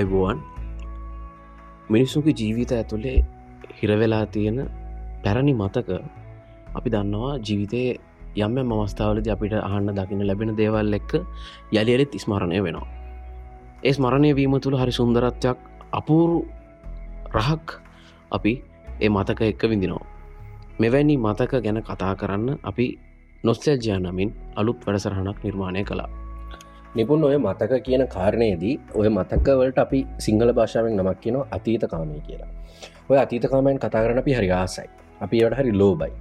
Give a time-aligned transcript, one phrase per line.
[0.00, 0.38] අයිබුවන්
[1.90, 3.18] මිනිස්සුගේ ජීවිත ඇතුළේ
[3.78, 4.58] හිරවෙලා තියෙන
[5.24, 5.88] පැරණි මතක
[6.74, 7.82] අපි දන්නවා ජීවිතය
[8.36, 11.12] යම්ම මවස්ථාවලද අපිට අහන්න දකින්න ලැබෙන දේවල් එක්ක
[11.72, 12.88] යළියලෙත් ස්මරණය වෙනවා.
[13.82, 15.58] ඒ ස්මරණය වීම තුළ හරි සුන්දරත්වයක්
[15.92, 16.38] අපූරු
[17.34, 17.66] රහක්
[18.30, 18.52] අපි
[19.00, 20.06] ඒ මතක එක්ක විඳිනවා.
[20.80, 22.86] මෙවැනි මතක ගැන කතා කරන්න අපි
[23.44, 26.19] නොස්තැල්ජය නමින් අලුත් වැඩසරහනක් නිර්මාණය කළා.
[26.94, 32.50] නිපුන් ඔය මතක කියන කාරණයේදී ඔය මතකවලට අපි සිංහල භාෂාවෙන් නමක් කියන අතීත කාමය කියලා.
[33.10, 34.88] ඔය අතීතකාමයන් කතා කරන අපි හරි ආසයි.
[35.20, 36.12] අපි වට හරි ලෝබයි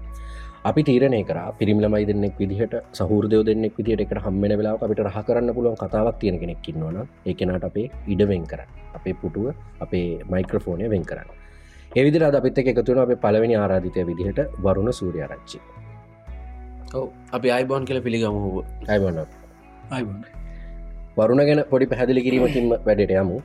[0.62, 5.54] අපි තීරණය කර පිරිමිලමයි දෙන්නෙක් විදිහට සහෘදය දෙන්නෙක් විදිට එකට හම්මෙන වෙලා අපිට රහ කරන්න
[5.58, 8.62] පුළුවන් කතාවක් තියෙන කෙනෙක් ඉන්නවන ඒකනට අපේ ඉඩවෙන් කර
[8.94, 9.48] අපේ පුටුව
[9.80, 11.30] අපේ මයික්‍රෆෝනය වෙන් කරන්න.
[11.96, 15.60] එවිදිර අද අපිත් එකතුන අප පලවෙනි ආරාධිතය විදිහට වරුණ සූරයාරච්චි.
[16.94, 17.08] ඔව.
[17.32, 19.26] අපි අයිබෝන් කියල පිළිගමහුව අයිබන්න
[21.18, 23.38] වරුණ ගැන පොඩි පැහදිලි කිරීමකින්ම වැඩට යමු.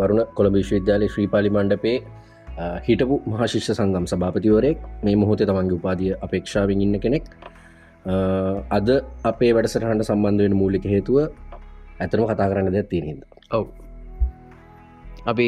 [0.00, 1.96] වරුණ කොළඹ විශ්වවිද්‍යාලය ශ්‍රී පාලි මණ්ඩපේ
[2.86, 7.24] හිටපු මහශිෂ්‍ය සංගම් සභාපතිවරයෙක් මේ මොහොතේ තමන්ගේ උපාදිය අපේක්ෂාවෙන් ඉන්න කෙනෙක්.
[8.70, 8.88] අද
[9.24, 11.18] අපේ වැඩසටහන්ට සම්බන්ධ වෙන මූලික හේතුව
[12.00, 13.66] ඇතනම කතා කරන්න දෙයක් තියෙනද ඔව්.
[15.26, 15.46] අපි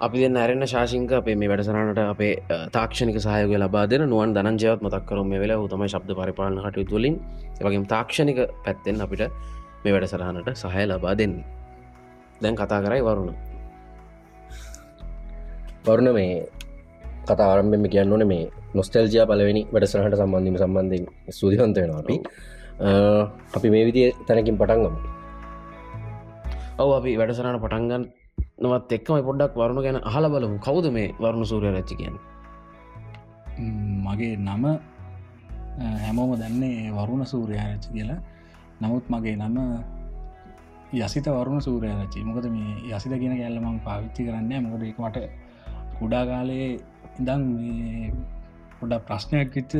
[0.00, 2.34] අපි නැරෙන ශාසිංක අපේ මේ වැඩසරනට අපේ
[2.76, 7.16] තාක්ෂණික සහයක ලබා දෙන නුවන් දනජයවත් මතක් කරු මේ වෙලා උතම ශබ්ද පරිපාලන හටු තුළින්
[7.66, 9.22] වගේ තාක්ෂණික පැත්තෙන් අපිට
[9.82, 11.44] මේ වැඩසරහනට සහය ලබා දෙන්නේ.
[12.42, 13.30] දැන් කතා කරයි වරුණ.
[15.84, 16.48] වරුණ මේ
[17.26, 22.16] කතාරම්ෙම කියන්න ඕන මේ නොස්ටල්ජයා පලවෙනි වැඩසරහට සම්බන්ධීම සම්බන්ධයෙන් සූදිහන්ත වෙන අපි.
[23.54, 24.94] අපි මේ විදිය තැනකින් පටන්ගම
[26.78, 28.04] ඔව අපි වැඩසරහන පටන්ගන්
[28.58, 30.56] නොවත් එක්කම පොඩ්ඩක් වරුණ ගැන අහල බලමු.
[30.58, 32.16] කවුද මේ වරුණ සූරය රච්චි කියන්න?
[34.02, 34.64] මගේ නම
[36.02, 38.20] හැමෝම දන්නේ වරුණ සූරයාරච්චි කියලා
[38.82, 39.58] නමුත් මගේ නම
[40.98, 45.18] යසිත වරුණ සූරයාරච්චි මොකද මේ යසිත කියෙන ගැල්ලමං පාවිච්චි කරන්න මොකද එක මට
[45.98, 46.70] කුඩා කාලයේ
[47.20, 47.42] ඉදං
[48.80, 49.74] පොඩ ප්‍රශ්නයක් විච්ච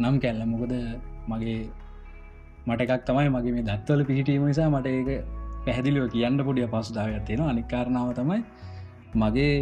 [0.00, 0.42] නම් කැල්ල.
[0.44, 0.74] මොකද
[1.28, 1.58] මගේ
[2.66, 5.10] මට එකක් තමයි මගේ මේ දත්වල පිහිටීම නිසා මට ඒක
[5.66, 8.40] පැහැදිලිව කියන්න පොඩිය පසුදාව තියෙන අනිකාරණාව තමයි
[9.14, 9.56] මගේ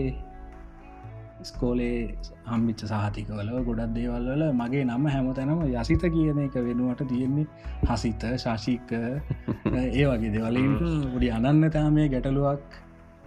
[1.45, 1.99] ස්කෝලේ
[2.47, 7.47] හම්බිච්ච සාහතිකවල ගොඩක් දේවල් වල මගේ නම හැමතැනම යසිත කියන එක වෙනුවට තියෙන්නේ
[7.87, 8.93] හසිත ශාශික
[9.93, 12.79] ඒ වගේ දෙවලින්ට ගොඩි අනන්නතාමය ගැටලුවක්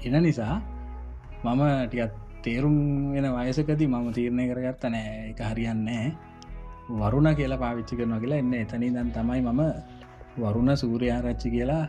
[0.01, 0.55] එන නිසා
[1.45, 2.77] මම ටිකත් තේරුම්
[3.11, 6.05] වෙන වයසකති මම තීරණය කරගත්ත නෑ එක හරියන්නේ
[6.91, 9.61] වරුණ කියලා පාවිච්චි කරන කියලා එන්න එතනී දන් තමයි මම
[10.37, 11.83] වරුණ සූරයාරච්චි කියලා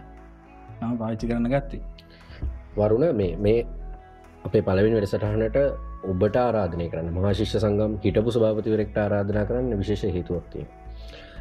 [0.80, 1.82] නම පාවිච්චි කරන්න ගත්තේ.
[2.76, 3.66] වරුණ මේ මේ
[4.44, 5.58] අපේ පලවින් වැඩසටහනට
[6.06, 7.12] ඔබට ආරාධනය කරන්න.
[7.12, 10.66] මහශිෂ්‍ය සංගම් හිටපු සභාපතිවරෙක්ට ආරාධනා කරන්න විශේෂ හේතුවක්තිය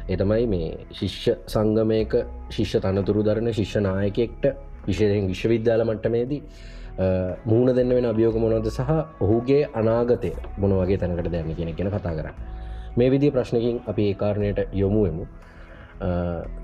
[0.08, 2.12] එතමයි මේ ශිෂ්‍ය සංගමයක
[2.50, 4.44] ශිෂ්‍ය තනතුරු දරන ශිෂ්‍ය නායකෙක්ට
[4.86, 6.42] විශේෂයෙන් විශ්වවිද්‍යාල මට්ටමේදී
[7.44, 12.14] මූුණ දෙන්න වෙන අභියෝක මොනොද සහ ඔහුගේ අනාගතය මොන වගේ තැනකට දැන්න කියෙන කියෙන කතා
[12.14, 12.30] කර
[12.96, 15.26] මේ විදි ප්‍රශ්නකින් අපි ඒ කාරණයට යොමුුවමු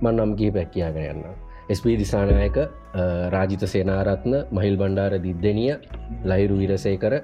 [0.01, 1.25] මන් නම් ගිහි පැක්කයාගෙන යන්න.
[1.71, 2.57] ස්ප දිසානායක
[3.31, 5.75] රාජිත සේනාරත්න මහිල් බණ්ඩාර දිද්දනිය
[6.25, 7.15] ලහිරු විරසය කර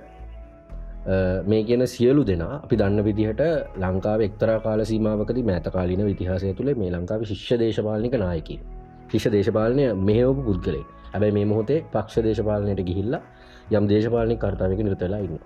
[1.47, 3.43] මේ කියන සියලු දෙනා අපි දන්න විදිහට
[3.79, 8.57] ලංකාව එක්තරා කාල සීමාවකති මෑතකාලීන විතිහාසය තුළ මේ ලංකාව ශිෂ්‍ය දේශපාලනික නායකි
[9.13, 13.23] ශිෂ්‍ය දේශපාලනය මෙහවපු පුද්ගලේ ඇබැයි මේ මොහොතේ පක්ෂ දේශපාලනයට ගිහිල්ලා
[13.73, 15.41] යම් දේශපාලනි කර්තාවක නිර්තලා ඉන්න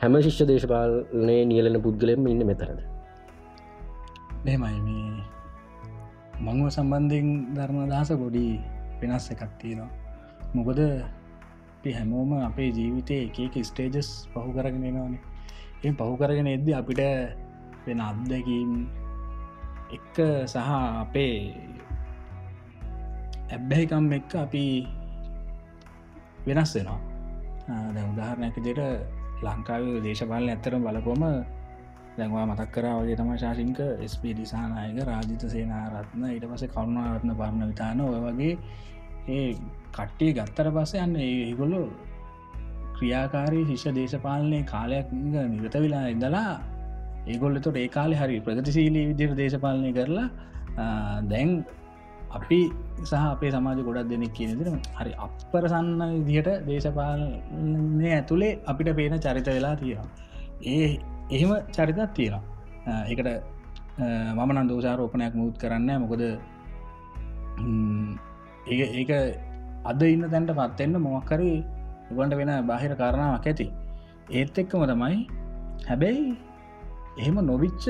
[0.00, 2.80] හැම ශිෂ්‍ය දේශපාලනය නියලන පුද්ගලෙම ඉන්න මෙතරද
[4.42, 5.10] මෙමයි මේ
[6.40, 8.44] මංව සම්බන්ධයෙන් ධර්ම දහස ගොඩි
[9.00, 9.90] වෙනස් එකක් තියෙනවා.
[10.54, 10.78] මොකද
[11.80, 15.20] අපි හැමෝම අපේ ජීවිතය එකක ස්ටේජස් පහු කරගෙන නවානේ
[15.80, 17.00] ඒ පහු කරගෙන එද්ද අපිට
[17.84, 18.72] වෙන අත්දැකීම්
[19.90, 20.58] එක්ක සහ
[21.00, 21.36] අපේ
[23.48, 24.64] ඇබ්බැහිකම් එක්ක අපි
[26.44, 27.00] වෙනස් වෙනවා.
[27.88, 28.80] දැ උදාහරණයක දෙට
[29.40, 31.24] ලංකාව දේශපාලන ඇත්තරම් බලකොම
[32.16, 38.00] දැන්වා මතක් කරා වගේ තම ශාසිංක ස්ප දිසානායක රාජිත සේනාරත්න ඊට පස කරුණාරත්න පරණ විතාන
[38.02, 38.54] ඔය වගේ
[39.30, 39.50] ඒ
[39.92, 41.80] කට්ටිය ගත්තර පස්ස යන්න ඒගොල්ලො
[42.96, 46.52] ක්‍රියාකාරී ශිෂ්‍ය දේශපාලනය කාලයක් නිරත වෙලා ඉඳලා
[47.26, 50.28] ඒගොල්ලතොට ඒ කාලෙ හරි ප්‍රගතිශීලී විදිර දේශපාලනය කරලා
[51.26, 51.52] දැන්
[52.30, 52.60] අපි
[53.02, 59.74] සහ අපේ සමාජ ගොඩක් දෙනෙක් කියනදිර හරි අපරසන්න විදිහට දේශපාලනය ඇතුළේ අපිට පේන චරිත වෙලා
[59.76, 60.08] තියෙනවා.
[60.66, 60.88] ඒ
[61.30, 62.42] එහෙම චරිතත් තියෙනවා.
[63.06, 63.28] එකට
[63.98, 66.22] මම නම් දෝෂාරෝපනයක් මුූත් කරන්න මොකද
[68.66, 69.10] ඒ ඒක
[69.84, 71.52] අද ඉන්න තැන්ට පත්වෙන්න මොක්කරි
[72.10, 73.66] ගොන්ට වෙන බාහිර කාරණාවක් ඇති.
[74.30, 75.18] ඒත් එක්කම තමයි
[75.86, 76.36] හැබැයි
[77.18, 77.84] එහෙම නොවිච්ච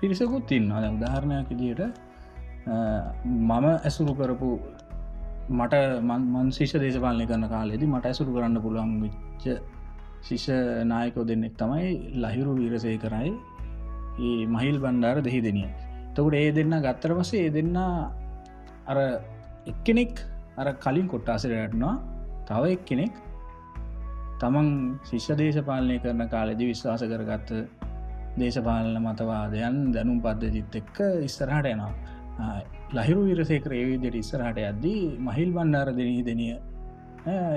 [0.00, 1.80] පිරිසකුත් ඉන්න අද උදාහරණයක් දිට
[2.66, 4.50] මම ඇසුරු කරපු
[5.50, 9.44] මට මන් ශිෂ දේශපාලනය කරන කාලෙදි මට ඇසුරු කරන්න පුළුවන් විච්ච
[10.22, 10.46] ශිෂ
[10.84, 11.86] නායකෝ දෙන්නෙක් තමයි
[12.16, 13.32] ලහිරු වීරසය කරයි
[14.20, 15.70] ඒ මහිල් බණ්ඩාර දෙහි දෙනිය.
[16.14, 17.76] තකට ඒ දෙන්න ගත්තර පසේ ඒ දෙන්න
[18.86, 18.98] අර
[19.66, 20.14] එක්කෙනෙක්
[20.58, 21.94] අර කලින් කොට්ටාසරටනවා
[22.46, 23.14] තව එක් කෙනෙක්
[24.38, 24.68] තමන්
[25.04, 27.50] ශිෂ්‍ය දේශපාලනය කරන කාලෙදි විශ්වාස කරගත්ත
[28.36, 31.92] දේශපාලන මතවාදයන් දැනුම් පද්ධතිත් එක්ක ඉස්සරහට යනවා.
[32.92, 36.54] ලහිරු විරසේකර ඒවිදිට ඉස්සරහට යද්දී මහිල් බණ්ඩාර දෙනී දෙනිය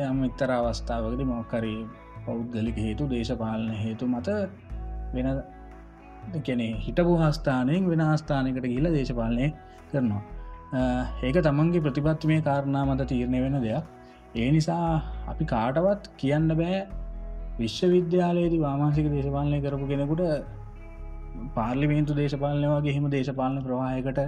[0.04, 1.80] යම් ඉත්තර අවස්ථාවකද මොකරී
[2.26, 4.38] පෞද්ගලික හේතු දේශපාලන හේතු මත
[5.14, 5.28] වෙන
[6.42, 9.48] කෙනෙ හිටපු හස්ථානයෙන් වෙන හස්ථානකට ගිල දේශපාලනය
[9.92, 10.24] කරනවා.
[10.74, 13.84] ඒක තමන්ගේ ප්‍රතිපත්තිමය කාරණා මත තීරණය වෙන දෙයක්.
[14.36, 16.88] ඒ නිසා අපි කාටවත් කියන්න බෑ
[17.60, 20.24] විශ්වවිද්‍යාලයේදී වාමාසික දේශපාලනය කරපු කෙනෙකුට
[21.56, 24.20] පාර්ලිමේන්තු දේශපාලනය වගේ හෙම දේශපාලන ප්‍රවාහයකට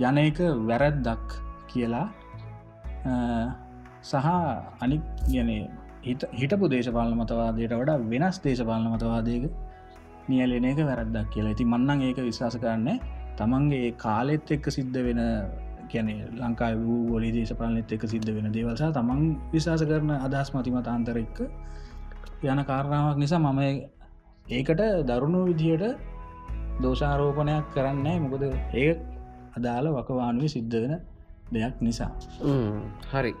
[0.00, 0.38] යන එක
[0.70, 1.38] වැරැද්දක්
[1.70, 2.06] කියලා
[4.02, 4.28] සහ
[4.84, 5.50] අනික් ගැන
[6.40, 9.44] හිටපු දේශපාලන මතවාදයට වඩා වෙනස් දේශපාලන මතවාදයක
[10.28, 11.52] නියලෙන එක වැරද්දක් කියලා.
[11.52, 12.98] ඇති මන්නන් ඒක විශවාස කරන්නේ
[13.38, 15.20] තමන්ගේ කාලෙත් එක්ක සිද්ධ වෙන
[15.90, 16.08] ගැන
[16.40, 21.38] ලංකායි වූ ගොලි දේශපාලනෙත් එක සිද්ධ වෙන දේවල්සා තමන් විශවාස කරන අදහස් මතිමතාන්තර එක්ක
[22.44, 23.60] යන කාරණාවක් නිසා මම
[24.48, 25.84] ඒකට දරුණු විදියට
[26.82, 28.44] දෝෂාරෝපනයක් කරන්නේ මොකද
[28.74, 28.92] ඒ
[29.56, 30.94] අදාළ වකවානුව සිද්ධ වෙන
[31.52, 32.10] දෙයක් නිසා.
[33.12, 33.34] හරි.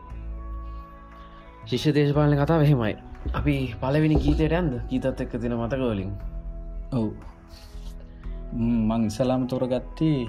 [1.64, 2.94] ශිෂ්‍ය දේශපාලන කතා වෙහෙමයි
[3.32, 6.10] අපි පලවෙනි ගීතයට ඇන්ද ගීතත් එක්ක තින මතකවලින්
[6.92, 7.10] ඔවු
[8.52, 10.28] මං ඉසලාම තොරගත්තේ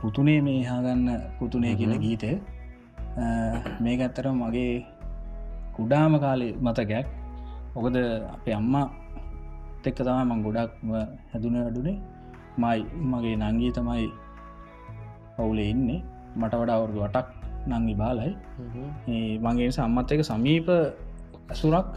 [0.00, 1.08] පුතුනේ මේ හාගන්න
[1.38, 2.30] පුතුනේ කියන ගීතය.
[3.80, 4.84] මේ ඇත්තර මගේ
[5.76, 7.06] කුඩාම කාලෙ මතකයක්.
[7.76, 7.96] ඔකද
[8.34, 8.86] අපේ අම්මා
[9.86, 10.88] එක්ක තම මං ගොඩක්ම
[11.32, 11.96] හැදුන අඩුනේ
[12.58, 12.80] මයි
[13.10, 14.06] මගේ නංගී තමයි
[15.36, 16.00] පවුලේ ඉන්නේ.
[16.36, 17.28] මට වඩා අවුරදු වටක්
[17.70, 18.32] නංගි බාලයි.
[19.44, 20.68] මගේ සම්මත් එක සමීප
[21.50, 21.92] ඇසුරක්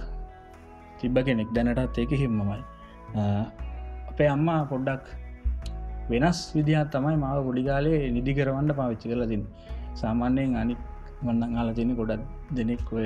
[1.00, 2.63] තිබ්බ කෙනෙක් දැනටත් ඒක හිම්මමයි
[4.19, 5.04] අපේ අම්මා පොඩ්ඩක්
[6.12, 9.44] වෙනස් විදිහත් තමයි මාව ගොඩිකාලේ නිදි කරවන්න පාවිච්චි කරලතින්
[9.95, 10.74] සාමාන්‍යයෙන් අනි
[11.21, 13.06] වන්න හලා තියන ගොඩත් දෙනෙක් ඔය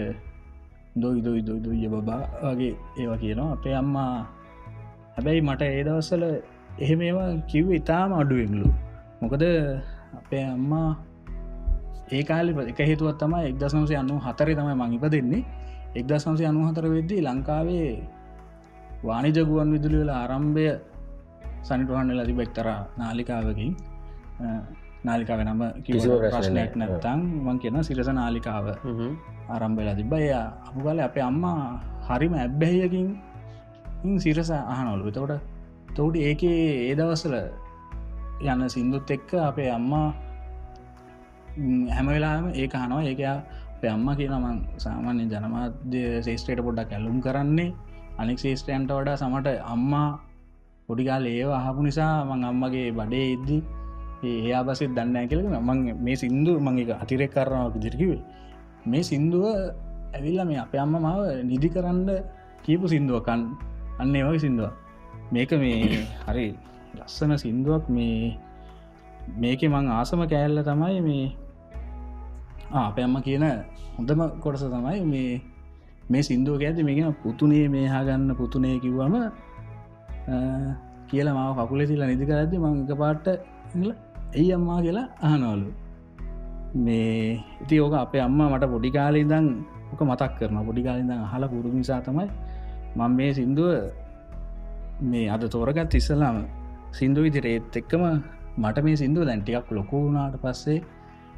[0.95, 3.49] දොයි දොයි දොයි දුය බබා වගේ ඒවා කියනවා.
[3.53, 4.13] අපේ අම්මා
[5.15, 6.23] හැබැයි මට ඒදවස්සල
[6.79, 8.69] එහෙම ඒවා කිව් ඉතාම අඩුවෙන්ලු
[9.21, 9.43] මොකද
[10.19, 10.89] අපේ අම්මා
[12.11, 15.43] ඒ කාලි එක හේතුවත් තම එක්දසනසේ අන්නු හතරේ තමයි මංහිප දෙන්නේ
[15.95, 17.91] එක්දසන්සේ අනු හතර වෙද්දී ලංකාවේ
[19.05, 20.65] වානිජගුවන් විදුලි වෙලා ආරම්භය
[21.63, 22.67] සනිටුහන්න ලති බෙක්තර
[22.97, 23.71] නාලිකාවකින්
[25.03, 25.61] නාලිකාව නම
[26.25, 28.67] ප්‍රශ්නයක් නැත්තං මං කියන සිරස නාලිකාව
[29.49, 31.59] ආරම්භලා තිබ්බය අප කල අපේ අම්මා
[32.07, 33.07] හරිම ඇබ්බැහයකින්
[34.19, 35.41] සිරස අහනොලු තවට
[35.95, 37.35] තෝට ඒකේ ඒදවසල
[38.43, 40.07] යන්න සිින්දුත් එක්ක අපේ අම්මා
[41.89, 43.37] හැම වෙලාම ඒ හනවා ඒකයා
[43.73, 47.73] අපේ අම්ම කියනමං සාමාන්‍ය ජනමාධ්‍ය ශේෂත්‍රයට පොඩ්ඩක් ඇල්ලුම් කරන්නේ.
[48.17, 50.07] අනෙක් ශේෂත්‍රයන්ට වඩා සමට අම්මා
[50.93, 53.61] පොඩිකාල ඒව අහපු නිසා මං අම්මගේ බඩේ ඉද්දී
[54.23, 58.21] ඒයා බසෙත් දන්න කියල මං මේ සිින්දු මංක අතිරෙක් කරනාවක් දිරිකිවේ
[58.85, 59.45] මේ සින්දුව
[60.13, 62.07] ඇවිල්ල මේ අප අම්ම මාව නිදි කරන්න
[62.63, 63.41] කියපු සිින්දුවකන්
[63.99, 64.71] අන්න ඒවගේ සිින්දුව
[65.31, 66.47] මේක මේ හරි
[66.95, 67.83] ලස්සන සින්දුවක්.
[67.87, 68.37] මේ
[69.37, 71.25] මේක මං ආසම කෑල්ල තමයි මේ
[72.71, 73.45] අප අම්ම කියන
[73.95, 75.41] හොඳම කොටස තමයි මේ
[76.09, 79.15] මේ සිින්දුව ඇති මේගෙන පුතුනේ මේ හාගන්න පුතුනේ කිව්වම
[81.09, 83.27] කියල මාව කකුලෙ තිල්ලා නිදි කරඇති මංක පාට්ට
[84.33, 85.69] ඇයි අම්මා කියලා අහනවලු.
[86.75, 89.47] මේ ඉති ඕක අපේ අම්මා මට පොඩිකාලඉදං
[89.91, 92.27] ඕක මතක් කරන පොඩිකාලිදං හල පුරු නිසා තමයි
[92.97, 93.71] මං මේ සින්දුව
[95.03, 96.37] මේ අද තෝරගත් ඉස්සලාම
[96.91, 98.03] සින්දු විදිර ඒත් එක්කම
[98.57, 100.79] මට මේ සිින්දුව දැන්ටිකක් ලොකුුණාට පස්සේ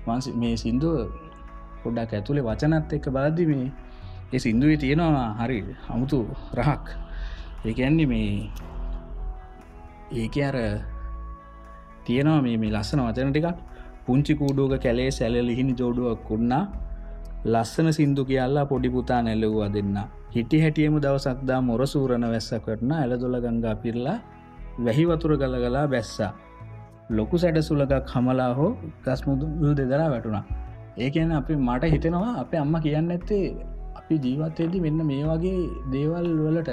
[0.05, 0.95] වන්ස මේ සින්දුව
[1.83, 3.67] පොඩ්ඩක් ඇතුළේ වචනත් එක්ක බලද්දි මේ
[4.33, 5.59] ඒ සින්දුවේ තියෙනවා හරි
[5.93, 6.19] අමුතු
[6.59, 6.85] රහක්.
[7.65, 8.29] ඒඇන්නේ මේ
[10.13, 10.57] ඒක අර
[12.05, 13.57] තියෙනවා මේ මේ ලස්සන වචන ටිකක්.
[14.05, 16.63] පුංචි කූඩුවක කැලේ සැල ලිහිනි ජෝඩුවක් කුන්නා
[17.45, 19.97] ලස්සන සිින්දු කියල්ලා පොඩිපුතා නැලවවා දෙන්න.
[20.31, 24.17] හිටි හැටියම දවසක්දා මොරසූරණ වැස්සකටන ඇලදොල ගංගා පිරලා
[24.79, 26.31] වැහිවතුර ගලගලා බැස්සා
[27.09, 28.71] ලොකු සැඩසුලකක් හමලා හෝ
[29.03, 30.43] ගස්මුදුල් දෙදරා වැටුණා.
[30.97, 33.43] ඒකන අපි මට හිතෙනවා අපේ අම්ම කියන්න ඇත්තේ
[33.95, 35.59] අපි ජීවත්තයේදී මෙන්න මේ වගේ
[35.91, 36.71] දේවල් වලට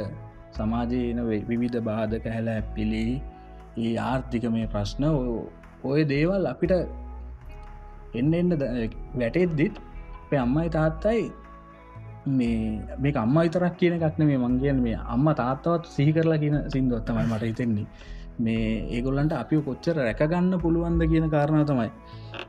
[0.53, 3.05] සමාජයන විවිධ බාධක හැල ඇපිලි
[3.79, 5.05] ඒ ආර්ථික මේ ප්‍රශ්න
[5.85, 6.75] ඔය දේවල් අපිට
[8.15, 8.51] එන්න එන්න
[9.15, 9.77] වැටෙද්දිත්
[10.23, 11.23] අපේ අම්මයි තාත්තයි
[12.29, 17.25] මේ මේ අම්ම විතරක් කියන එකක්න මේ මංගේන මේ අම්ම තාත්තවත් සිහි කරලා කියන සිින්දුවත්තමයි
[17.27, 17.87] මට හිතෙන්නේ.
[18.39, 21.91] මේ ඒගොල්ලන්ට අපි කොච්චර රැකගන්න පුළුවන්ද කියන කාරණාව තමයි.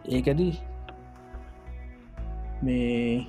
[0.07, 0.53] ඒකදී
[2.63, 3.25] මේ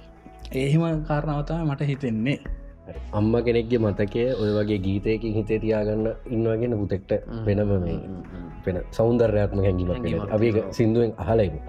[0.52, 2.38] ඒහිම කාරණාවතම මට හිතෙන්නේ.
[3.12, 7.12] අම්ම කෙනෙක්ගේ මතකය ඔය වගේ ගීතයකින් හිතේ තියාගන්න ඉන්නවගෙන පුතෙක්ට
[7.46, 7.98] වෙනම මේ
[8.66, 10.48] වෙන සෞන්දර්යාත්ම හැඟීමක් අපි.
[10.70, 11.60] සිින්දුවෙන් අහලයිමු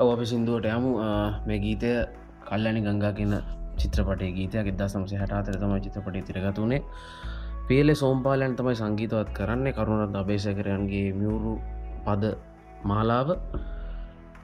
[0.00, 0.90] ඔව අපි සිින්දුවට යමු.
[1.46, 1.90] මේ ගීතය
[2.48, 3.34] කල්ලනි ගංගා කියන
[3.76, 6.82] චිත්‍රපටේ ගීතයක් එදදා සමසය හටාතර තමයි චිත්‍රපටි තිරගතුනේ
[7.68, 9.72] පේලෙ සෝම්පාලයන් තමයි සංගීතවත් කරන්නේ.
[9.72, 11.54] කරුණත් අභේසකරයන්ගේ මියවරු
[12.06, 12.34] පද
[12.84, 13.28] මාලාව.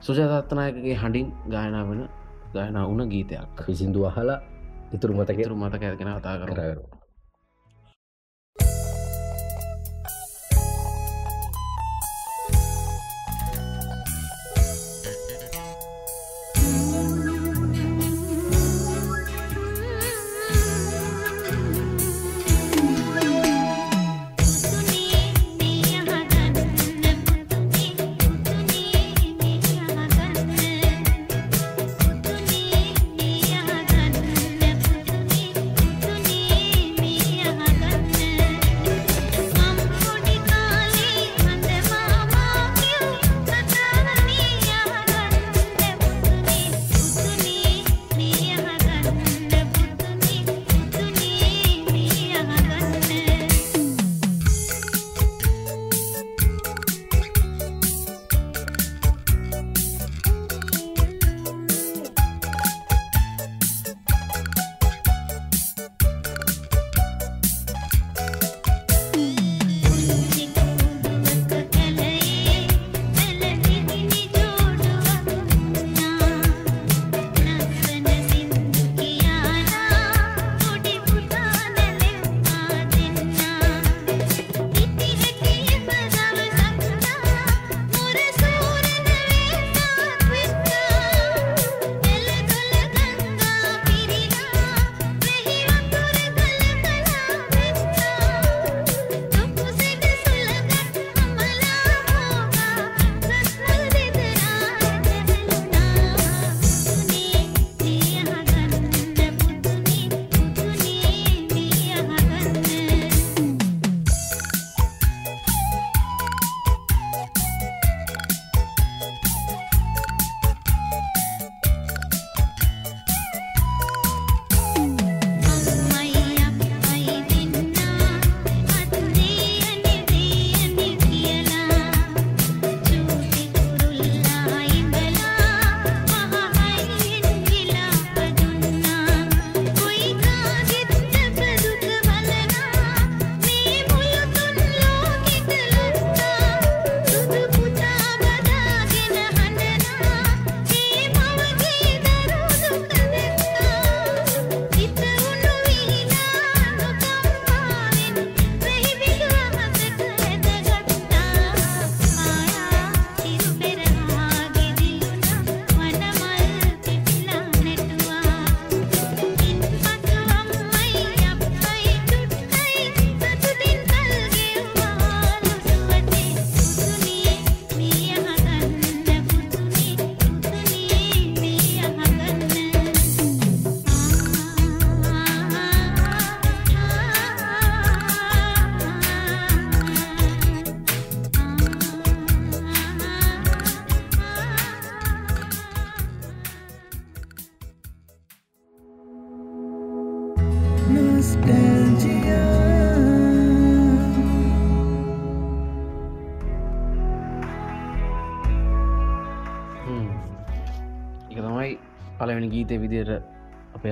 [0.00, 2.08] සුජතත්නායකගේ හඬින් ගායනා වෙන
[2.54, 3.66] ගායනා වුණ ගීතයක්.
[3.72, 4.40] සිින්දු අහලා
[4.92, 6.99] ඉතුරු මතක ඉතුරු මතක ඇතිගෙන කතා කර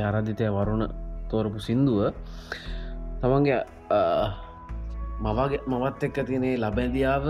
[0.09, 0.85] ආරධිතය වරුණ
[1.31, 2.01] තෝරපු සින්දුව
[3.21, 3.61] තමන්ගේ
[5.21, 7.25] මවගේ මවත් එක්ක තියනේ ලබැදියාව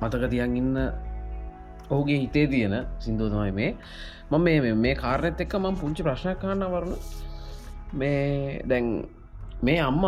[0.00, 0.76] මතක තියන් ඉන්න
[1.90, 3.76] ඔහුගේ හිතේ තියෙන සිින්දුව තමයි මේ.
[4.30, 6.94] මම මේ මේ කාරණත් එක්ක මම පුංචි ප්‍රශ්නයක් කාන්න වරුණ.
[7.92, 8.86] මේ දැන්
[9.62, 10.04] මේ අම්මම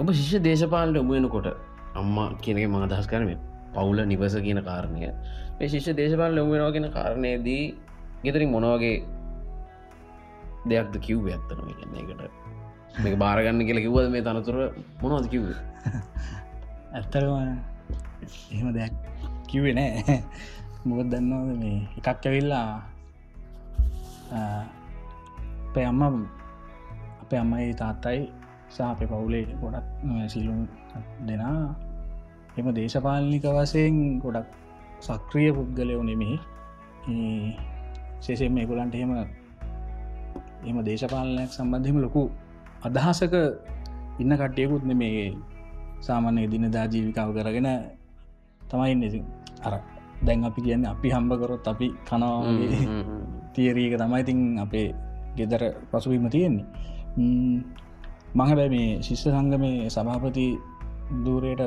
[0.00, 1.48] ඔබ ශිෂ්‍ය දේශපාලට ඔමුවෙනකොට
[1.94, 3.30] අම්මා කියනක මදහස් කරම
[3.74, 5.08] පවුල නිවස කියන කාරණය.
[5.58, 7.64] මේ ශිෂ්‍ය දේශපාල ලොමුවෙනවාගෙන කාරණයේදී
[8.24, 8.96] ගෙතරින් මොනවගේ
[10.64, 14.58] දෙයක්ද කිව්ව ඇත්තනම කියන්න එකට මේ බාරගන්න කියලා කිව්වද මේ තනතුර?
[15.02, 15.48] මොනවද කිව්ව?
[16.94, 17.34] ඇත්තරම
[18.50, 18.94] එහෙම දෙයක්
[19.48, 20.18] කිවේ නෑ.
[20.86, 22.68] මොකද දන්නවද මේ එකක් ඇවිල්ලා
[25.68, 26.16] අපේ අම්ම
[27.22, 28.20] අපේ අම්මයි තාත්තයි
[28.70, 29.86] සාපය පවුලේ ගොඩක්
[30.28, 30.60] සිලුම්
[31.26, 31.60] දෙනා
[32.56, 34.48] එම දේශපාලනික වසයෙන් ගොඩක්
[35.00, 36.36] සක්‍රිය පුද්ගලයෝ නෙමෙහි
[38.20, 39.12] ශේෂයෙන් මේ ගොලන්ට එහෙම
[40.62, 42.22] එම දේශපාලනයක් සම්බන්ධම ලොකු
[42.82, 43.34] අදහසක
[44.18, 45.34] ඉන්න කට්ටියකුත් මේ
[46.00, 47.68] සාමාන්‍ය දිනදා ජීවිකාව කරගෙන
[48.62, 49.02] තමයි ඉන්න.
[49.02, 49.24] ඉතින්
[49.62, 49.74] අර
[50.22, 52.82] දැන් අපි කියන්න අපි හම්බ කරොත් අපි කනවාගේ
[53.54, 54.88] තියරීක තමයි තින් අපේ
[55.36, 56.66] ගෙදර පසුවීම තියෙන්නේ.
[58.32, 60.46] මහ බැ මේ ශිෂ්‍ය සංග මේ සභාපති
[61.24, 61.62] දූරයට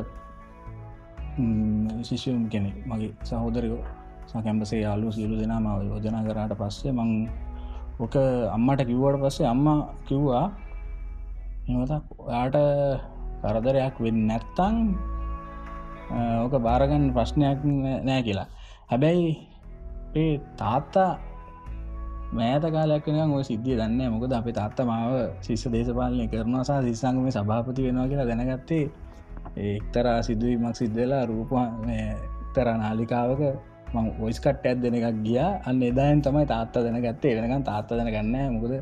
[2.01, 3.83] ශිෂ්‍යම් කෙනෙ මගේ සහෝදරයෝ
[4.27, 7.11] සකැම්පසේ යාලු සියලු දෙනාම යෝජනා කරාට පස්සේ මං
[7.99, 8.15] ඕක
[8.55, 10.45] අම්මට කිව්වට පස්සේ අම්මා කිව්වා
[11.67, 12.57] එමතක් ඔයාට
[13.41, 14.75] කරදරයක් වෙන්න නැත්තං
[16.43, 17.59] ඕක බාරගන්න ප්‍රශ්නයක්
[18.07, 18.47] නෑ කියලා.
[18.89, 19.29] හැබැයි
[20.15, 21.11] ඒ තාත්තා
[22.33, 28.07] මෑත කාලයක් ඔය සිද්ධිය දන්න මොකද අප තාත්ත මාව ශිෂ්‍ය දේශපාලනය කරනවාසා සිස්සංගම සභාපති වෙනවා
[28.07, 28.85] කියලා දැනගත්තේ
[29.55, 31.51] එක්තරා සිදුවීමක් සිද්ධලා රූප
[32.53, 33.41] තර නාලිකාවක
[34.19, 35.39] ඔයිස්කට ඇත් දෙන එකක් ගිය.
[35.39, 37.35] අන්න එදායන් තමයි තාත්ත දැනගත්තේ.
[37.37, 38.73] වෙනකම් තාත්ත දැනගන්න මොකද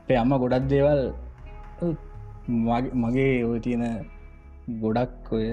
[0.00, 1.02] අපේ අම්ම ගොඩක් දේවල්
[2.96, 3.84] මගේ ඔය තියෙන
[4.80, 5.46] ගොඩක් ඔය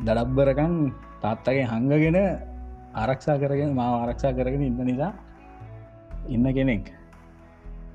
[0.00, 0.74] දඩබ්බරකන්
[1.22, 2.18] තාත්තගේ හංගගෙන
[2.94, 5.12] ආරක්ෂා කරගෙන මාව ආරක්ෂා කරගෙන ඉන්න නිසා
[6.28, 6.86] ඉන්න කෙනෙක්.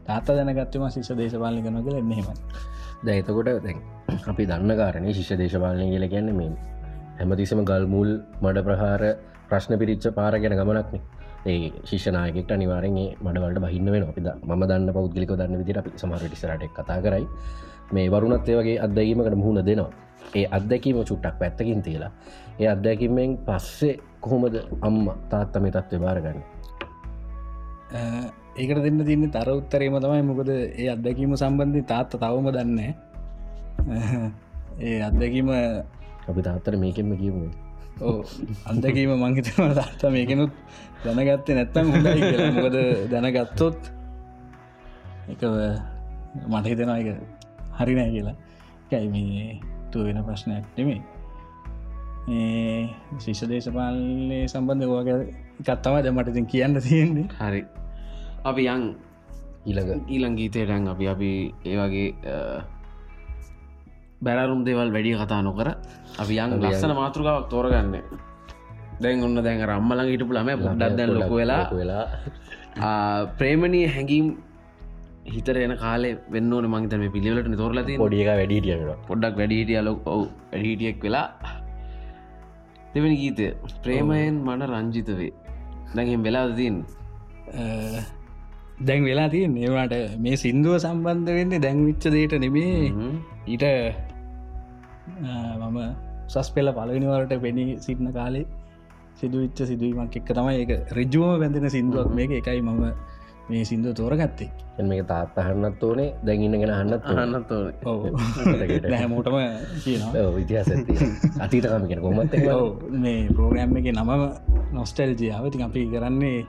[0.05, 2.27] තාත්ත දැනගත්තම ශිෂ දේශපාලි කන කළ එන්නෙම
[3.03, 3.79] දැතකොට දැන්
[4.27, 6.51] අපි දන්න කාරණය ශිෂ්‍ය දේශපාලනය කියල කියන්න මේ
[7.17, 8.11] හැමතිසම ගල්මුල්
[8.41, 9.03] මඩ ප්‍රහාර
[9.53, 11.01] ප්‍රශ්න පිරිච්ච පාර ගැන ගමනක්න
[11.45, 16.99] ඒ ශිෂනායකට අනිවාරගේ මඩවලට බහින්න වෙන අපිද ම දන්න පෞද්ගලික දන්න විදිර අපි සමහරටිසරට කතා
[16.99, 17.25] කරයි.
[17.91, 19.91] මේ වරුණත්ය වගේ අත්දැකීමකට මුහුණ දෙනවා.
[20.33, 22.11] ඒ අත්දැකීම චුට්ටක් පැත්තකින් තියලා
[22.59, 26.39] ඒ අත්දැකිමෙන් පස්සේ කොහොමද අම්ම තාත්තම තත්ව බාරගන්න
[28.55, 30.23] ඒකට දෙන්න තින්න තර උත්තරේම තමයි.
[30.23, 32.79] මොකද ඒ අත්දැකීම සම්බන්ධි තාත්ත තවම දන්න
[34.87, 35.53] ඒ අත්දැකීම
[36.29, 37.62] අපි තාත්තර මේකෙන්ම ඕ
[38.69, 40.53] අන්දකීම මංහිතම තාත්ත මේකෙනුත්
[41.05, 42.51] දැනගත්තේ නැත්තම් හොඳයි කියලා.
[42.57, 42.77] මොකද
[43.11, 43.79] දැනගත්තොත්
[45.33, 45.41] එක
[46.51, 47.09] මට හිතෙනවා එක
[47.79, 48.35] හරිනෑ කියලා.
[48.89, 49.59] කැයි මේ
[49.91, 51.01] තු වෙන ප්‍රශ්නයක් නෙමේ
[53.23, 55.17] ශිෂ දේශපාලනය සම්බන්ධ ඕගේ
[55.61, 57.27] එකත්තමයි දැමටඉතින් කියන්න තියෙන්නේ.
[57.39, 57.61] හරි.
[58.49, 58.83] අපි යං
[59.65, 60.01] ඊළඟ.
[60.13, 61.31] ඊළං ගීතයටැන් අපි අපි
[61.65, 62.07] ඒවගේ
[64.25, 65.67] බැරරුම් දෙවල් වැඩිය කතා නොකර
[66.21, 67.95] අපි යන් ලස්සන මාතෘකාවක් තෝරගන්න.
[69.01, 72.05] දැන් ඔන්න දැන් රම්මලඟ හිටපු ළම පොඩ්ඩක් දැන් ලොක වෙලා වෙලා.
[72.79, 74.27] ආ, ප්‍රේමණී හැඟීම්
[75.33, 80.97] හිතර එන කාලේ වෙන්න ඕන මංතම පිළිවලට තෝරලති පොඩියක වැඩිටියට පොඩ්ඩක් වැඩිහිටිය ලොක් ඔව් වැඩිහිටියෙක්
[81.05, 81.27] වෙලා.
[82.93, 83.45] දෙවනි ගීතය.
[83.83, 85.31] ප්‍රේමයෙන් මන රංජිතවේ
[85.95, 86.75] දැහෙම වෙලා දීන්
[88.87, 92.91] දැන් වෙලා තිය ඒවාට මේ සින්දුව සම්බන්ධ වෙන්නේ දැන් විච්ච දේට නෙමේ.
[93.47, 93.63] ඊට
[95.61, 95.79] මම
[96.27, 98.45] සස් පෙල පලවිනිවලට පෙනී සිටින කාලේ
[99.19, 102.09] සිදුවිච්ච සිදුවීමක් එක්ක තමයි එක රජුවම බැඳෙන සිින්දුවක්.
[102.19, 102.83] මේක එකයි මම
[103.49, 104.49] මේ සිින්දුව තෝරගත්තේ.
[104.77, 107.73] හන්නත් ඕනේ දැගින්නගෙන හන්නත් අහන්නත් ඕන.
[107.91, 107.99] ඔව.
[108.89, 109.37] නැහැමෝටම
[109.83, 110.31] කියනවා.
[110.37, 110.69] විතිහාස
[111.45, 112.67] අතීතකම කියෙන කොමත් ඔව්
[113.03, 114.23] මේ ප්‍රෝග්‍රෑම් එක නමම
[114.73, 116.39] නොස්ටල්ජියාව ති අපි කරන්නේ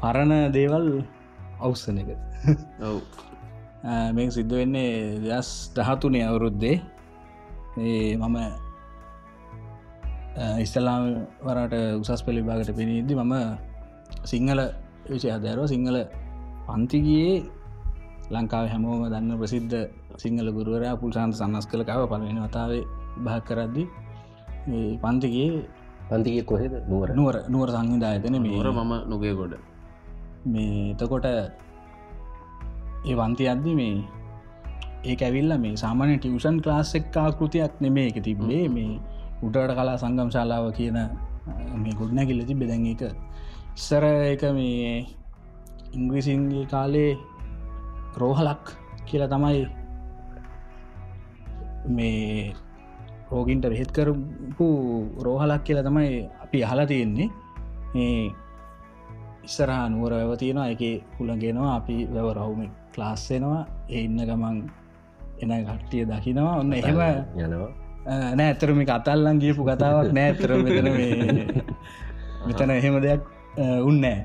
[0.00, 0.86] පරණ දේවල්
[1.60, 2.10] අවස්සන එක.
[2.82, 2.98] ඔව්.
[4.16, 4.92] මේ සිද්ධ වෙන්නේ
[5.24, 6.76] දස් දහතුනේ අවුරුද්දේ
[7.80, 8.36] ඒ මම
[10.58, 11.02] ඉස්තලාම්
[11.40, 13.34] වරට උසස් පෙළි භාගට පෙනීදදි මම
[14.24, 14.60] සිංහල
[15.04, 15.96] විෂය අදෑරව සිංහල
[16.66, 17.32] පන්තිගයේ
[18.30, 19.76] ලංකාව හැමෝම දන්න ප්‍රසිද්ධ
[20.16, 22.84] සිංහල ගුරුවරයා පුල්සාන්ත සන්නස් කළකාව පලවෙන වතාවේ
[23.24, 23.84] භා කරද්දි
[24.98, 25.50] පන්තිගේ
[26.08, 26.72] පන්තිගේ කොහෙද?
[26.88, 27.08] නුවර.
[27.10, 29.54] නුවර නුවර සංවිධායතන නුවර මේ මම නොගේ ගොඩ
[30.46, 31.26] මේ එතකොට
[33.04, 33.96] ඒ වන්ති අද්දි මේ
[35.08, 38.92] ඒ ඇවිල්ල මේ සාමාන්‍ය ටියවෂන් ක්ලාස් එක් ආකෘතියක් නෙමේ එක තිබේ මේ
[39.42, 40.98] උටට කලා සංගම් ශාලාව කියන
[41.82, 43.02] මේ ගොඩනැකිල්ල තිබ දැන් එක
[43.76, 44.92] ඉස්සර එක මේ
[45.92, 47.12] ඉංග්‍රීසින්ගේ කාලේ
[48.16, 48.64] රෝහලක්
[49.06, 49.60] කියලා තමයි
[51.88, 52.54] මේ
[53.30, 54.66] රෝගින්ට බෙහෙත් කරපු
[55.20, 57.28] රෝහලක් කියලා තමයි අපි අහලා තියෙන්නේ.
[57.94, 58.30] ඒ
[59.44, 60.68] ඉස්සරහා නුවර වැව තියෙනවා.
[60.68, 60.82] එක
[61.16, 62.60] හුළගෙනවා අපි වැව රවුම
[62.94, 64.58] ක්ලාස්සෙනවා ඒ ඉන්න ගමන්
[65.42, 66.54] එන කට්ටිය දකිනවා.
[66.60, 66.98] ඔන්න එහෙම
[67.36, 67.70] යනවා.
[68.32, 70.28] නෑ ඇතරම කතල්ලන් ගියපු කතාවක් නෑ.
[70.28, 70.88] ඇතර මෙතන
[72.46, 73.22] මෙතන එහෙම දෙයක්
[73.82, 74.18] උන්නෑ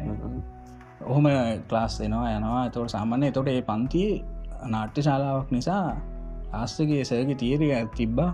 [1.04, 1.28] ඔහොම
[1.70, 2.70] ක්ලාස් එනවා යනවා.
[2.70, 4.10] තොට සාමාන්‍ය තොට ඒ පන්තිය
[4.68, 5.84] නාට්‍ය ශාලාවක් නිසා
[6.54, 8.32] ආස්සගේ සෑගේ තීරය තිබ්බා.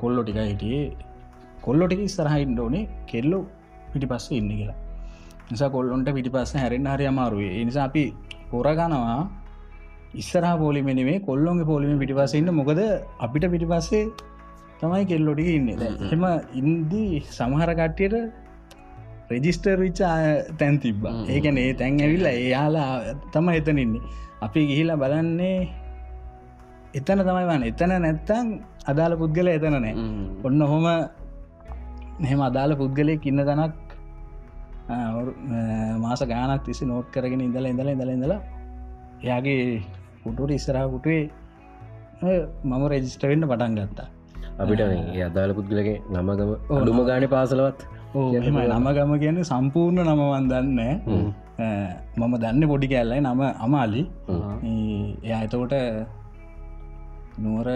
[0.00, 0.96] කොල්ලො ටික හිටියේ.
[1.62, 3.40] කොල්ලො ටික ස්තරහයින්ට ඕනේ කෙල්ලො
[3.92, 4.78] පිටි පස්ස ඉන්න කියලා.
[5.50, 8.04] නිසා කොල්ලොන්ට පිටි පස්ස හැරෙන් හරි අමාරුවේ නිසා අපි
[8.50, 9.20] පොරගනවා
[10.14, 12.80] ඉස්සරහ පෝලිමෙනේ කොල්ලොන්ගේ පෝලිම පිටිපසන්න මොකද
[13.20, 14.04] අපිට පිටි පස්සේ
[14.80, 15.68] තමයි කෙල්ලොටික ඉන්න.
[16.12, 18.14] එම ඉන්දී සමහර කට්ටියට
[19.30, 20.14] රෙජිස්ටර් විචා
[20.58, 21.26] තැන් තිබ්බා.
[21.26, 24.00] ඒකන ඒ තැන් ඇවිල්ල එයාලා තම එතනන්නේ
[24.40, 25.68] අපි ගිහිලා බලන්නේ
[26.94, 27.68] එතන තමයි වන්න.
[27.70, 28.46] එතන නැත්තං
[28.86, 29.94] අදාළ පුද්ගල එතන නෑ
[30.44, 30.86] ඔන්න හොම
[32.22, 33.74] මෙහෙම අදාළ පුද්ගලය ඉන්න තනක්
[36.02, 38.40] මාස ගානක් තිසි නෝට් කරගෙන ඉඳල ඉඳල ඉඳල ඉඳලා
[39.24, 39.82] එයාගේ
[40.22, 41.22] පුටුට ඉස්සරහකුටේ
[42.64, 44.08] මම රෙජිස්ටවෙන්න පටන් ගත්තා.
[44.60, 46.50] අපිට මේ අදාළ පුද්ගලගේ නමගම
[46.80, 47.80] නම- ගාන පාසලවත්
[48.14, 48.80] ඕ කියන්න එහෙමයි, පුළුවන්.
[48.80, 50.80] නම ගම කියන්නේ සම්පූර්ණ නමවන් දන්න.
[52.18, 54.02] මම දන්න පොඩි කැල්ලයි නම අමාලි.
[55.24, 55.74] එයා එතකොට
[57.38, 57.68] නුවර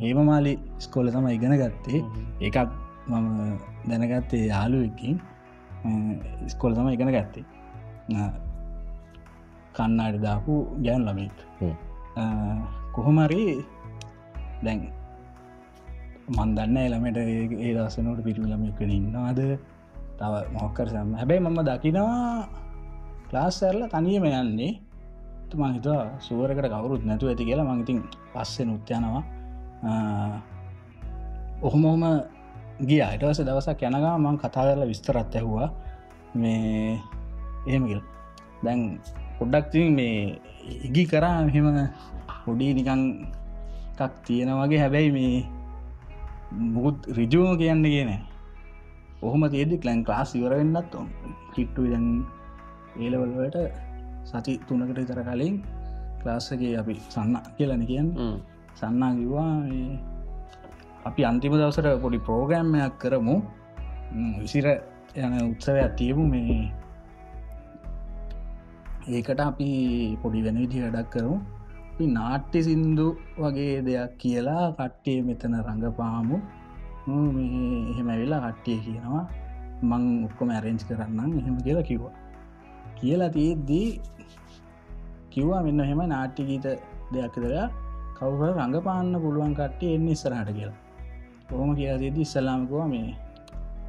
[0.00, 2.00] හේමමාලි ස්කොල තම ඉගෙන ගත්තේ.
[2.42, 2.70] ඒකත්
[3.08, 3.26] මම
[3.88, 5.16] දැනගත්තේ යාලුවකින්
[6.48, 7.44] ස්කොල තම ඉගෙන ගත්තේ
[9.70, 11.74] අ, කන්නාට දාපු ගැන් ළමෙක් හ්ම්.
[12.92, 13.64] කොහොමරි
[14.64, 14.80] දැන්
[16.28, 19.40] මන් දන්න එළමට ඒ දසනට පිරිලමෙක්වෙන ඉන්නවාද?
[20.18, 22.48] තව මොක්කර සම හැබැයි මම දකිනවා
[23.30, 24.80] ක්ලාස් ඇරල තනියම යන්නේ.
[25.50, 28.02] තුමා හිතුවා සුවරකට කවරුත් නැතු ඇති කියලා මංඉතින්
[28.32, 29.22] පස්සෙ නුත්්‍යයනවා
[31.62, 32.02] ඔහොමොහම
[32.86, 33.02] ගිය.
[33.02, 35.70] අයිටවස දවසක් යනගා මං කතා කරලා විස්තරත් ඇහවා.
[36.34, 37.00] මේ
[37.66, 38.00] එහෙමගල්
[38.64, 39.00] දැන්
[39.40, 40.16] පොඩ්ඩක්ති මේ
[40.86, 41.68] ඉගි කරා මෙහෙම
[42.44, 43.02] පොඩි නිකං
[43.98, 45.34] එකක් තියෙනවගේ හැබැයි මේ
[46.72, 48.10] මුකුත් රිජුවම කියන්න කියන
[49.22, 50.96] ඔහොම තියදි කලන් ක්ලාස් ඉවර වෙන්නත්
[51.54, 52.06] කිට්ටු දැන්
[52.98, 53.56] ඒලවල්වට
[54.24, 55.54] සති තුනකට විතර කලින්
[56.20, 58.08] ක්ලාස්සගේ අපි සන්න කියලන කියන්න.
[58.74, 59.52] සන්නා කිවා
[61.04, 63.36] අපි අන්තිම දවසට පොඩි ප්‍රෝග්‍රම්මයක් කරමු.
[64.40, 64.66] විසිර
[65.16, 66.72] යන උත්සවයක් තියමු මේ
[69.10, 69.68] ඒකට අපි
[70.22, 71.36] පොඩි වෙන විදි වැඩක් කරමු.
[71.94, 73.06] අපි නාට්‍ය සින්දු
[73.38, 76.36] වගේ දෙයක් කියලා කට්ටිය මෙතන රඟපාමු.
[77.06, 79.24] ම්, මේ එහෙම වෙලා කට්ටිය කියනවා
[79.82, 82.12] මං ඔක්කොම ඇරෙන්ච් කරන්නම් එහෙම කියලා කිව්වා.
[83.00, 84.00] කියලා තියද්දී
[85.30, 86.66] කිව්වා මෙන්න එහෙම නාට්‍ය ගීත
[87.12, 87.68] දෙයක් දරයා
[88.18, 90.78] කවුර රඟපාන්න පුළුවන් කට්ටිය එන්න ඉස්සරහට කියලා.
[91.52, 93.08] ඕම කියදේදී ඉස්සලාමකවා මේ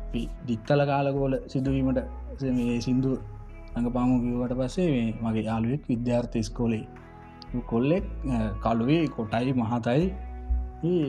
[0.08, 2.00] අපි දිත්තල කාලකෝල සිදුවීමට
[2.40, 3.12] ස- මේ සිින්දු
[3.76, 6.86] රඟපාමු කිවට පස්සේ මේ මගේ යාලුවෙක් විද්‍යාර්ථ ස්කෝලේ
[7.70, 10.06] කොල්ලෙක් අ, කළුවේ කොටයි මහතයි.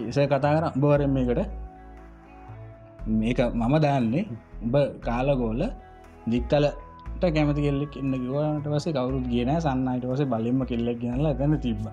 [0.09, 1.41] එස කතා කර බවරෙන් මේකට
[3.21, 4.25] මේක මම දාන්නේ.
[4.65, 5.63] උඹ කාලගෝල
[6.27, 6.77] දික්තලට
[7.35, 11.85] කැමති කෙල්ලෙක් ඉන්න කිවට පසේ කවරුත් කියන සන්නයිට වස බලෙන්ම කෙල්ලෙක් කියනලා ගන්න තිබ්බ.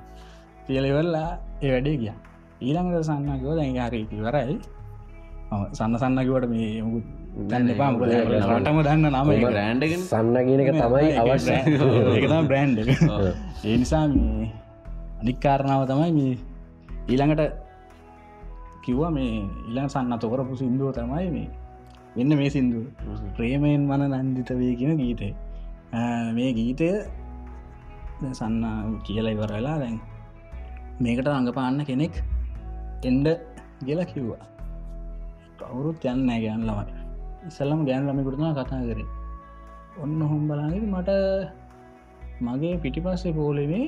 [0.66, 1.30] තියලෙවල්ලා
[1.64, 2.14] ඒ වැඩේ ගිය.
[2.62, 4.56] ඊළඟට සන්නකෝ දැන් හරි ඉවරයි.
[5.52, 7.06] මම සන්න සන්නකිවට මේ මුකුත්
[7.50, 9.14] දැන්න නම.
[9.52, 11.50] රෑන්ඩගෙන සන්න කියන එක තමයි අවශ්‍ය.
[11.50, 12.88] බ්‍රෑන්ඩ්- ඒක තමයි බ්‍රෑන්් එක.
[13.66, 14.48] ඒ නිසා මේ
[15.22, 16.34] අනික්කාරණාව තමයි මේ
[17.10, 17.42] ඊළඟට
[18.84, 19.32] කිව්වා මේ
[19.70, 21.48] ඉළඟ සන්න තොකරපු සිින්දුව තමයි මේ
[22.16, 22.86] වෙන්න මේ සිින්දුව.
[23.36, 25.30] ප්‍රේමයෙන් මන නන්දිත වේ කියන ගීතය.
[26.34, 26.90] මේ ගීතය
[28.22, 28.64] දැන් සන්න
[29.04, 29.98] කියලා ඉවරලා දැන්
[31.00, 32.14] මේකට රඟපාන්න කෙනෙක්
[33.04, 33.28] එන්ඩ
[33.86, 34.44] කියලා කිව්වා
[35.60, 36.94] කවුරුත් යන්න ගැන් ළමයි.
[37.48, 39.08] ඉසල්ලම ගෑන් ළමිකුටම කතා කරේ.
[40.04, 41.10] ඔන්න හොම් බලාගෙන මට
[42.42, 43.86] මගේ පිටිපස්සේ පෝලෙමේ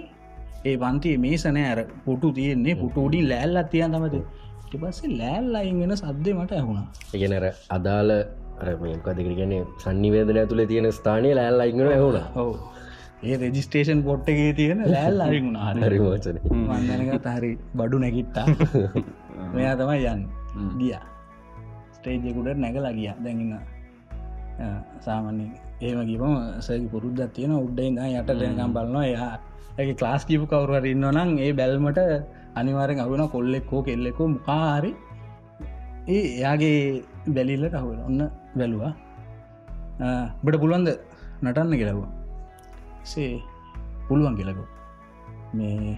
[0.65, 2.75] ඒ පන්ති මේ සනෑ ඇර පුටු තියෙන්නේ.
[2.75, 4.21] පුටුඩින් ලෑල්ලත් තියන් තමති
[4.63, 6.87] ටිපස්සේ ලෑල් අයින් වෙන සද්දේ මට ඇහුණා.
[7.15, 8.11] ඉගෙනර අදාළ
[8.81, 9.53] මේකදකර ගැන
[9.83, 12.19] සන්නිවේදන ඇතුළ තියෙන ස්ථානය ලෑල් අයිගෙන ඇහුණ.
[12.35, 12.51] ඔව.
[13.23, 15.81] ඒ රෙජිස්ටේෂන් පොට්ටගේ තියෙන ලෑල් අරිුණා හරි.
[15.85, 18.45] හරිමෝචන මන්දනකත් හරි බඩු නැකිට්ටා
[19.55, 20.23] මෙයා තමයි යන්න.
[20.79, 20.93] ගිය
[22.01, 23.09] ස්ටේජකුට නැගලා ගිය.
[23.25, 23.61] දැඟන්න
[25.05, 25.45] සාමන්‍ය
[25.81, 26.33] ඒම කිවම
[26.67, 29.05] සැකි පුරුද්ධත් තියෙන උඩ්ඩෙන් යට දෙනකම් බලනවා.
[29.11, 29.31] එයා
[29.79, 32.01] ඇ ක්ලාස් කිපු කවරුවට ඉන්න නම් ඒ බැල්මට
[32.59, 34.91] අනිවාරෙන් අරුණ කොල්ලෙක්කෝ කෙල්ලෙකෝ මුකාහරි
[36.07, 36.77] ඒ එයාගේ
[37.35, 38.21] බැලිල්ලට අහුව ඔන්න
[38.59, 38.93] බැලවා.
[40.43, 40.89] බට පුළුවන්ද
[41.43, 42.11] නටන්න කෙලවා
[43.11, 43.31] සේ
[44.07, 44.67] පුළුවන් කෙලකෝ
[45.57, 45.93] මේ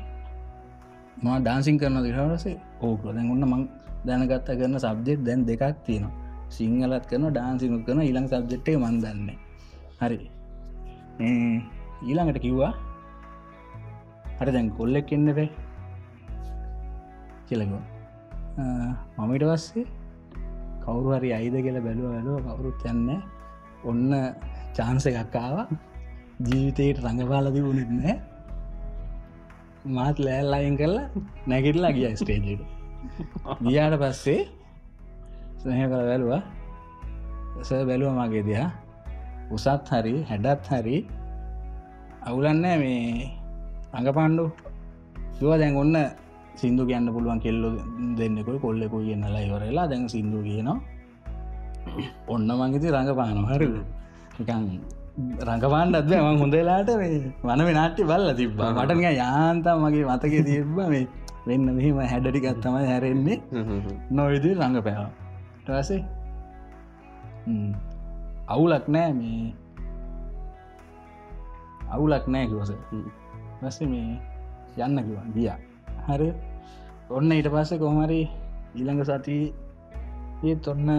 [1.23, 2.55] මා ඩාන්සිං කරන දිහවසේ
[2.87, 3.63] ඕක දැන් ඔන්න මං
[4.07, 6.13] දැනගත්ත කරන සබ්ජෙක්් දැන් දෙකක් තියෙනවා.
[6.49, 9.29] සිංහලත් කරන ඩාන්සිනු කරන ඊළඟ සබ්ජෙක්්ටේ මන් දන්න.
[10.01, 10.19] හරි.
[11.19, 11.61] ඒ
[12.07, 12.73] ඊළඟට කිව්වා.
[14.39, 15.49] හරි දැන් කොල්ලෙක් එන්නපේ
[17.47, 17.81] කියලකෝ
[19.17, 19.85] මමිට පස්සේ
[20.83, 23.09] කවුරු හරි අයිද කියල බැලුව වැලුව කවුරුත් යන්න
[23.89, 24.11] ඔන්න
[24.77, 25.55] චාන්ස එකක්කාව
[26.47, 28.15] ජීවිතයට රඟපාලදි වුණෙත්නෑ
[29.97, 31.07] මාත් ලෑල් අයින් කරලා
[31.51, 32.61] නැගිටලා ගිය ස්ටේජට
[33.65, 34.41] ගියාට පස්සේ
[35.59, 36.41] සහ කළ බැලවා.
[37.67, 38.69] ස බැලුව මගේ දෙයා
[39.55, 40.97] උසත් හරි හැඩත් හරි.
[42.27, 42.99] අවුලන්නෑ මේ
[43.93, 44.45] රඟපණ්ඩු
[45.39, 45.95] දුව දැන් ඔන්න
[46.59, 47.69] සිින්දු කියන්න පුළුවන් කෙල්ලො
[48.17, 50.77] දෙන්නෙකුයි කොල්ලෙකු කියන්නලා ඉවරලා දැන් සිින්දු කියනවා.
[52.33, 53.75] ඔන්න මංගති රඟපාන හරිද?
[54.39, 54.63] නිකන්
[55.47, 56.89] රඟපාන්න අද මං හොඳලාට
[57.43, 58.71] වන වෙනට්ටි බල්ල තිබ්බා.
[58.77, 61.05] මටනිය යාන්තම් මගේ මතක තිබ්බ මේ
[61.47, 63.37] වෙන්න මෙහෙම හැඩටිකත් තමයි හැරෙන්නේ.
[64.11, 65.11] නොවිදි රඟ පැවා
[65.65, 65.99] ටසේ
[68.47, 69.53] අවුලක් නෑ මේ.
[71.91, 72.71] අවුලක් නෑ කිවස
[73.61, 74.19] පස්ස මේ
[74.77, 75.51] යන්න කිවන් ගිය.
[76.07, 76.29] හරි.
[77.09, 78.21] ඔන්න ඊට පස්සේ කොහමරි
[78.75, 79.37] ඊළඟ සති
[80.43, 80.89] ඒත් ඔන්න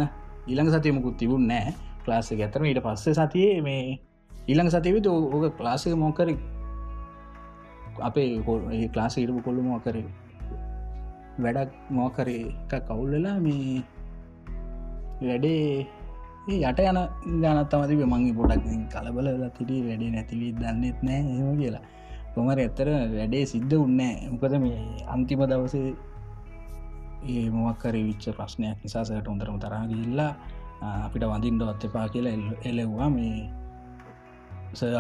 [0.49, 1.73] ඊළඟ සතියමකුත් තිබුණ නෑ
[2.05, 3.99] ක්ලාස ඇතරම ඊට පස්සේ සතියේ මේ
[4.49, 6.29] ඊළඟ සතිවිත ඕක ක්ලාසික මොකර
[8.01, 8.29] අපේ
[8.93, 9.97] ක්ලාස ඉරපු කොල්ලු මොකර
[11.42, 12.29] වැඩක් මොකර?
[12.29, 13.83] එක කවුල්ලලා මේ
[15.20, 15.87] වැඩේ
[16.47, 16.99] යට යන
[17.42, 21.85] ගනත් තමතිබ මංගේ පොඩක් කලබල තිරී වැඩේ නැතිවී දන්නෙත් නෑ එම කියලා.
[22.35, 24.81] කොමර ඇත්තර වැඩේ සිද්ධ උන්නෑ මොකද මේ
[25.14, 25.94] අන්තිම දවසේ
[27.25, 30.33] ඒ මොක්කර විච්ච ප්‍රශ්නයක් නිසාසට උන්දරම තරාගිල්ලා
[31.07, 32.37] අපිට වඳින්ට අත්තපා කියලා
[32.70, 33.09] එලෙව්වා.
[33.11, 33.38] මේ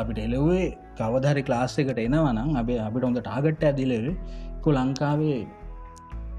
[0.00, 0.64] අපිට එලවේ
[0.98, 4.06] කවධරි ක්ලාස් එකට එනවනම් අපේ අපිට හොඳ ටාගට්ට ඇදිලෙව
[4.62, 5.40] කො ලංකාවේ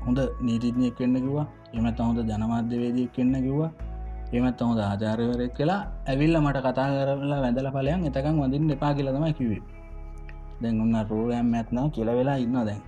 [0.05, 3.71] හොඳ නීතිඥයක් වෙන්න කිවා එමත් හොඳ ජනමාධ්‍යවේදයක් වෙන්න කිව්වා.
[4.33, 9.61] එමත් හොඳ ආචාරවරයක් කියලා ඇවිල්ල මට කතා කරලා වැඳල පලයන් එතකම් වඳින් එපා කියලතම කිවේ
[10.61, 12.81] දැන් ඔන්න රෝයම් ඇත්න කියල වෙලා ඉන්න දැන්.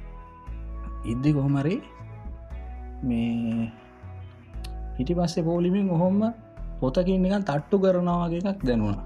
[1.12, 1.76] ඉද්දි කොහොමරි
[3.04, 3.72] මේ
[4.98, 6.22] හිටි පස්සේ පෝලිමින් ඔහොම්ම
[6.82, 9.06] පොතකින් නිකන් තට්ටු කරනවාගේ එකක් දැනුණා.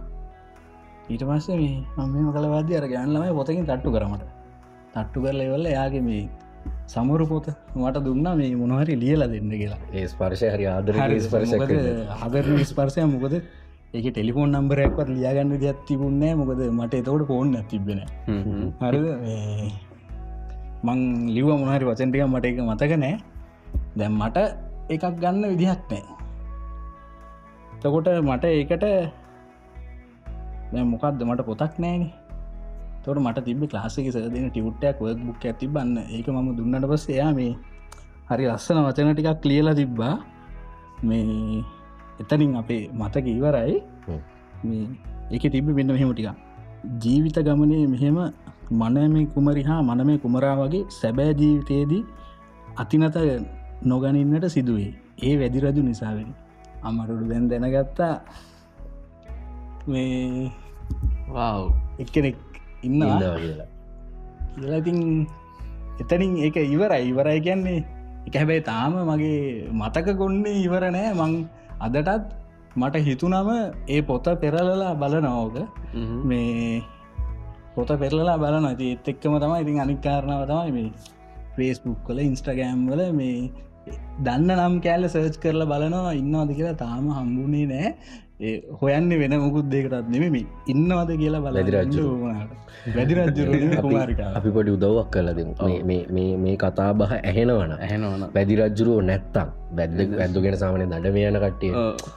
[1.10, 4.24] ඊට පස්සේ මේ මම කල වාද අර ගන්නලමයි පොතකින් තට්ටු කරමට
[4.94, 6.24] තට්ටු කරල වෙල්ල යාගේ මේ
[6.94, 9.82] සමුරු පොත මට දුන්න මේ මොනහරි ලියල දෙන්න කියලා.
[9.98, 10.94] ඒ ස්පර්ශය හරි ආදර
[11.26, 11.54] ස්පර්ශ
[12.22, 13.02] හදර ස්පර්ශය?
[13.16, 13.34] මොකද
[13.94, 18.00] ඒක ටෙලිෆෝන් නම්බරයක්වත් ලියගන්න දෙයක් තිබුන්නෑ මොකද මට එතවට ෆෝන් තිබෙන
[18.82, 19.00] හරි
[20.88, 21.00] මං
[21.36, 23.16] ලිව මොනහරි වචන්ටික මට එක මතක නෑ.
[23.98, 24.38] දැම් මට
[24.94, 26.04] එකක් ගන්න විදිහක් නෑ.
[27.82, 28.86] තකොට මට ඒකට
[30.92, 32.04] මොකක්ද මට පොතක් නෑන
[33.06, 37.32] තොට මට තිබ ලාසික සදන ටියුට්ටයක් ඔය බුක් ඇති බන්න ඒක මම දුන්නට පස් එයා
[37.34, 37.54] මේ
[38.30, 40.16] හරි ලස්සන වචන ටිකක් ලියලා තිබ්බා.
[41.04, 41.64] මේ
[42.20, 43.76] එතනින් අපේ මතක ඉවරයි.
[44.64, 44.86] මේ
[45.32, 46.30] ඒක තිබ වෙන්න මෙහෙම ටික
[47.04, 48.18] ජීවිත ගමනේ මෙහෙම
[48.72, 52.04] මනමේ කුමරි හා මනමේ කුමරා වගේ සැබෑ ජීවිතයේදී
[52.78, 53.18] අතිනත
[53.84, 54.94] නොගනින්නට සිදුවේ.
[55.24, 56.30] ඒ වැදිරජු නිසාවෙන.
[56.84, 58.16] අමරුඩු දැන් දැනගත්තා.
[59.88, 60.52] මේ
[62.00, 62.51] ඉන්න
[62.84, 63.70] ඉන්නවා කියලා.
[64.56, 65.00] කියලතින්
[66.00, 67.04] එතනින් ඒක ඉවරයි.
[67.08, 67.80] ඉවරයි කියන්නේ
[68.28, 69.42] එක හැබැයි තාම මගේ
[69.74, 71.14] මතක ගොන්නේ ඉවර නෑ.
[71.16, 71.34] මං
[71.80, 72.30] අදටත්
[72.76, 73.50] මට හිතුනම
[73.88, 75.56] ඒ පොත පෙරලලා බලනෝක
[76.26, 76.84] මේ
[77.76, 80.90] පොත පෙරලලා බලන ඇති එත් එක්කම තමයි ඉතින් අනිකාරණාව තමයි මේ
[81.56, 83.52] ෆේස්බුක් කල ඉන්ස්ටගෑම් වල මේ
[84.26, 87.90] දන්න නම් කෑල්ල සර්ච් කරලා බලනවා ඉන්නවාද කියලා තාම හම්බුණේ නෑ
[88.42, 92.06] හොයන්න වෙන මුකුත් දෙකටත් නෙමෙමි ඉන්නවද කියලා බල වැදිරජ්ජු.
[92.96, 94.30] වැදිරජ්ජුර කුමාරිකා.
[94.38, 95.40] අපි පොඩි උදව්වක් කලද
[96.44, 99.50] මේ කතා බහ ඇහෙනවන ඇහෙනවන පැදිරජ්ජුරුව නැත්තම්.
[99.78, 101.74] බැද්ද ඇද්දුගෙන සාමන දඩ මේයන කට්ටිය.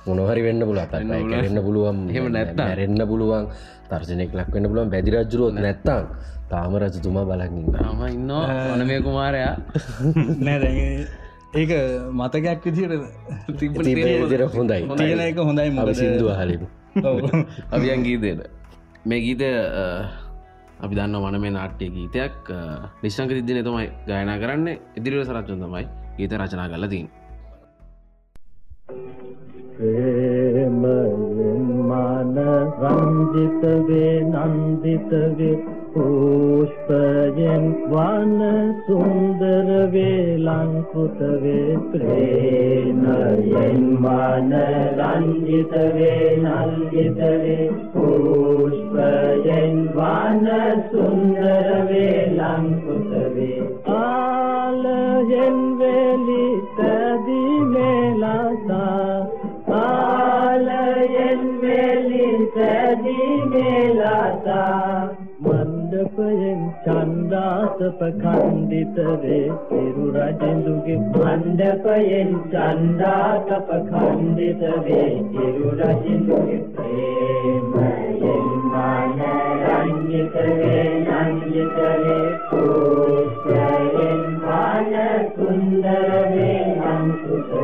[0.06, 1.98] මොනහරි වෙන්න පුල කරන්න පුළුවන්.
[2.10, 2.72] එහෙම නැත්තම්.
[2.80, 3.44] රෙන්න්න පුළුවන්
[3.90, 6.08] තර්ශනයක් ලක්වන්න පුළුවන් පැදිරජ්ජුරුවත් නැත්තම්.
[6.48, 8.48] තාම රජතුමා බලකින්න තාම ඉන්නවා.
[8.70, 9.54] ඕන මේ කුමාරයා.
[10.46, 11.23] නෑ
[11.54, 11.70] ඒක
[12.12, 12.92] මතකයක් විදිට
[13.58, 13.72] තිබ
[14.28, 14.80] තිර හොඳයි.
[14.96, 16.66] තියෙන එක හොඳයි අපි මොකද සිින්දුව හලිමු
[17.70, 18.40] අවියන් ගීතයට
[19.04, 19.84] මේ ගීතය අ,
[20.80, 22.34] අපි දන්න වන මේ නාට්‍ය ගීතයක්.
[23.02, 24.66] නිශ්ංක සිද්ධන තමයි ගයනා කරන්න.
[24.96, 25.84] ඉදිරිව සරච්චන් තමයි
[26.18, 27.08] ගීත රචනා ලංකෘත වේ
[29.74, 31.14] ප්‍රේමයෙන්
[31.84, 32.36] මන
[32.80, 35.54] රංජිත වේ
[46.38, 50.46] නන්දිත වේ පුෂ්පයෙන් වන
[50.90, 53.62] සුන්දර වේ ලංකෘත වේ
[53.94, 56.44] ආලයෙන් වෙලි
[62.56, 65.23] තදී මේලසා
[65.94, 79.22] මණ්ඩපයෙන් චන්දාසප කණ්ඩිත වේ සිරු රජෙඳුගේ මණ්ඩපයෙන් චන්දාසප කණ්ඩිත වේ සිරු රජෙඳුගේ ප්‍රේමයෙන් මන
[79.62, 80.82] රංජිත වේ
[81.22, 84.92] නංජිත වේ පුෂ්පයෙන් මන
[85.30, 87.63] සුන්දර වේ අංකුත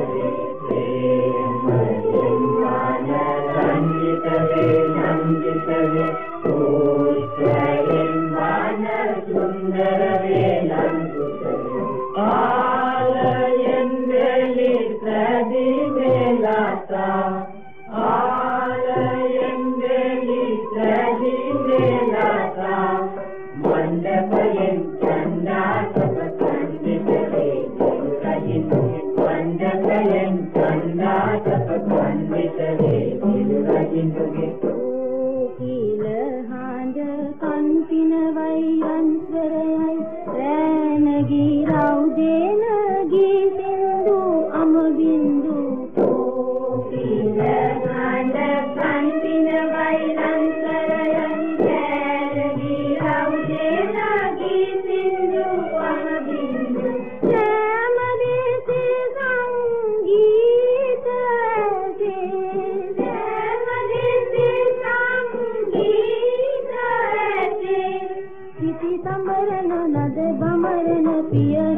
[69.69, 71.70] न दे बमर न पिया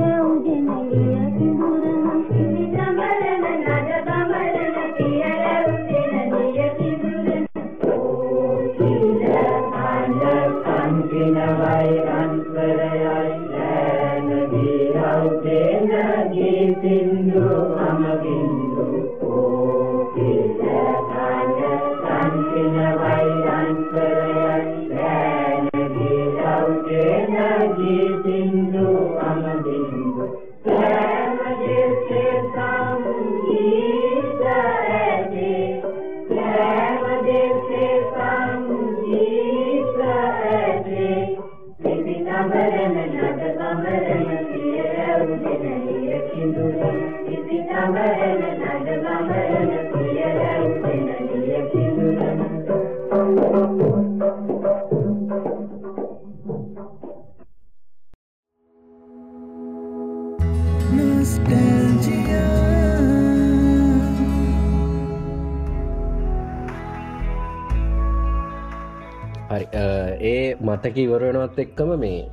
[71.53, 72.29] මතකී වරනවත් එක්කම මේ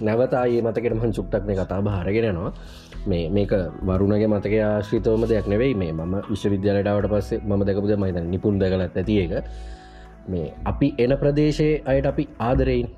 [0.00, 2.52] නැවතයි මතකට මන් චුක්්ටක් මේ කතා භාරගෙනනවා
[3.06, 3.52] මේ මේක
[3.86, 5.74] වරුණගේ මතක ආශ්‍රිතවම දෙයක් නෙවෙයි.
[5.74, 9.44] මේ මම විශ්වවිද්‍යාලටාවට පස්සේ ම දෙකපුද මහිත නිපුන් දකලත් ඇති එක.
[10.28, 12.88] මේ අපි එන ප්‍රදේශයේ අයට අපි ආදරෙයින්.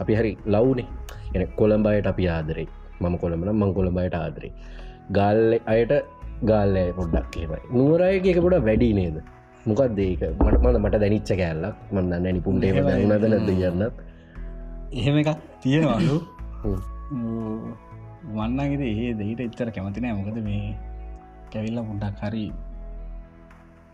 [0.00, 0.86] අපි හරි ලව්නේ.
[1.34, 2.68] එන කොළඹයට අපි ආදරෙයි.
[3.00, 4.52] මම කොළඹන මං කොළඹයට ආදරේ
[5.10, 5.92] ගල්ල අයට
[6.42, 9.22] ගල්ලෑ පොඩ්ඩක් කියමයි නුවරයක පොඩ වැඩි නේද?
[9.66, 11.76] මොකක් දේක මට මට මට දැනිච්ච කෑල්ලක්.
[11.92, 13.06] මන්දන්න නිපුන්ටේ එහෙමයි.
[13.06, 14.13] දන්නද නැද කියන්නත්.
[14.94, 15.30] එහෙම එකක්
[15.62, 16.16] තියෙනවාලු.
[18.34, 20.70] වන්නගෙද ඒ දෙහිට එච්චර කැමතිනෑ මොකද මේ
[21.52, 22.46] කැවිල්ල පුඩක් හරි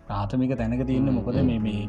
[0.07, 1.83] ප්‍රාථමික තැනක තියන්න මොකද මේ මේ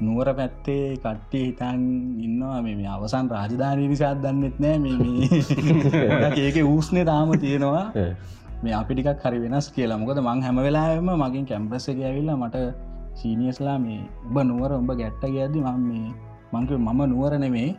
[0.00, 1.80] නුවර පැත්තේ කට්ටිය හිතන්
[2.26, 2.58] ඉන්නවා.
[2.62, 4.78] මේ මේ අවසන් රාජධානී නිසාත් දන්නෙත් නෑ.
[4.78, 7.84] මේ මේ ඒක ඌස්නේ තාම තියෙනවා.
[8.64, 10.00] මේ අපි ටිකක් හරි වෙනස් කියලා.
[10.02, 12.66] මොකද මං හැම වෙලාම මගින් කැම්පස එක ඇවිල්ලා මට
[13.14, 16.06] සීනියස්ලා මේ උඹ නුවර උඹ ගැට්ට ගියද්දි මම මේ
[16.52, 17.70] මංක මම නුවර නෙමේ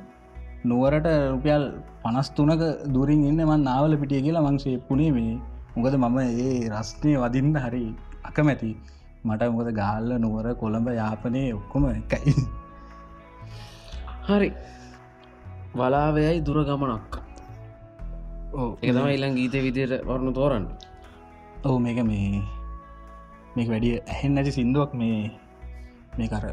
[0.69, 1.63] නුවරට රුපියල්
[2.03, 2.63] පනස්තුනක
[2.95, 5.33] දුරින් ඉන්න මන් නාවල පිටිය කියලා මංසේ පුුණේ මේ
[5.75, 7.85] මොකද මම ඒ රස්නය වදින්න හරි
[8.29, 8.71] අකමැති.
[9.25, 12.33] මට මොකද ගාල්ල නුවර කොළඹ යාපනය ඔක්කොම එකයි.
[14.27, 14.49] හරි.
[15.75, 17.13] වලාවයයි දුර ගමනක්.
[18.83, 20.67] එකතම ඉල්ලන් ගීත විදියට වරණු තෝරන්න.
[21.65, 22.43] ඔහු මේක මේ
[23.55, 25.19] මේක වැඩිය ඇහෙන් නැති සිින්දුවක් මේ
[26.17, 26.45] මේ කර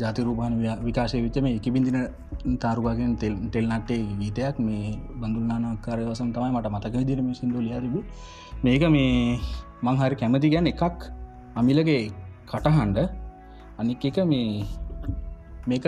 [0.00, 1.98] ජාතිරූපාන විකාශය විච්ච මේ එක බිඳින
[2.58, 8.00] තාරුකාගෙන් තෙල් ටෙල්නටේ ගීතයක් මේ බඳුල්නානකාරයවසම් තමයි මට මතක විදිරම සිින්දු ලියරිබි
[8.64, 9.38] මේක මේ
[9.82, 11.10] මං හරි කැමති ගැන එකක්
[11.54, 12.02] අමිලගේ
[12.46, 12.98] කටහන්ඩ
[13.78, 14.66] අනික් එක මේ
[15.66, 15.86] මේක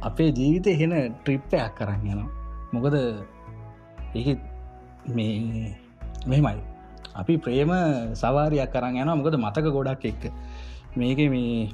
[0.00, 2.28] අපේ ජීවිතය හෙන ට්‍රිප්පයක් කරන්න යනවා.
[2.72, 2.94] මොකද
[4.14, 4.36] ඒ
[5.08, 5.76] මේ
[6.26, 6.60] මෙමයි
[7.14, 7.72] අපි ප්‍රේම
[8.14, 10.24] සවාරයක් කරන්න යන මොකද මතක ගොඩක් එක්ක.
[10.96, 11.68] මේක මේ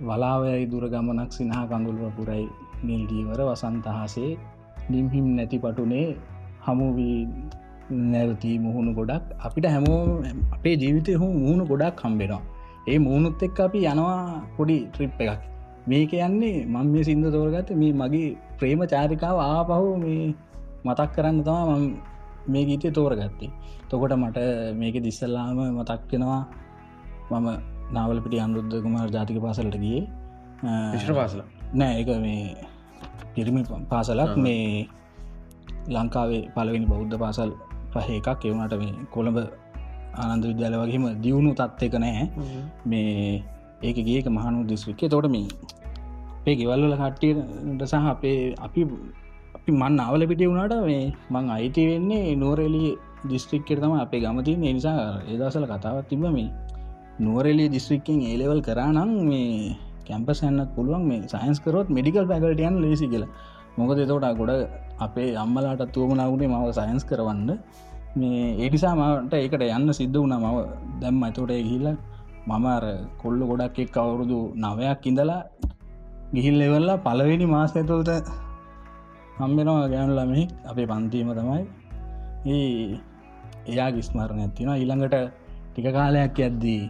[0.00, 2.44] වලාවයයි දුර ගමනක් සිනහා කඳුළුව පුරයි
[2.84, 4.32] නිල්දීවර වසන්තහසේ
[4.90, 6.08] නිම්හිම් නැති පටුනේ
[6.66, 7.18] හමුවී
[7.90, 9.24] නැවතී මුහුණු ගොඩක්.
[9.46, 10.02] අපිට හැමෝ
[10.52, 12.42] අපේ ජීවිතය හු මුහුණු ගොඩක් කම්බෙනවා
[12.88, 14.18] ඒ මුහුණුත් එක් අපි යනවා
[14.56, 15.40] පොඩි ට්‍රිප් එකක්.
[15.88, 18.28] මේක යන්නේ මං මේ සිින්ද තෝරගත මේ මගේ
[18.58, 20.22] ප්‍රේම චාරිකාව ආපහු මේ
[20.86, 21.82] මතක් කරන්න තම මං
[22.52, 23.50] මේ ගීතය තෝරගත්තේ.
[23.90, 24.38] තොකොට මට
[24.80, 26.42] මේක දිස්සල්ලාම මතක්කෙනවා
[27.32, 30.00] මම නාවලපිටි අනුරුද්ධ කුමාර ජාතික පාසලට ගිය.
[30.94, 31.40] විශ්්‍ර පාසල.
[31.74, 32.56] නෑ එක මේ
[33.34, 34.36] පිරිමි පාසලක්.
[34.38, 34.88] මේ
[35.88, 37.52] ලංකාවේ පලවෙනි බෞද්ධ පාසල්
[37.92, 38.44] පහ එකක්.
[38.44, 39.38] එවුණට මේ කොළඹ
[40.16, 42.24] ආනන්ද විද්‍යාල වගේම දියුණු තත්වක නෑ.
[42.86, 43.42] මේ
[43.82, 45.48] ඒක ගේක මහනු දිස්වික්කේ තොට මේ
[46.40, 48.82] අපේ ගෙවල්ල කට්ටියට සහ අපේ අපි
[49.56, 52.84] අපි මන් අවල පිටිය වුණට මේ මං අයිති වෙන්නේ නෝරෙලි
[53.24, 56.48] දිස්ත්‍රික්කෙර තම අපේ ගමතින් නිසා ඒදසල කතාවත් තිබ මේ
[57.18, 59.76] නුවරෙලි දිස්ත්‍රික්කෙන් ඒලෙවල් කරා නම් මේ
[60.08, 61.02] කැම්පස් යන්නත් පුළුවන්.
[61.08, 63.30] මේ සයින්ස් කරොත් මෙඩිකල් පැකල්ටයන් ලේසි කියලා.
[63.78, 64.52] මොකද එතෝට ගොඩ
[64.98, 67.50] අපේ අම්මලාට තුවමනාවුණේ මව සයින්ස් කරවන්න.
[68.16, 70.56] මේ ඒනිසා මට ඒකට යන්න සිද්ධ වුණ මව.
[71.00, 71.88] දැම් ඇතෝට ගිහිල්ල
[72.48, 72.84] මම අර
[73.22, 75.42] කොල්ල ගොඩක් එක් අවුරුදු නවයක් ඉඳලා
[76.34, 78.30] ගිහිල් එවල්ලා පලවෙනි මාස ඇතුළට
[79.38, 81.62] හම්බෙනවා ගෑනු ළමෙක් අපේ පන්තීම තමයි.
[82.46, 82.98] ඒ
[83.70, 85.16] එයා ගිස්මාරණ ඇතින ඊළඟට
[85.68, 86.82] ටික කාලයක් ඇද්දී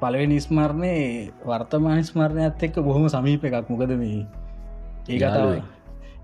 [0.00, 0.94] පලවෙනි ස්මරණය
[1.46, 3.68] වර්තමාන ස්මරණයත් එක්ක බොහොම සමීප එකක්.
[3.70, 4.26] මොකද මේ?
[5.08, 5.62] ඒ කතාව.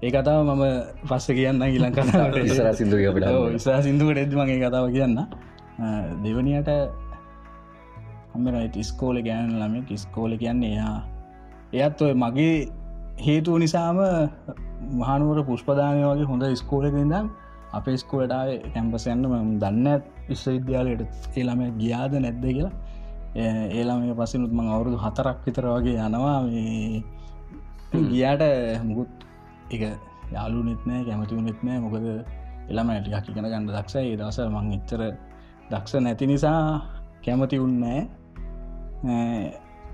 [0.03, 0.64] ඒ කතාව මම
[1.09, 2.77] පස්ස කියන්න ඊලං කතාවට.
[2.79, 5.19] සිින්දුව අපිට ඉසා සිින්දුවට එද මගේ කතාව කියන්න
[6.23, 6.71] දෙවනියට
[8.35, 10.99] හමරයි ස්කෝල ගෑන ළමෙක් ස්කෝල කියන්නේ එයා.
[11.73, 12.69] එයත් ඔය මගේ
[13.27, 13.99] හේතුව නිසාම
[15.01, 17.29] මහනුවර පුෂ්පදානය වගේ හොඳ ස්කෝලක ඉදම්
[17.73, 19.25] අපේ ස්කෝලටාව කැම්පසයන්න
[19.61, 22.74] දන්න විශ්ව විද්‍යාලයට ඒළම ගියාද නැද්ද කියලා.
[23.37, 26.39] ඒලාම පසිනුත් මං අවුරුදු හතරක් විතර වගේ යනවා.
[26.47, 27.03] මේ
[28.11, 28.43] ගියාට
[28.89, 29.12] මුකුත්
[29.74, 29.83] එක
[30.35, 32.07] යාලු නෙත්නෑ කැමතිව නෙත්නෑ මොකද
[32.70, 34.12] එළම ටිකක් ඉගෙන ගන්න දක්ෂයි.
[34.12, 35.03] ඒ දවස මං එච්චර
[35.70, 36.61] දක්ෂ නැති නිසා
[37.24, 38.01] කැමති උන්නෑ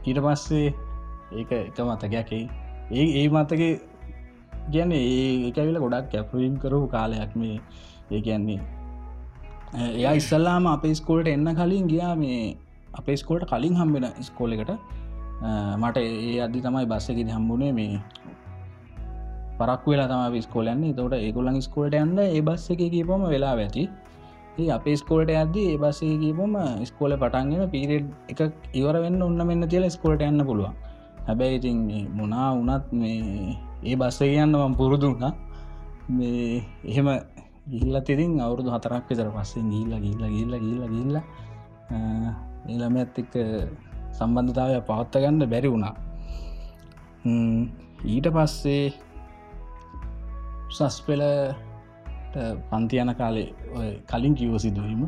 [0.06, 0.68] ඊට පස්සේ
[1.38, 2.42] ඒක එක මතකයක්යි
[2.92, 3.62] ඒ ඒ මතක
[4.72, 7.58] ගැන ඒ එකවිල ගොඩක් කැපවීම් කරපු කාලයක් මේ.
[8.12, 8.60] ඒ කියන්නේ
[9.72, 12.56] එයා ඉස්සල්ලාම අපේ ස්කෝල්ට එන්න කලින් ගියා මේ
[12.94, 14.72] අපේ ස්කෝල්ට කලින් හම්බෙන ස්කෝල එකට.
[15.82, 18.00] මට ඒ අදදි තමයි බස්සකිද හම්බුණේ මේ
[19.58, 23.84] පරක් වෙලා තම ස්කෝලන්නේ තොට ඒගොලන් ස්කෝල්ට යන්න ඒ බස්ස එක කීපම වෙලා ඇති.
[24.58, 26.56] ඒ අපේ ස්කෝල්ට ඇද ඒ බස්සේ කීපම
[26.90, 28.40] ස්කෝල පටන්ගෙන පිරෙඩ් එක
[28.80, 30.74] ඉවර වෙන්න ඔන්න මෙන්න තියල ස්කෝල්ට යන්න පුළුවන්.
[31.26, 31.78] හැබැයි ඉතින්
[32.18, 35.32] මොනා වනත් මේ ඒ බස්ස කියන්න මම් පුරුදුන්න
[36.18, 37.08] මේ එහෙම
[37.66, 41.16] ගිල්ල තිරින් අවුරුදු හතරක් විතර පස්සේ ගිල්ල ගිල්ල ගිල්ල ගිල්ල ගිල්ල
[42.68, 43.34] ඒළම ඇත් එක්ක
[44.12, 45.94] සම්බන්ධතාවය පවත්ත ගන්න බැරි වුණා.
[48.04, 48.92] ඊට පස්සේ
[50.70, 51.22] සස්පෙල
[52.70, 53.48] පන්ති යන කාලේ
[54.06, 55.02] කලින් කිවෝ සිදුවීම.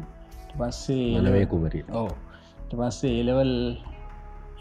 [0.52, 2.10] පස්සේ එලවේ කුමරී ඕ
[2.70, 3.52] පස්සේ ඒලවල්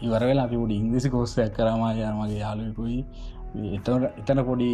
[0.02, 2.98] ඉවරවෙල අපි ඩි ඉංග්‍රිසි කෝස්සයක් කරමායාමගේ යාලුකුයි
[3.76, 3.88] එතට
[4.20, 4.70] එතන පොඩි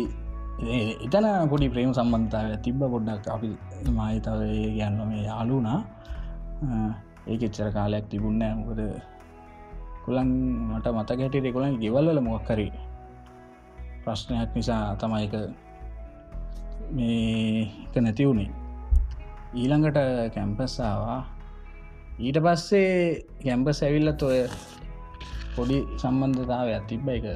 [0.60, 3.48] එතන පොඩි ප්‍රේම සම්බන්ධතාව තිබ්බ පොඩ්ඩක් අපි
[3.90, 4.40] මහිතව
[4.76, 5.80] ගැන්න මේ යාලුනා
[7.26, 8.80] ඒක එච්චර කාලයක් තිබුන්න මොකද
[10.04, 10.30] කොළන්
[10.68, 12.72] මට මත ගැට දෙකොළන් ගෙවල්ල මොක්කරී
[14.04, 15.34] ප්‍රශ්නයක් නිසා තමයි එක
[16.90, 18.50] මේ එක නැති වුණේ
[19.54, 19.98] ඊළඟට
[20.34, 21.20] කැම්පස්සාවා
[22.18, 22.92] ඊට පස්සේ
[23.40, 24.40] කැම්පස් ඇවිල්ලත් ඔය
[25.56, 27.26] පොඩි සම්බන්ධතාව ඇතිබ්බ එක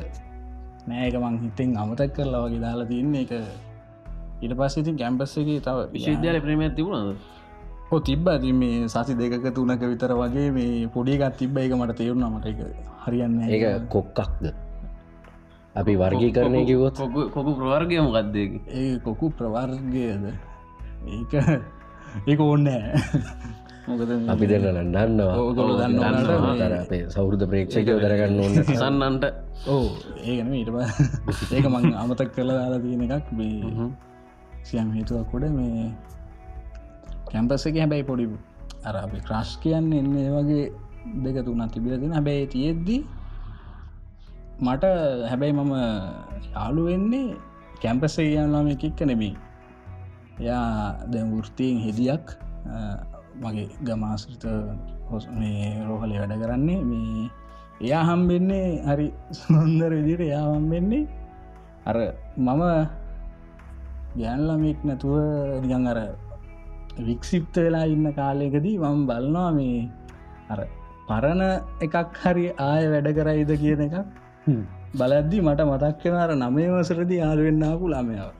[0.88, 3.22] නෑක මං හිතෙන් අමතක් කරලා වගේ දාලා තියන්නේ.
[3.24, 3.32] එක
[4.42, 7.16] ඊට පස්ස ඉතින් කැම්පස් එක තව විශවිද්‍යාල ප්‍රේම තිබුණද?
[7.90, 8.28] හෝ තිබ්බ.
[8.28, 11.56] ඇති මේ සසි දෙක තුනක විතර වගේ මේ පොඩිගත් තිබ්බ.
[11.58, 12.28] එක මට තේරුණ.
[12.34, 12.58] මට එක
[13.06, 14.54] හරියන්න ඒක කොක්කක්ද?
[15.74, 16.98] අපි වර්ගී කරණය කිවොත්
[17.34, 20.24] කොකු ප්‍රවර්ගය මොකක්දක ඒ කොකු ප්‍රවර්ගයද?
[21.14, 21.32] ඒක
[22.30, 22.94] ඒක ඕන්නෑ
[24.28, 25.34] අපි දෙන්න නන්නවා
[25.80, 29.24] දන්නවනට මේ- තර අපේ සෞෘද්ධ ප්‍රේක්ෂකයෝ දරගන්න ඕන්න සන්නන්ට.
[29.66, 29.84] ඕ
[30.24, 30.70] ඒගන ඊට
[31.54, 33.26] ඒක මං අමතක් කරලා දාලා තියෙන එකක්.
[33.32, 33.90] මේ
[34.64, 35.90] සියම් හේතුවක් කොඩ මේ
[37.30, 38.26] කැම්පස එක හැබැයි පොඩි
[38.84, 40.64] අර අපි ක්‍රශ් කියන්න එන්න ඒ වගේ
[41.24, 43.00] දෙක තුනත් තිබිල දෙෙන හැබැයි තියෙද්දී
[44.60, 44.84] මට
[45.30, 45.72] හැබැයි මම
[46.48, 47.36] යාලු වෙන්නේ
[47.82, 49.34] කැම්පස කියන්නලාම එකක්ක නෙමේ
[50.40, 50.64] එයා
[51.06, 52.24] දැ වෘතියෙන් හෙදියක්
[52.66, 52.76] අ,
[53.42, 54.44] මගේ ගමාශ්‍රිත
[55.10, 56.80] හොස් මේ රෝහලේ වැඩ කරන්නේ.
[56.90, 57.30] මේ
[57.80, 59.08] එයා හම්බෙන්නේ හරි
[59.40, 61.02] සුන්දර විදිට එයා හම්බෙන්නේ
[61.86, 61.96] අර
[62.38, 62.62] මම
[64.20, 65.16] ගැන්ලමෙක් නැතුව
[65.64, 65.98] නිකං අර
[67.08, 69.80] වික්සිප්ත වෙලා ඉන්න කාලයකදී මම බලනවා මේ
[70.52, 70.60] අර
[71.08, 71.42] පරණ
[71.86, 73.96] එකක් හරි ආය වැඩ කරයිද කියන එකක්.
[74.98, 78.30] බලද්දි මට මතක් වෙන අර නමේ වසරදි යාලුවෙන්නාපු ළමයාව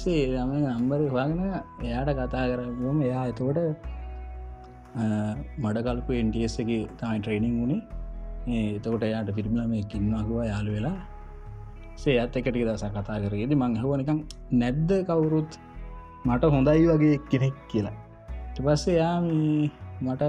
[0.00, 1.40] සේ ළම නම්බර හගෙන
[1.88, 3.60] එයාට කතා කරම එයා එතකොට
[5.62, 6.70] මඩකල්පු එන්ටස් එක
[7.00, 7.82] තමයි ට්‍රේනිං වුණේ
[8.48, 10.96] ඒ එතකොට එයාට පිරිමිලම කින්නවාගවා යාලු වෙලා.
[12.02, 14.18] සේ ඇත් එකට දස කතා කරේද මං හවනිකම්
[14.60, 15.52] නැද්ද කවුරුත්?
[16.26, 17.96] මට හොඳයි වගේ කෙනෙක් කියලා.
[18.56, 19.70] පස්සේ යා මේ
[20.04, 20.22] මට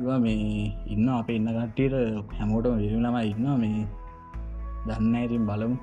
[0.00, 0.44] ඉවා මේ
[0.94, 1.96] ඉන්න අප ඉන්න කට්ටියට.
[2.38, 3.82] හැමෝටම විරිලම ඉන්න මේ
[4.86, 5.76] දන්න ඉතින් බලමු.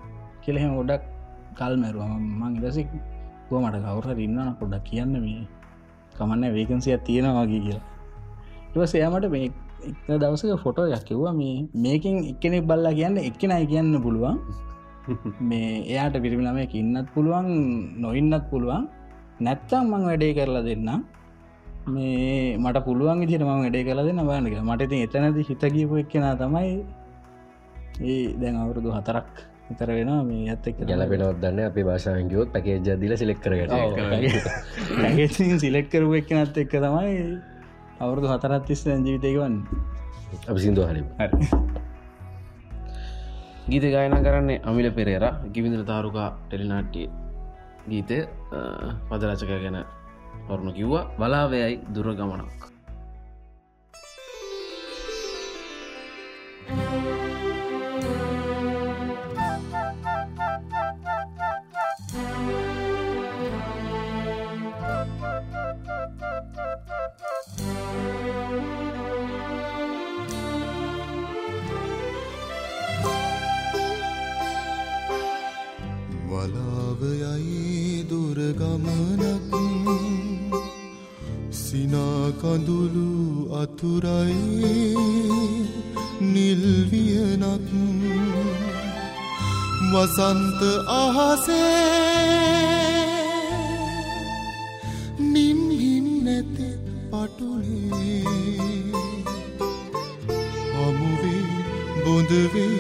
[0.44, 1.04] කෙලෙහෙම ගොඩක්
[1.56, 2.84] කල් මැරුවම මං ඉදසි
[3.50, 5.44] ගෝ මට කවුර ඉන්න පොඩක් කියන්න මේ
[6.16, 7.86] කමන්න වේකන්සියක් තියෙනවාගේ කියලා.
[8.74, 14.38] ඉව සයමට මේ එක දවසක ෆොටෝ යක්කිව්වා මේ මේකින් එක්කෙනෙක් බල්ලා කියන්න එක්කෙනයි කියන්න පුළුවන්.
[15.50, 17.50] මේ එයාට පිරිමිලම ඉන්නත් පුළුවන්
[17.98, 18.86] නොඉන්නත් පුළුවන්.
[19.38, 20.90] නැත්තම් මං වැඩේ කරලා දෙන්න
[21.88, 26.72] මේ මට පුළුවන් ඉදිට මං වැඩේ කලා දෙන්න බානක මට ඉතින් එතනද හිතගීපු එක්කෙන තමයි
[28.04, 29.30] ඒ දැන් අවුරුදු හතරක්
[29.68, 33.72] විතර වෙන මේ ඇත් එක් ගැලපෙනවත් දන්න අපේ භාෂාංගයෝත් පැකේ ජදිල සිලෙක් කරගට
[35.60, 37.16] සිලෙක් කරුව එක්කනත් එක්ක තමයි
[38.00, 39.56] අවුරුදු හතරත් තිස්ස ජීවිතයකවන්න
[40.44, 41.08] අපි සිින්දුව හලිම
[43.68, 47.08] ගීත ගායන කරන්නේ අමිල පෙරේර ගිවිඳර තාරුකා ටෙලිනාට්ටිය
[47.90, 48.20] ගීතය
[49.10, 49.82] පදරචක ගැන
[50.50, 52.66] ඔරුණු කිව්වා බලාවයයි දුර ගමනක්
[76.30, 79.52] වලාවයයි දුරගමනක්.
[81.62, 83.12] සිනාකඳුළු
[83.62, 84.96] අතුරයි
[86.34, 87.72] නිල්වියනක්.
[89.92, 90.62] වසන්ත
[90.98, 92.16] අහසේ
[95.34, 96.65] නිම්හිම් නැති.
[97.28, 98.24] පටුනේ.
[100.74, 101.44] හමුවේ
[102.06, 102.74] බොඳවේ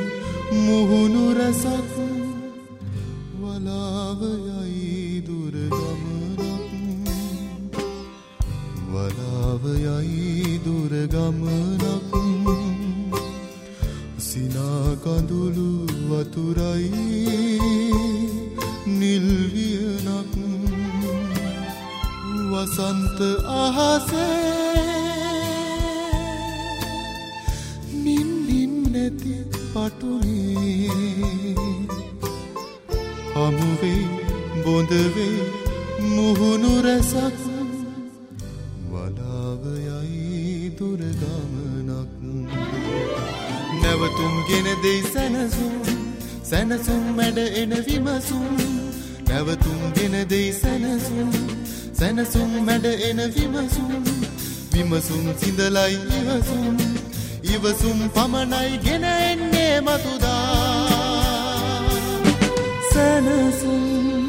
[0.55, 1.95] මුහුණු රැසක්
[3.41, 6.41] වලාවයයි දුරගමනක්.
[8.91, 12.13] වලාවයයි දුරගමනක්.
[14.19, 15.69] සිනාකඳුළු
[16.09, 17.44] වතුරයි
[22.65, 24.85] වසන්ත අහසේ
[27.95, 29.33] මින්නින් නැති
[29.65, 30.89] පටුනේ
[33.35, 34.01] හමුවේ
[34.63, 35.37] බොඳවේ
[36.07, 37.37] මුහුණු රැසක්
[38.89, 42.11] වලාවයයි දුරගමනක්
[43.81, 45.75] නැවතුම් ගෙන දෙයි සැනසුම්
[46.43, 48.49] සැනසුම් මැඩ එන විමසුම්.
[49.27, 51.34] නැවතුම් ගෙන දෙයි සැනසුම්
[51.97, 53.91] සැනසුම් මැඩ එන විමසුම්.
[54.73, 56.77] විමසුම් සිඳලයි ඉවසුම්.
[57.45, 60.35] ඉවසුම් පමණයි ගෙන එන්නේ මතුදා.
[62.93, 64.24] සැනසුම් සැනසුම්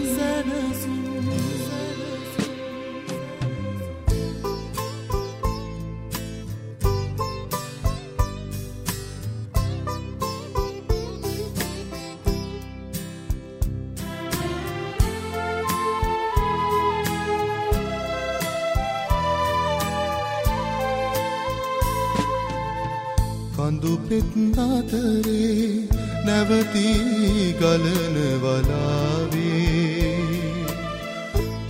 [24.87, 25.89] අතරේ
[26.25, 30.13] නැවතී ගලන වලාවේ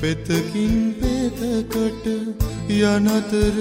[0.00, 2.06] පෙතකින් පෙතකට
[2.70, 3.56] යනතර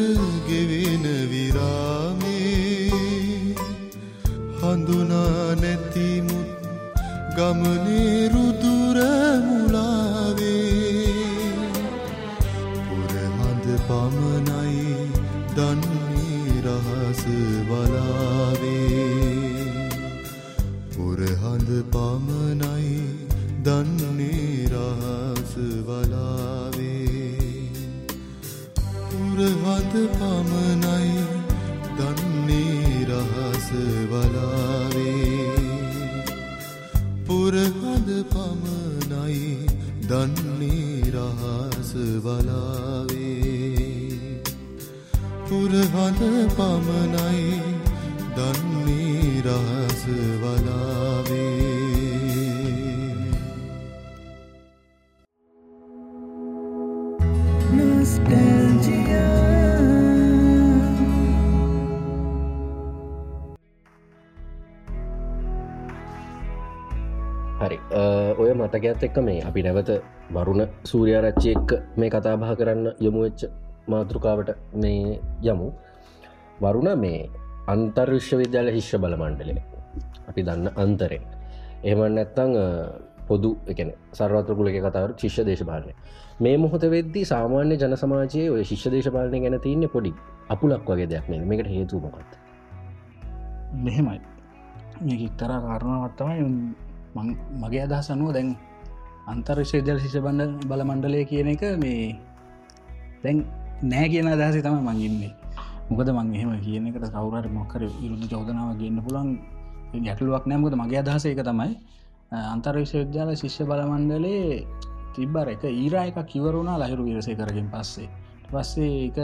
[68.76, 69.90] මතකඇත් එක්ක මේ අපි නැවත
[70.34, 73.46] වරුණ සූරයාරච්චි එක්ක මේ කතා බහ කරන්න යොමුවෙච්ච
[73.88, 75.72] මාතෘකාවට මේ යමු.
[76.62, 77.30] වරුණ මේ
[77.68, 79.56] අන්තර් විශ්ව විද්‍යාල ශිෂ්‍ය බල මණ්ඩලය.
[80.28, 81.22] අපි දන්න අන්තරේ.
[81.84, 82.66] එහමන් නැත්තං අ,
[83.28, 85.94] පොදු එකන සර්වත්‍රකුලක කතාව ශිෂ්‍ය දේශපාලනය.
[86.42, 90.14] මේ මොහොත වෙද්දී සාමාන්‍ය ජන සමාජයේ ඔය ශිෂ්‍ය දේශපාලනය ගැන තියන්නේ පොඩි
[90.50, 92.32] අපුලක් වගේ දෙයක් මේ මේකට හේතුමකත්
[93.74, 94.20] මෙහෙමයි.
[95.02, 96.44] මේ ඉක්තරා කාරණාවත්තමයි
[97.16, 98.56] මං- මගේ අදහස් අනුව දැන්
[99.28, 102.06] අන්තර්ශේදල් ශිෂ බන්ඩ බල මණ්ඩලය කියන එක මේ
[103.24, 103.44] දැන්
[103.84, 105.34] නෑ කියන අදහසි තම මංගින්නේ
[105.88, 109.30] මොකද මං එහෙම කියන එකට කවුරට මොක්කර විරුද්ධ චෝදනාව ගන්න පුළන්
[110.00, 111.72] ගැටලුවක් නෑමකද මගේ අදහස එක තමයි.
[112.46, 114.66] අන්තර්විශ්ව විද්‍යාල ශිෂ්‍ය බලමණ්ඩලේ
[115.16, 118.10] තිබ්බර එක ඊරා එක කිවරුණා ලහිරු විරසය කරගෙන් පස්සේ
[118.50, 119.18] පස්සේ එක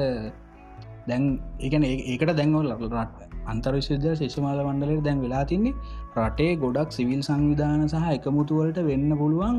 [1.08, 1.24] දැන්
[1.60, 5.74] ඒකන ඒකට දැන්වල රට අන්තර්විශ්වද්‍ය ශේෂමාල මණ්ඩලට දැන් වෙලා තින්නේ
[6.18, 9.58] රටේ ගොඩක් සිවිල් සංවිධාන සහ එකමුතුවලට වෙන්න පුළුවන්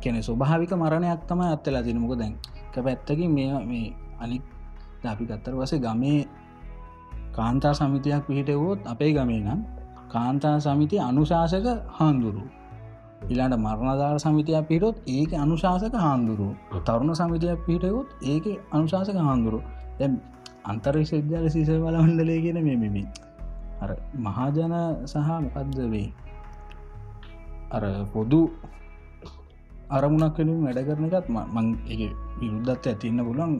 [0.00, 2.34] කෙන ස්වභාවික මරණයක් තම අත්තලා තිනමක දැන්
[2.66, 3.86] එක පැත්තකින් මේ මේ
[4.20, 4.42] අනික්
[5.04, 6.20] අපි ගත්තර වසේ ගමේ
[7.32, 9.60] කාන්තා සමිතියක් පිහිටවෝත් අපේ ගමේ නම්
[10.08, 12.44] කාන්තා සමිති අනුශාසක හාන්දුරු
[13.30, 16.48] ඉලාට මරණදාර සමිතියක් පිටොත් ඒක අනුශාසක හාන්දුරු
[16.86, 19.60] තරුණ සමිතියක් පිටයොත් ඒක අනුශාසක හාන්දුරු
[19.98, 20.08] දැ
[20.64, 23.04] අන්තර්ශ විද්‍යාල සිස බල මණ්ඩලය කියන මේ මෙමි
[23.82, 26.08] අර මහාජන සහ මොකක්ද වේ
[27.70, 28.40] අර පොදු
[29.96, 32.00] අරමුණක් වෙන වැඩ කරන එකත් මං එක
[32.40, 33.52] විරුද්ධත්ත ඇතින්න පුලන්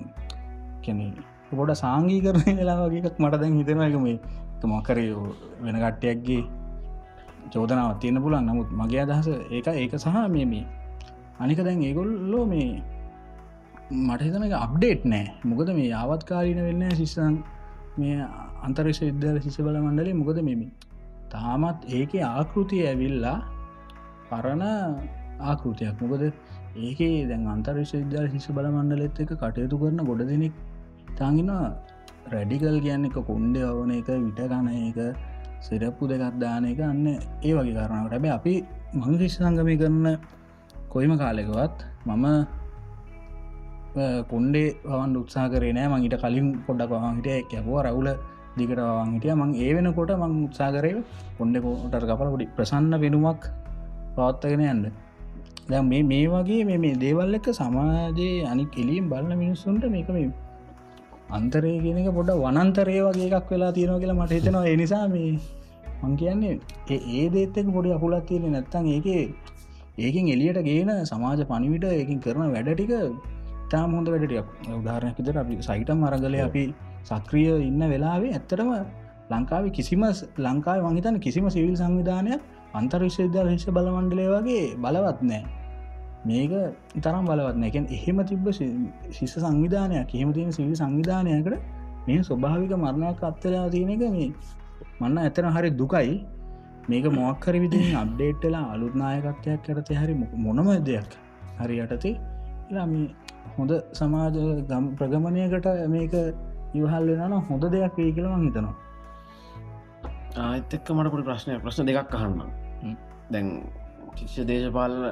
[0.84, 1.06] කැනෙ
[1.50, 4.18] පොඩ සාංගී කරන වෙලා වගේකත් මට දැන් හිතනක මේ
[4.64, 5.06] මොකරය
[5.64, 6.42] වෙන කට්ටයක්ගේ
[7.52, 10.64] චෝදනාව තියෙන පුලන් නමුත් මගේ අදහස ඒක ඒක සහ මේ මේ
[11.40, 12.68] අනික දැන් ඒගොල්ලෝ මේ
[13.90, 15.26] මට හිතන එක අප්ඩේට් නෑ.
[15.44, 17.34] මොකද මේ යාවත්කාරීන වෙන්න ශිස්සන්
[17.98, 18.16] මේ
[18.62, 20.68] අන්තර්ශ විද්‍යාල ශිෂ බල මණ්ඩලේ මොකද මෙමි
[21.32, 23.38] තාමත් ඒක ආකෘතිය ඇවිල්ලා
[24.30, 24.64] පරණ
[25.40, 26.00] ආකෘතියක්.
[26.02, 26.22] මොකද
[26.78, 30.54] ඒකේ දැන් අන්තර් විශ්වවිද්‍යාල ශිෂ බල මණ්ඩලෙත් එක කටයුතු කරන ගොඩ දෙනෙක්
[31.16, 31.50] තාගෙන
[32.26, 34.98] රැඩිකල් කියන්න එක කොන්්ඩ අවන එක විට ගණ එක
[35.60, 38.54] සිරප්පු දෙකත් දාන එක අන්න ඒ වගේ කරනාව රැබ අපි
[38.94, 40.18] මං ශිෂ්‍ය සංගමය කරන
[40.88, 42.26] කොයිම කාලෙකවත් මම
[44.28, 45.88] කොන්්ඩේ වන් උත්සා කරේ නෑ.
[45.88, 48.08] මංගේට කලින් පොඩ්ඩක් වහන්හිට කැපුව රවුල
[48.56, 50.92] දිකට වහන්හිටිය මං ඒ වෙනකොට මං උත්සාකරය
[51.38, 53.42] කොන්්ඩ කෝටට කපල පොඩි ප්‍රසන්න පෙනුමක්
[54.16, 54.84] පවත්තගෙන යන්න.
[55.68, 60.30] දැ මේ මේ වගේ මේ මේ දේවල් එක සමාජයේ අනි කෙලින් බලන්න මිනිස්සුන්ට මේක මේ
[61.30, 64.64] අන්තරය කියනක පොඩ වනන්තරය වගේ එකක් වෙලා තියෙනවා කියලා මට හිතෙනවා.
[64.66, 65.30] එනිසා මේ
[66.02, 66.54] මං කියන්නේ
[66.88, 69.08] ඒ ඒ දේත්තක පොඩි අපුලත් තියෙන නැත්තන් ඒක
[69.98, 72.92] ඒකින් එලියට ගේන සමාජ පනිවිට ඒකින් කරන වැඩ ටික
[73.70, 76.64] තාම හොඳ වැඩටියක් උදාරණයකතර අපි සයිටම් අරගල අපි
[77.10, 78.70] සක්‍රිය ඉන්න වෙලාවේ ඇත්තටම
[79.30, 80.04] ලංකාව කිසිම
[80.38, 82.42] ලංකාව වංහිතන කිසිම සිවිල් සංවිධානයක්
[82.78, 85.42] අන්තර් විශ්වවිද්‍යාල ශිෂ බලමණ්ඩලය වගේ බලවත් නෑ.
[86.28, 86.52] මේක
[87.04, 88.46] තරම් බලවත්න එකෙන් එහෙම තිබ්බ
[89.16, 91.58] ශිෂ සංවිධානයක් එහෙම තියෙන සිවි සංවිධානයකට
[92.06, 94.30] මේ ස්වභාවික මරණයක් අත්තරයා තියෙන එක මේ
[95.00, 96.14] මන්න ඇතන හරි දුකයි.
[96.90, 100.14] මේක මොක්කර විදිින් අප්ඩේට්ටලා අලුත්නායකත්වයක් කරත හරි
[100.46, 101.12] මොනම දෙයක්
[101.60, 102.14] හරි යටතේ
[102.70, 103.06] එලා මේ
[103.56, 104.36] හොඳ සමාජ
[104.70, 106.14] ගම් ප්‍රගමණයකට මේක
[106.78, 108.74] ඉවහල් වෙන හොඳ දෙයක් වේ කියලම හිතනවා.
[110.44, 112.63] ආතක මට පොඩි ප්‍රශ්නය ප්‍රශ්න දෙකක් අහන්න.
[113.34, 113.48] දැන්
[114.16, 115.02] ශිෂ්‍ය දේශපාලන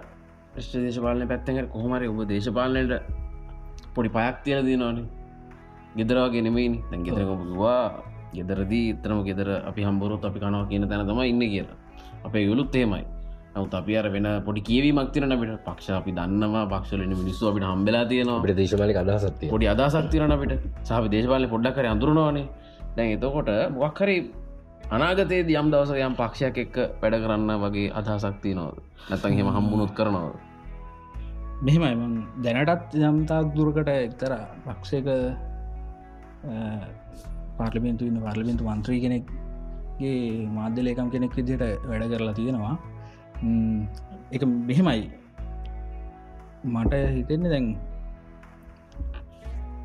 [0.58, 2.94] ශ්්‍ර දේශපාලන පැත්තකට කොහොමරි ඔබ දේශපාලනයට
[3.94, 4.98] පොඩි පයක් තියෙන දනවාන
[5.96, 7.80] ගෙදරවාගේ නෙමයින් දැන් ගෙදරවා
[8.34, 11.76] ගෙදරදී ඉතරම ගෙදර අපි හම්බරුත් අපි කනවා කියන තැන තම ඉන්න කියලා.
[12.24, 13.04] අපේ යුළුත් ඒමයි
[13.54, 15.52] නවත් අපි අර වෙන පොඩි කියවීමක් තිරන අපිට.
[15.66, 18.54] පක්ෂ අපි දන්නවා පක්ෂලන මිනිස්සු අපිට හම්බෙලා තියෙනවා.
[18.54, 20.52] දේශමාලික අදහසත්තිය පොඩි අදසක් තිරන අපිට.
[20.82, 22.46] සහ දේශපාලන පොඩ්ඩක් කර අඳුරනවානේ.
[22.96, 24.16] දැන් එතකොට මොක්හරි
[24.92, 30.34] අනාගතයේ දියම් දවස යම් පක්ෂයක් එක්ක වැඩ කරන්න වගේ අදහසක්තිය නොද නැතන් හෙම හම්බුණුත් කරනවද?
[31.64, 32.12] මෙහෙමයි මං
[32.44, 34.34] දැනටත් යම්තාක් දුරකට එක්තර
[34.66, 35.08] පක්ෂයක
[37.56, 40.20] පාර්ලිමෙන්තු ඉන්න පාර්ලිමෙන්තු මන්ත්‍රී කෙනෙක්ගේ
[40.50, 42.76] මාධ්‍යලේකම් කෙනෙක් විදිට වැඩ කරලා තියෙනවා.
[44.30, 45.08] එක මෙහෙමයි.
[46.66, 47.66] මට හිතෙන්නේ දැන්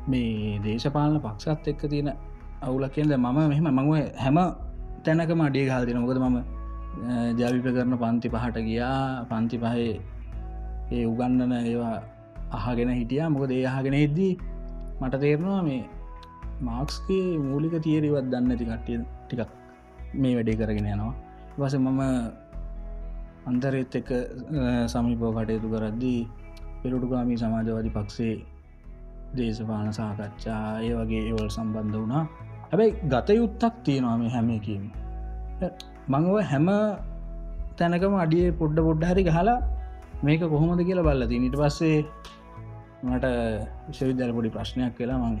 [0.06, 2.16] මේ දේශපාලන පක්ෂත් එක්ක තියෙන
[2.62, 4.67] අවුලක් කියද මම මෙහෙම මංව හැම
[5.08, 6.38] තැනකම අඩිය හල්දින මොකද මම
[7.38, 9.02] ජවිප කරන පන්ති පහට ගියා.
[9.30, 9.92] පන්ති පහේ
[10.96, 11.96] ඒ උගන්නන ඒවා
[12.58, 13.22] අහගෙන හිටිය.
[13.34, 14.34] මොකද ඒ අහගෙන එද්දී
[15.00, 15.82] මට තේරනවා මේ
[16.68, 19.50] මාක්ස්ගේ මූලික තියරිවත් දන්න ති කට්ටිය ටිකක්
[20.20, 21.14] මේ වැඩේ කරගෙන යනවා.
[21.58, 22.00] වස මම
[23.48, 24.08] අන්තරෙත් එක
[24.92, 26.20] සමිපෝ කටයුතු කරද්දී
[26.82, 28.36] පෙරුටුගාමී සමාජවාදි පක්ෂේ
[29.36, 32.24] දේශපාන සාකච්ඡා ඒ වගේ ඒවල් සම්බන්ධ වුණා.
[32.70, 34.82] හැබැයි ගත යුත්තක් තියෙනවා මේ හැමකින්
[36.08, 36.68] මංව හැම
[37.78, 39.58] තැනකම අඩිය පොඩ්ඩ පොඩ්ඩ හරි ගහලා
[40.22, 41.98] මේක කොහොමද කියලා බල්ලති නිට පස්සේ
[43.04, 43.26] මට
[43.86, 45.38] විශ්වවිද්‍යාල පොඩි ප්‍රශ්නයක් කියලා මං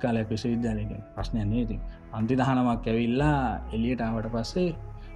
[0.00, 1.76] කාලයක් විශ්වවිද්‍යාලක ප්‍රශ්නයන්නේ ති
[2.12, 3.38] අන්ති දහනමක් ඇවිල්ලා
[3.72, 4.68] එලියටාවට පස්සේ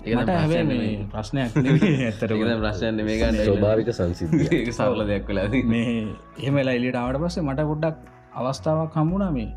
[0.07, 0.64] ඒට හැ
[1.11, 5.94] ප්‍රශ්නයක් ඇත්තට ප්‍රශ්න මේකන්න ස්වභාවික සංසිද්ධිය සවල දෙයක් වෙලා මේ
[6.38, 7.96] එහෙමලා එලියට ආවට පස්සේ මට පොඩ්ඩක්
[8.40, 9.50] අවස්ථාවක් හම්බුණා මේ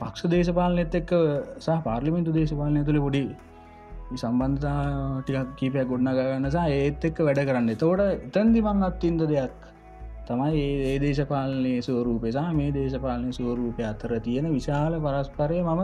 [0.00, 1.12] පක්ෂ දේශපාලනෙත් එක්ක
[1.58, 3.24] සහ පාර්ලිමින්තු දේශපාලනය තුළ පොඩි
[4.14, 4.82] සම්බන්ධතා
[5.20, 7.70] ටිකක් කීපයක් ගොඩ්න ගන්නසා ඒත් එක්ක වැඩ කරන්න.
[7.76, 9.68] තෝට එතන්දි මං අත්තින්ද දෙයක්
[10.28, 15.82] තමයි ඒ දේශපාලනය ස්වරූපෙසා මේ දේශපාලනය ස්වරූපය අතර තියෙන විශාල පරස්පරය මම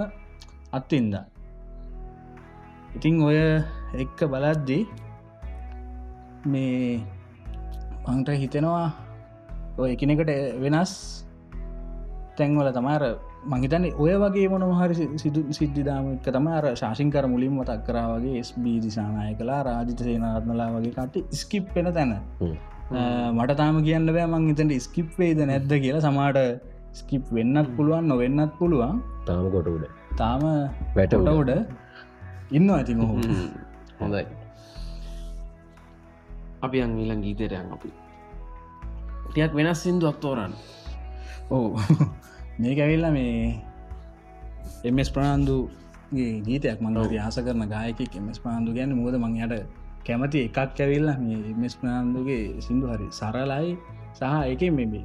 [0.73, 1.15] අත්තින්ද
[2.97, 3.39] ඉතිං ඔය
[3.97, 4.83] එක්ක බලද්දී
[6.47, 7.01] මේ
[8.07, 8.89] මංට හිතෙනවා
[9.79, 10.93] ඔය එකනෙකට වෙනස්
[12.37, 13.05] තැන්වල තමාර
[13.53, 18.77] මහිතන්නේ ඔය වගේ මොන හරි සිදු සිද්ධිදාමක තම අර ශාසිංකර මුලින් මතක් කරා වගේ ස්බී
[18.85, 22.13] දිසානාය කලා රාජිත සේනාත්මලා වගේ කට ස්කිප් පෙන තැන.
[23.37, 26.05] මට තාම කියන්න බෑ මං හිතට ස්කිප් වේද නැද්ද කියලා.
[26.07, 26.39] සමාට
[27.01, 29.03] ස්කිප් වෙන්නත් පුළුවන් නොවෙන්නත් පුළුවන්.
[29.29, 29.85] තාම කොට උඩ.
[30.21, 30.43] තාම
[30.97, 31.29] වැට උඩ.
[31.43, 31.53] උඩ
[32.57, 32.95] ඉන්න ඇති
[34.01, 34.25] හොඳයි.
[36.65, 37.91] අපි අන් ඊලන් ගීතරයන් අපි.
[39.31, 40.55] ටියක් වෙනස් සිින්දුවක් තෝරන්න.
[41.51, 41.67] ඕ
[42.57, 43.63] මේක ඇවිල්ල මේ
[44.85, 49.67] එමස් ප්‍රාන්දුගේ ගීතයක් මංගට ආස කරන ගායකෙක් එමස් ප්‍රාන්දු ගැන්න මුද මං යට
[50.05, 53.75] කැමති එකක් ඇවිල්ල මේ එමස් ප්‍රාන්දුගේ සිින්දු හරි සරලයි
[54.13, 55.05] සහ එක මෙබේ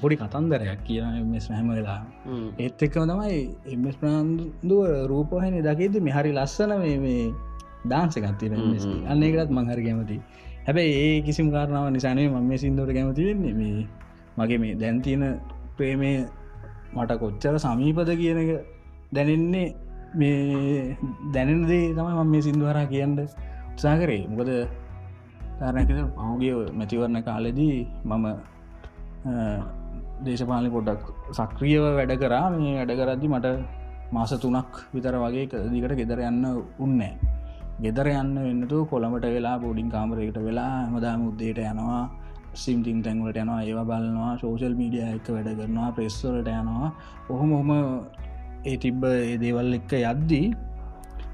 [0.00, 2.02] පොඩි කතන්දරයක් කියන මෙස් හැම වෙලා
[2.58, 3.38] ඒත් එක්කම තමයි
[3.68, 7.22] එමස් ප්‍රාන්දුව රූපහන දකිද මෙහරි ලස්සන මේ
[7.84, 8.58] දාන්සකත්තින
[9.06, 10.18] අන්නේකටත් මංහරි කැමති
[10.66, 13.86] හැබැයි ඒ කිසිම කාරණාව නිසානේ ම මේ සිින්දුවට කැමතිවෙන්නේ මේ
[14.38, 15.24] මගේ මේ දැන්තියන
[15.76, 16.12] ප්‍රේමය
[16.96, 18.50] මට කොච්චර සමීපද කියන එක
[19.14, 19.66] දැනෙන්නේ
[20.14, 20.96] මේ
[21.34, 24.22] දැනෙනදේ තමයි මම මේ සිින්දුවරා කියන්න උත්සා කරේ.
[24.28, 24.50] මොකද
[25.60, 28.26] තරනක පහුගිය මැතිවරණ කාලෙදී මම
[30.24, 31.04] දේශපාලි පොඩක්
[31.38, 32.46] සක්‍රියව වැඩ කරා.
[32.54, 33.46] මේ වැඩ කරද්දි මට
[34.12, 36.44] මාස තුනක් විතර වගේ දිකට ගෙදර යන්න
[36.84, 37.12] උන්නෑ
[37.82, 42.02] ගෙදර යන්න වෙන්නතු කොළමට වෙලා බෝඩින් කාමරයකට වෙලා හමදාම උද්දේට යනවා.
[42.54, 46.90] සිම්ටිං තැන්වලට යනවා ඒවා බලන්නවා සෝෂල් මීඩිය එක වැඩ කරනවා ප්‍රෙස්වලට යනවා.
[47.30, 47.70] ඔහොම ඔහොම
[48.66, 50.46] ඒ තිබ්බ ඒ දේවල් එක්ක යද්දී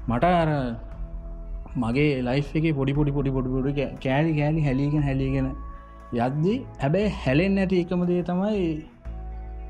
[0.07, 0.49] මට අර
[1.75, 3.71] මගේ ලයි් එක පොඩි පොඩි පොඩි පොඩි පොඩි
[4.05, 5.47] කෑලි කෑලි හැලිගෙන හැලිගෙන
[6.13, 8.61] යද්දි හැබැයි හැලෙන් නැති එකම දේ තමයි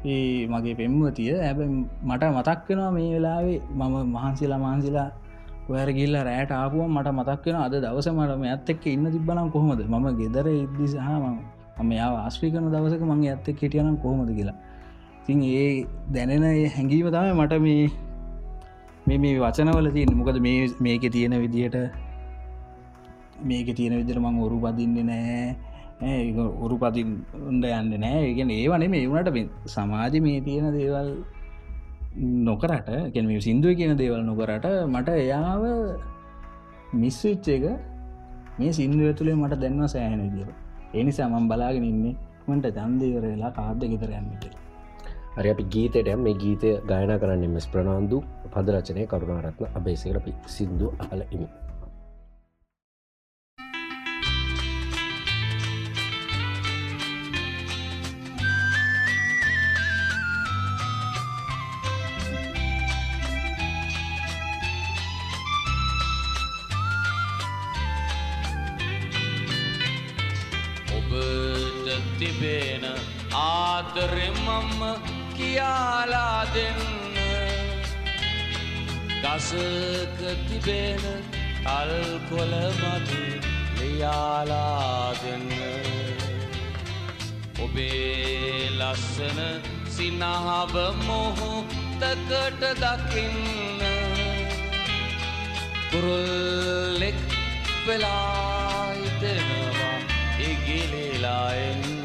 [0.05, 1.31] ඒ මගේ පෙම්වතිය.
[1.41, 1.59] ඇබ
[2.03, 5.09] මට මතක් වෙනවා මේ වෙලාවේ මම මහන්සිලා මහන්සිලා
[5.69, 9.81] ඔයර ගිල්ල රෑට ආපුුව මට මතක් වෙන අද දවස මටම ඇත් එක්ක ඉන්න තිබ්බනම් කොහොමද?
[9.85, 11.07] ම ගෙදර ඉද්දි සහ
[11.77, 14.57] මම යා ආශ්‍රී කරන දවසක මගේ ඇත්ත කෙටියනම් කොහොමද කියලා.
[15.25, 16.45] තින් ඒ දැනෙන
[16.75, 17.87] හැඟීම තමයි මට මේ
[19.07, 20.17] මේ මේ වචනවල තියන්න.
[20.17, 21.77] මොකද මේ මේක තියෙන විදියට
[23.43, 27.09] මේක තියෙන විදිර මං ඔරු පදින්න නෑ ඔරු පතින්
[27.49, 31.09] උන්ඩ යන්න නෑ ඒගෙන ඒවනේ මේ වුණට සමාජ මේ තියෙන දේවල්
[32.17, 35.63] නොකරට ගැන සිින්දුව කියන දේවල් නොකරට මට එයාව
[36.93, 37.65] මිස්විච්ච එක
[38.59, 40.47] මේ සිින්දුව තුළේ මට දැන්ව සෑහන විදිර
[40.93, 42.15] එනිසා මම් බලාගෙන ඉන්නේ
[42.47, 44.45] මට දන්දේවරලා කාර්ද ගෙතර යන්නට
[45.37, 48.17] අර අපි ගීතයට මේ ගීතය ගායන කරන්න මෙස් ප්‍රනාාන්දු
[48.53, 51.47] පදරචනය කරුණාරත්න අබේසකර අපි සිින්දු අහල ඉමි.
[82.29, 83.21] කොළ මතු
[83.77, 85.49] ලියාලා දෙන්න
[87.65, 89.39] ඔබේ ලස්සන
[89.95, 90.73] සිනහව
[91.07, 93.81] මොහොතකට දකින්න.
[95.91, 97.19] කුරුල්ලෙක්
[97.87, 99.95] වෙලා හිතෙනවා
[100.49, 101.96] ඉගිලිලා එන්න.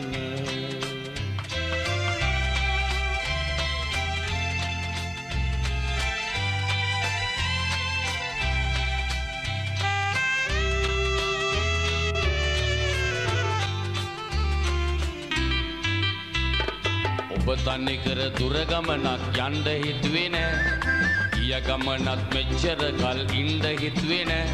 [17.43, 20.59] ඔබ තනිකර දුරගමනක් යන්ඩ හිතුවේ නෑ.
[21.35, 24.47] ගිය ගමනත් මෙච්චර කල් ඉන්ඩ හිතුවේ නෑ.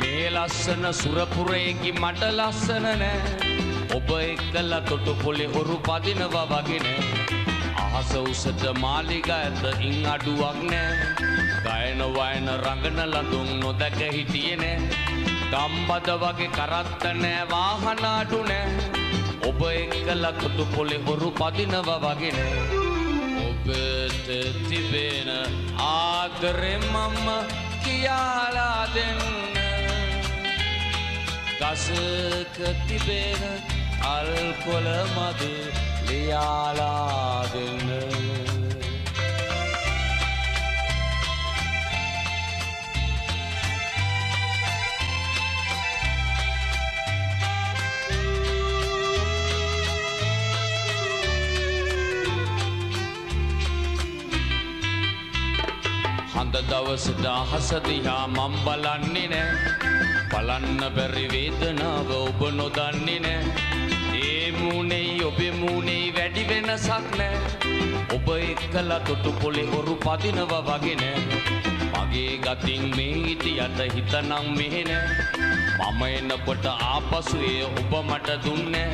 [0.00, 3.54] මේ ලස්සන සුරපුරයකි මට ලස්සන නෑ.
[3.98, 6.90] ඔබ එක්කල තොටු පොලෙ හොරු පදිනවා වගෙන
[7.84, 10.92] අහස උසට මාලිග ඇත ඉං අඩුවක් නෑ.
[11.66, 14.90] ගයන වයන රඟන ලඳුන් නොදැක හිටිය නෑ.
[15.52, 19.07] ගම්බද වගේ කරත්ත නෑ වාහනාඩු නෑ.
[19.40, 22.38] ඔබ එක්කල තොටු පොලෙ හොරු පදිනව වගෙන
[23.40, 24.28] ඔබට
[24.68, 25.28] තිබෙන
[25.78, 27.28] ආදරෙ මම්ම
[27.84, 29.20] කියාලා දෙන්න.
[31.60, 33.42] ගසක තිබෙන
[34.08, 35.42] අල්කොල මද
[36.08, 38.37] ලියාලා දෙන්න.
[56.58, 59.50] හඳ දවසට අහසදිහා මම් බලන්නේ නෑ.
[60.30, 63.44] බලන්න බැරි වේදනාව ඔබ නොදන්නේ නෑ.
[64.20, 67.36] ඒ මූනෙයි ඔබේ මූනෙයි වැඩි වෙනසක් නෑ.
[68.16, 71.20] ඔබ එක්කල තොටු පොලෙ හොරු පදිනව වගේ නෑ.
[71.92, 75.06] මගේ ගතින් මේ හිටියට හිතනම් මෙහෙ නෑ.
[75.84, 78.90] මම එනකොට ආපසු එය ඔබ මට දුන්නේ.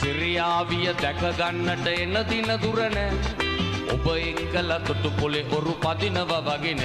[0.00, 3.49] සිරියාවිය දැකගන්නට එන දින දුර නෑ.
[3.94, 6.82] ඔබ එක්කල තොටු පොලෙ ඔරු පදිනව වගෙන.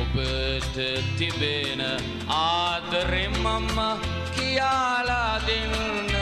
[0.00, 0.76] ඔබට
[1.18, 1.82] තිබෙන
[2.28, 3.78] ආදරෙමම්ම
[4.36, 6.14] කියාලා දෙන්න.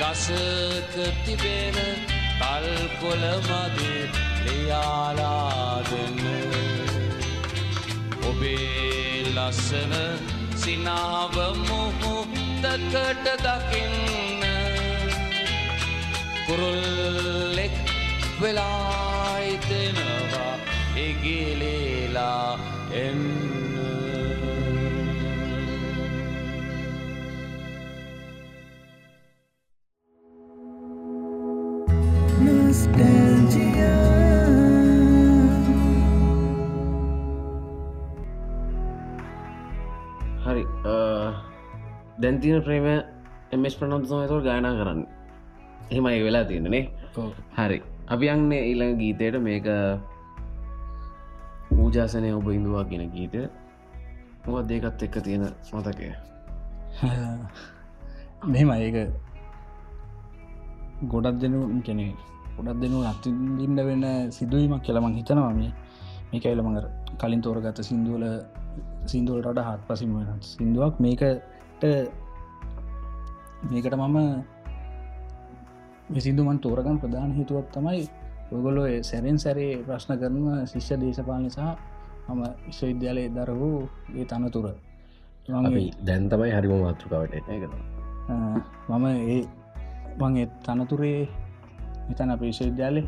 [0.00, 1.78] ගසක තිබෙන
[2.40, 3.78] කල්කොල මද
[4.44, 6.22] ලියාලා දෙන්න.
[8.22, 9.94] ඔබේ ලස්සන
[10.56, 11.36] සිනාව
[11.68, 12.64] මොහොතකට
[13.44, 14.11] දකින්න
[16.46, 17.74] කුරුල්ලෙක්
[18.40, 20.54] වෙලා හිතෙනවා
[20.98, 22.58] ඉගිලේලා
[22.96, 23.52] එන්න
[40.44, 40.62] හරි
[42.18, 42.86] දැන්තින ප්‍රේම
[43.52, 45.02] එමස් ප්‍රනොත්තුමතුර ගායනා කරන්න
[45.92, 46.84] එහෙමයි වෙලා තියෙනනේ
[47.56, 47.78] හරි.
[48.08, 49.36] අපි යන්නේ ඊළඟ ගීතයට.
[49.40, 49.66] මේක
[51.70, 53.34] පූජාසනය ඔබ ඉඳවා ගෙන ගීත
[54.46, 56.08] මොත් දෙකත් එක්ක තියෙන මතකය.
[58.52, 58.96] මෙම ඒක
[61.04, 62.06] ගොඩක් දෙනු කෙනෙ
[62.56, 65.52] ගොඩක් දෙනු අත්තිඉන්න වෙන්න සිදුවීමක් කියලමං හිතනවා.
[65.52, 65.72] මේ
[66.32, 66.80] මේක එලමඟ
[67.20, 68.24] කලින් තෝරගත සිින්දුවල
[69.06, 71.82] සිින්දුවලට හත් පසිම වෙන සිින්දුවක් මේකට
[73.70, 74.18] මේකට මම
[76.14, 78.02] විසිදුමන් තෝරගන් ප්‍රධාන හිතුවත් තමයි
[78.52, 81.72] ඔගොලො සැරෙන් සැරේ ප්‍රශ්න කරන ශිෂ්‍ය දේශපාල නිසා
[82.28, 83.78] මම විශ්වවිද්‍යාලය දර වූ
[84.16, 84.66] ඒ තනතුර.
[86.06, 87.34] දැන් තමයි හරිම මාතෘකාවට
[88.88, 89.40] මම ඒ
[90.20, 91.20] මගේ තනතුරේ
[92.10, 93.02] එතන අප විශ්වවිද්‍යාලය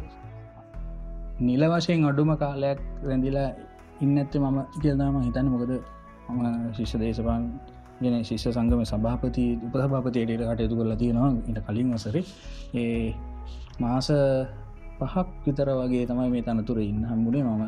[1.41, 3.49] නිල වශයෙන් අඩුම කාලයක් රැඳිලා
[4.01, 5.49] ඉන්න ඇත්තේ මම කියදම හිතන්න.
[5.55, 5.73] මොකද
[6.29, 7.43] මම ශිෂ්‍ය දේශපාන්
[8.05, 12.17] ගෙන ශිෂ්‍ය සංගම සභාපති උපසභාපතියට කටයුතු කරලා තියෙනවා ඉට කලින් වසර.
[12.75, 13.15] ඒ
[13.81, 14.09] මාස
[14.99, 17.63] පහක් විතර වගේ තමයි මේ තනතුර ඉන්න හම්බුණේ මම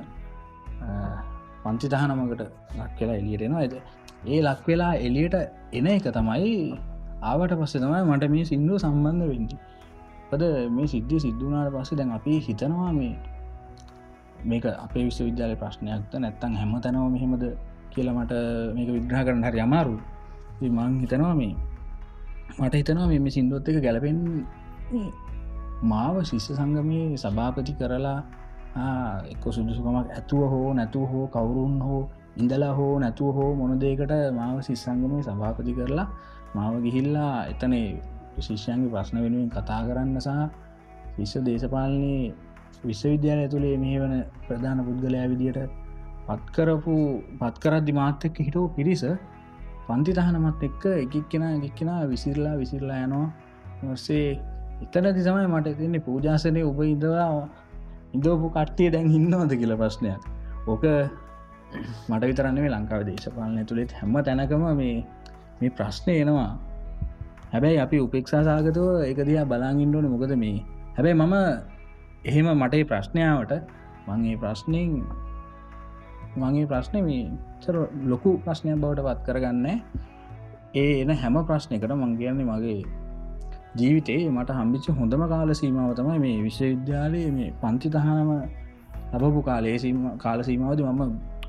[1.62, 2.42] පංචි තහනමකට
[2.76, 3.74] ලක් කියලා එලියටෙනවා ඇද
[4.26, 5.36] ඒ ලක් වෙලා එලියට
[5.72, 6.52] එන එක තමයි
[7.22, 9.56] ආවට පස්සේ තමයි මට මේ සිින්දුව සම්බන්ධ වෙන්ඩි
[10.30, 13.14] පද මේ සිද්ධිය සිද්ධනාට පස්සේ දැන් අපි හිතනවා මේ
[14.44, 17.44] මේක අපේ විශ්වවිද්‍යාල ප්‍රශ්නයක්ත නැත්තං හැම තැනව මෙහෙමද
[17.92, 18.42] කියලා මට
[18.76, 19.96] මේක විග්‍රහ කරන්න හරි අමාරු
[20.60, 21.54] මං හිතනවා මේ
[22.58, 24.18] මට හිතනවා මෙම සිින්දුවත් එක ගැලපෙන්
[25.84, 28.20] මාව ශිෂ්‍ය සංගමයේ සභාපති කරලා
[29.32, 32.02] එක්ක සුදුසුකමක් ඇතුව හෝ නැතුව හෝ කවුරුන් හෝ
[32.36, 36.08] ඉඳලා හෝ නැතුව හෝ මොනදේකට මාව ශිස්සංගමය සභාපති කරලා
[36.54, 37.74] මාව ගිහිල්ලා එතන
[38.38, 40.30] ශිෂ්‍යයන්ගේ ප්‍රශ්න වෙනුවෙන් කතා කරන්න සහ
[41.16, 42.16] විශ්ව දේශපාලනය
[42.82, 45.60] විශ්වවිද්‍යාල ඇතුළේ මේ වන ප්‍රධාන පුද්ගලයා විදියට
[46.26, 46.94] පත්කරපු
[47.40, 49.04] පත්කරද්දි මාත්‍යක හිටෝ පිරිස
[49.86, 53.94] පන්ති තහනමත් එක්ක එකක් කෙන එකක් කෙන විසිරලා විසිරලා යනවා.
[53.96, 54.26] සේ
[54.82, 57.28] එතනති තමයි මට තින්නේ පූජාසනය උප ඉදවා
[58.14, 60.22] ඉදෝපු කට්ටිය දැන් ඉන්නවද කියල ප්‍රශ්නයක්.
[60.66, 60.84] ඕක
[62.08, 64.96] මට විතරන්නේ ලංකාව දේශපාලනය තුළෙත් හැම තැනකම මේ
[65.60, 66.50] මේ ප්‍රශ්නය එනවා.
[67.52, 70.58] හැබැයි අපි උපෙක්ෂා සාගතව එක දිහා බලාගින්ඩෝන මොකද මේ
[70.96, 71.34] හැබැයි මම
[72.24, 73.52] එහෙම මටේ ප්‍රශ්නයාවට
[74.08, 74.92] මගේ ප්‍රශ්නයෙන්
[76.36, 77.24] මගේ ප්‍රශ්නය මේ
[78.04, 79.66] ලොකු ප්‍රශ්නය බවට පත් කරගන්න.
[80.74, 82.80] ඒ එන හැම ප්‍රශ්නයකට මං කියන්නේ මගේ
[83.74, 88.30] ජීවිතේ මට හම්බිච්ච හොඳම කාල සීමාව තමයි මේ විශ්වවිද්‍යාලයේ මේ පන්ති තහනම
[89.14, 89.76] ලබපු කාලේ.
[90.18, 91.02] කාල සීමාවද මම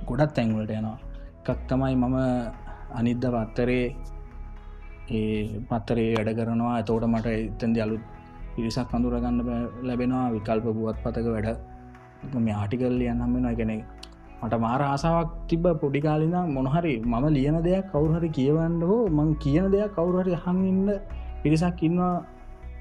[0.08, 0.98] ගොඩත් තැන්වලට යනවා.
[1.42, 2.18] එකක් තමයි මම
[2.92, 3.86] අනිද්ද පත්තරේ
[5.10, 6.74] ඒ පත්තරේ වැඩ කරනවා.
[6.76, 8.04] ඇතෝට මට එතන්ද අලුත්
[8.56, 9.40] පිරිසක් අඳුරගන්න
[9.88, 10.26] ලැබෙනවා.
[10.36, 11.50] විකල්ප පුවත් පතක වැඩ.
[12.38, 13.76] මේ ආටිකල් ලියන් හම්බෙනවා එකනෙ
[14.42, 19.96] මට මාර ආසාවක් තිබ පොඩිකාලින මොනහරි මම ලියන දෙයක් කවුහරි කියවන්න හෝ මං කියන දෙයක්
[19.96, 20.90] කවුරහරි හඟඉන්න
[21.42, 22.16] පිරිසක් ඉන්නවා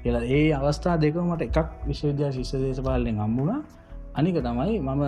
[0.05, 3.59] එලා ඒ අවස්ථා දෙක මට එකක් විශ්වවිද්‍යා ශිෂ්‍ය දේශපාලෙන් හම්බුණා
[4.13, 5.03] අනික තමයි මම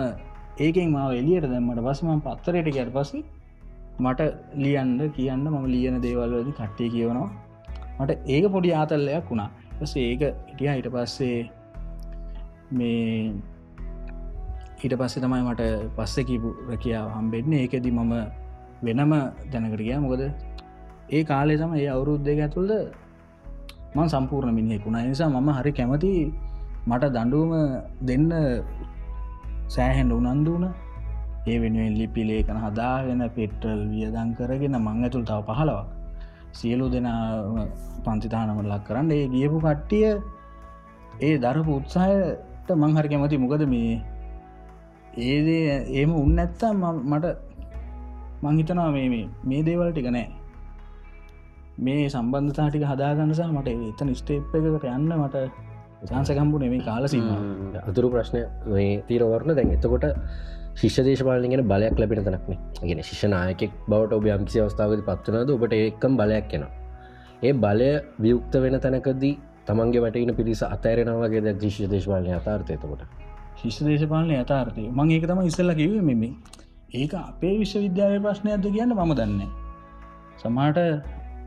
[0.58, 3.20] ඒකෙන් මාව එලියට දැම්මට පස්සම පත්තරයට ගැට පසි
[3.98, 4.20] මට
[4.56, 7.30] ලියන්ඩ කියන්න මම ලියන දේවල්වලදි කට්ටිය කියවනවා.
[7.98, 9.50] මට ඒක පොඩි ආතල්ලයක් වුණා.
[9.78, 11.38] පස ඒක ඉටිය හිට පස්සේ
[12.72, 13.32] මේ
[14.82, 15.62] ඊට පස්සේ තමයි මට
[15.96, 17.60] පස්ස කීපු රැකියාව හම්බෙන්නේ.
[17.64, 18.12] ඒකෙදි මම
[18.82, 19.12] වෙනම
[19.52, 19.96] දැනකට ගිය.
[20.04, 20.22] මොකද
[21.10, 22.72] ඒ කාලේ තම ඒ අවුරුද් දෙක ඇතුළද
[23.94, 26.12] මං සම්පූර්ණ මිනිහෙකුුණ නිසා මම හරි කැමති
[26.86, 27.52] මට දඩුවම
[28.08, 28.28] දෙන්න
[29.68, 30.64] සෑහෙන්ඩ උනන්දුවන
[31.46, 35.88] ඒ වෙනුවෙන් ලිපිලේකන හදාගෙන පෙට්ටල් වියදං කරගෙන මං ඇතුළ තව පහලවක්
[36.52, 37.08] සියලු දෙන
[38.04, 39.10] පන්තිතානම ලක් කරන්න.
[39.10, 40.08] ඒ ගියපු කට්ටිය
[41.20, 43.42] ඒ දරපු උත්සාහයට මංහරි කැමති.
[43.44, 44.00] මොකද මේ
[45.18, 47.26] ඒදේ ඒම උන්න ඇත්තා මට
[48.42, 49.08] මංහිතනවා මේ
[49.44, 50.28] මේ දේවල් ටික නෑ.
[51.78, 55.44] මේ සම්බන්ධතාටික හදාගන්නසා මට එතන ස්ටේප් එකකට යන්න මට
[56.06, 57.28] චාන්සකම්පු නෙමේ කාලසීම
[57.82, 60.06] අතුරු ප්‍රශ්නය මේ තීරවරණ දැන් එතකොට
[60.74, 66.48] ශිෂ්‍ය දේශපාලනගෙන බලයක් ලැබෙන තනක්න ගෙන ශිෂනායකෙක් බවට ඔබ යම්කිසි අවස්ථාවද පත්වනද ඔබට ඒකම් බලයක්
[66.48, 66.66] කෙන
[67.42, 69.34] ඒ බලය වියුක්ත වෙන තැනකදී
[69.66, 73.19] තමන්ගේ වැටන පිරිස අතෑරෙනවාගේ ද ශිෂ්‍ය දේශපාලනය අතාර්ථයතකොට
[73.60, 76.22] ශිෂ්‍ය දේශපාලනය අතාර්ථය මං ඒක තම ඉස්සල්ල කිව මෙම.
[76.94, 79.42] ඒක අපේ විශ්වවිද්‍යාල ප්‍රශ්නයක්ද කියන්න මම දන්න
[80.42, 80.78] සමාට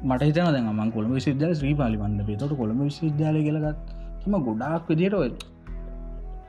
[0.03, 3.91] මට හිතන දැන් මං කොළම විශ්වවිද්‍යාල ශ්‍රී පාලිවන්න පේතොට කොළම විශ්වවිද්‍යාල කියලගත්
[4.21, 5.31] තම ගොඩාක් විදියට ඔය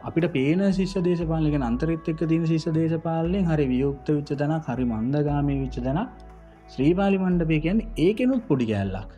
[0.09, 5.61] අපිට පේන ශිෂ්‍ය දේශපාලක අන්තරිත් එක්ක තින ශිෂ්‍ය දේශපාලයෙන් හරි වියුක්ත විච්ච තැන හරි මන්දගාමී
[5.63, 6.01] විච්ච තැන
[6.73, 9.11] ශ්‍රීපාලි මණ්ඩපය කියන්න ඒකෙනුත් පොඩි කෑල්ලක්.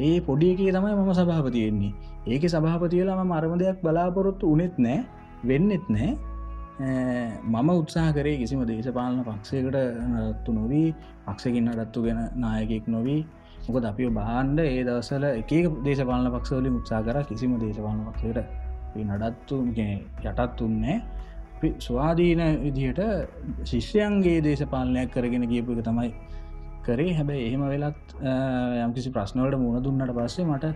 [0.00, 1.92] ඒ පොඩියකේ තමයි මම සභාපතියෙන්නේ
[2.28, 5.00] ඒක සභාපතියලම මරම දෙයක් බලාපොරොත්තු උනෙත් නෑ
[5.44, 6.10] වෙන්නෙත් නෑ.
[7.44, 9.78] මම උත්සා කරේ කිසිම දේශපාලන පක්ෂයකට
[10.08, 10.88] නත්තු නොවී
[11.26, 13.20] පක්ෂකින්න රත්තු ගෙන නායකෙක් නොවී.
[13.66, 15.52] මොකද අපි බාන්්ඩ ඒ දවසල එක
[15.84, 18.38] දේශපාලන පක්ෂවලින් උත්සා කර කිසිම දේශපාලන පක්ෂයට
[19.00, 20.96] නඩත්තු යටත් උන්නේ
[21.80, 23.00] ස්වාධීන විදිහට
[23.64, 26.10] ශිෂ්‍යයන්ගේ දේශපාලනයක් කරගෙන ගියපු එක තමයි
[26.82, 27.12] කරේ.
[27.14, 28.16] හැබැයි එහෙම වෙලත්
[28.84, 30.74] යම්කිසි ප්‍රශ්නවලට මුණ දුන්නට පස්සේ මට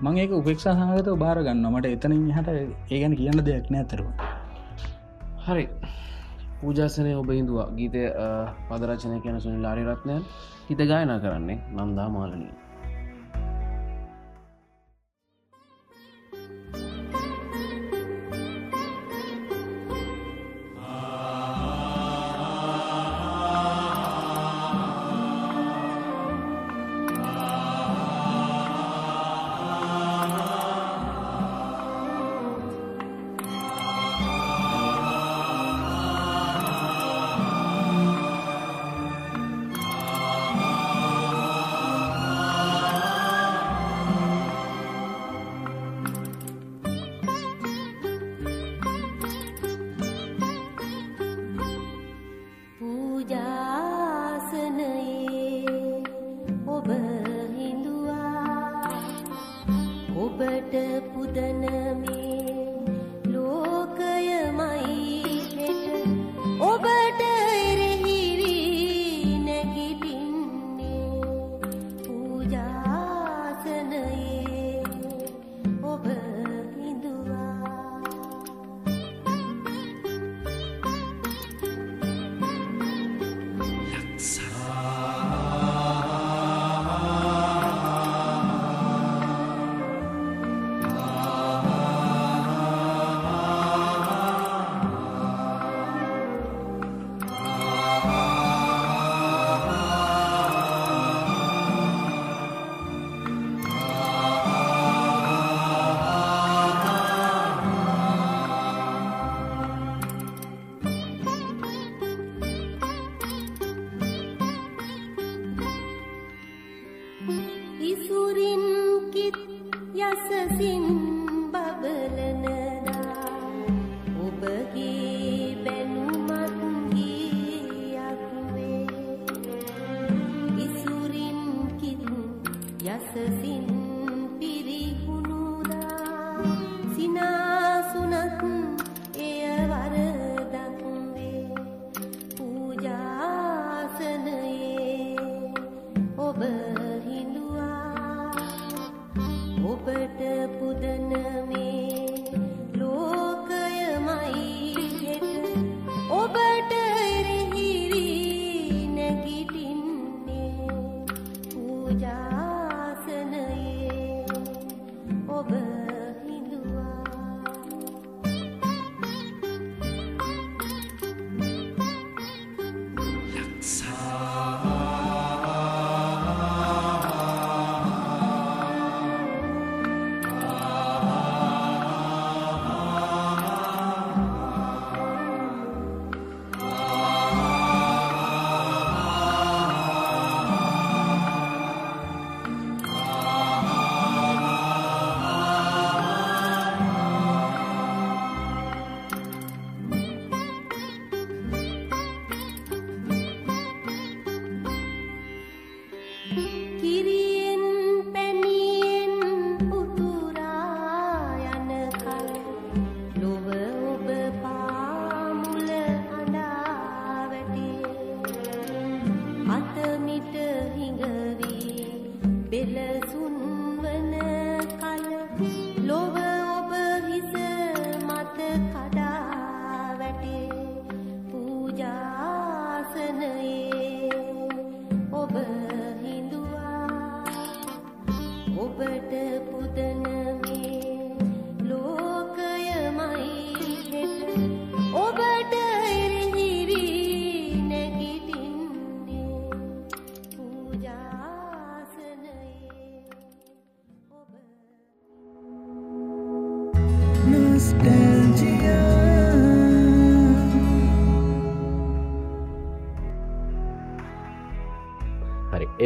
[0.00, 2.48] මං ඒක උපෙක්ෂා සහගත බාර ගන්න මට එතනින් හට
[2.90, 4.06] ඒගැන කියන්න දෙයක් නෑ ඇතරව
[5.46, 5.66] හරි.
[6.60, 8.02] පූජාසනය ඔබ හිදුවා ගීතය
[8.68, 10.22] පදරචනය කියන සුනි ලාරි රත්නයන්
[10.68, 12.52] හිත ගායනා කරන්නේ නන්දා මාලනී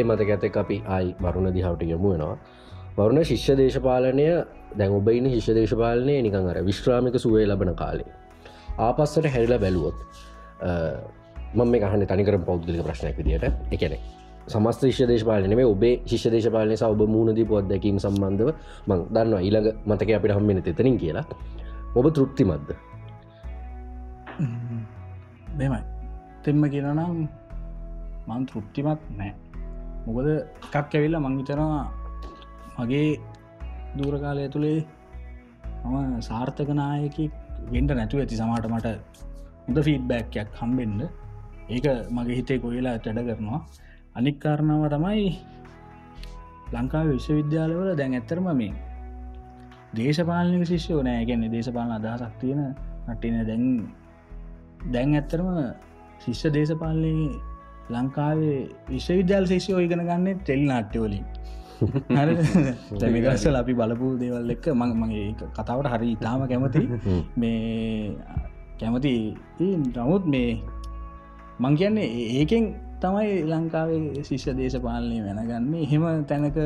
[0.09, 2.37] මතක ඇත අපි ආයි වරුණ දිහාවට යොමු වෙනවා.
[2.97, 4.27] වරුණ ශිෂ්‍ය දේශපාලනය
[4.79, 8.11] දැන් ඔබයින ශිෂ්‍ය දේශපාලනය නිකං අර විශ්‍රාමික සුවේ ලබන කාලේ.
[8.87, 9.97] ආපස්සට හැරිලා බැලුවොත්
[11.55, 13.45] මම මේ කහන තනිකර පෞද්ගලික ප්‍රශ්නයක් විදියට.
[13.71, 13.99] එකනෙ
[14.47, 18.49] සමස්ත ශිෂ්‍ය දේශපාලන මේ ඔබේ ශිෂ්‍ය දේශපාලනය ඔබ මුණදී පොත් දැකීම සම්බන්ධව
[18.87, 19.41] මං දන්නවා.
[19.41, 21.25] ඊළඟ මතක අපිට හම්මෙන තෙතනින් කියලා.
[21.95, 22.69] ඔබ තෘප්තිමත්ද?
[25.57, 25.81] මෙමයි
[26.43, 27.27] තෙම කියනනම්
[28.27, 29.33] මන් තෘප්තිමත් නෑ.
[30.07, 31.83] මොකද එකක් ඇවිල්ල මංවිතනවා
[32.77, 33.09] මගේ
[33.97, 34.79] දූරකාලය තුළේ
[35.83, 37.25] මම සාර්ථකනායකි
[37.71, 38.87] වෙන්ඩ නැතුව ඇති සමාට මට
[39.65, 41.01] හොඳ ෆීඩ්බැක්යක් හම්බෙන්ඩ
[41.69, 43.59] ඒක මගේ හිතේ කොයිලා වැඩ කරනවා.
[44.15, 45.25] අනික්කාරණාව තමයි
[46.73, 48.73] ලංකාව විශ්වවිද්‍යාලවල දැන් ඇත්තරම මේ
[49.93, 51.25] දේශපාලනික ශිෂ්‍යෝ නෑ.
[51.25, 52.61] ගැන්නේ දේශපාලන අදහසක් තියෙන
[53.07, 53.65] නටින දැන්
[54.93, 55.49] දැන් ඇත්තරම
[56.23, 57.13] ශිෂ්‍ය දේශපාලනය
[57.89, 58.59] ලංකාවේ
[58.89, 61.25] විශ්වවිද්‍යාල ශේෂයෝ ඉගෙන ගන්න ටෙල් නාට්‍යවලින්
[62.99, 66.83] තැමිගස්සල අපි බලපු දේවල් එක්ක මං මගේ කතාවට හරි ඉතාම කැමති.
[67.41, 68.15] මේ
[68.79, 69.13] කැමති.
[69.59, 70.49] නමුත් මේ
[71.59, 72.65] මං කියන්නේ ඒකෙන්
[73.01, 75.83] තමයි ලංකාවේ ශිෂ්‍ය දේශපාලනය වෙනගන්නේ.
[75.83, 76.57] එහෙම තැනක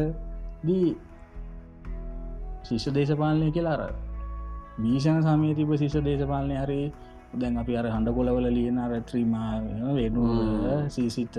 [0.64, 0.96] දී
[2.64, 3.82] ශිෂ්‍ය දේශපාලනය කියලාර
[4.80, 6.82] මීෂණ සමය තිබ ශිෂ දේශපාලනය හරි
[7.34, 9.52] දැන් අපි අර හඬ කොලවල ලියන රත්‍රීමා
[9.96, 10.24] වෙනු
[10.90, 11.38] සීසිත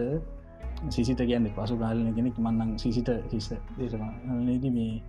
[0.89, 5.03] සිසිත කියන්න පසු කාලන කෙනෙක් මන්නන් සිසිත හිස දේශපාලනද මේ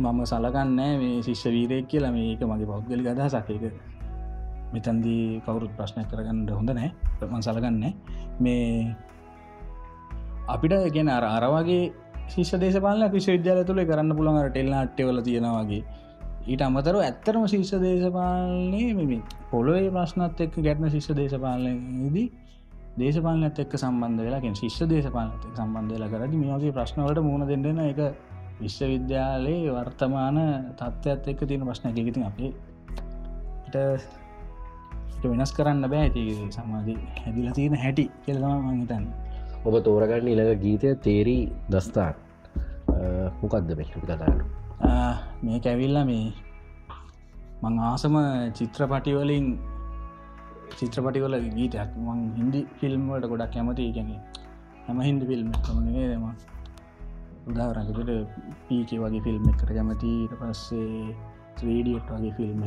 [0.00, 3.48] මම සලකන්නෑ මේ ශිෂ්‍ය වීරයක් කියලා මේක මගේ පෞද්ගලි අදහසක්.
[3.50, 3.64] එක
[4.72, 6.90] මෙතන්දී කවුරුත් ප්‍රශ්නයක් කරගන්න හොඳ නෑ
[7.22, 7.84] මන් සලගන්න
[8.40, 8.94] මේ
[10.48, 11.82] අපිට ගෙන අර අරවාගේ
[12.28, 15.82] ශිෂ දේශපාලන විශ්වවිද්‍යාල තුළ කරන්න පුළන් ටෙල්ල අට්ටවල තියෙනවාගේ
[16.42, 22.26] ඊට අමතර ඇත්තරම ශිෂ්‍ය දේශපාලනය මෙම පොළොවේ ප්‍රශ්නත් එක්ක ගැටන ශිෂ්‍ය දේශපාලනදී
[22.98, 28.00] දේශපාලනත් එක්ක සම්බන්ධ වෙලාගෙන් ශිෂ්‍ය දේශපාලනත සම්බන්ධ වෙලා කරදි මේගේ ප්‍රශ්නවලට මුණ දෙන්න එක
[28.60, 30.38] විශ්වවිද්‍යාලයේ වර්තමාන
[30.80, 32.50] තත්ත්වත් එක්ක තියෙන ප්‍රශ්න එකගතින් අපේ
[35.24, 36.06] වෙනස් කරන්න බෑ.
[36.06, 36.22] ඇති
[36.56, 39.06] සමාධී හැදිල තියෙන හැටි කෙලතම මහිතන්න
[39.66, 42.14] ඔබ තෝරගන්න ඉළඟ ගීතය තේරී දස්ථාන්.
[43.42, 46.26] මොකක්ද මෙ කතාන්න මේ කැවිල්ල මේ
[47.62, 48.14] මං ආසම
[48.58, 49.46] චිත්‍රපටිවලින්
[50.78, 54.10] චිත්‍රපටිවල ගීතයක් මං හින්දි ෆිල්ම්වලට ගොඩක් කැමති ගැන
[54.86, 56.24] හැම හින්දි ෆිල්ම් කමනේ දෙම
[57.50, 58.10] උදාරකට
[58.66, 60.88] පීකේ වගේ ෆිල්ම් එකට කැමතිට පස්සේ
[61.58, 62.62] ්‍රඩියට වගේ ෆිල්ම්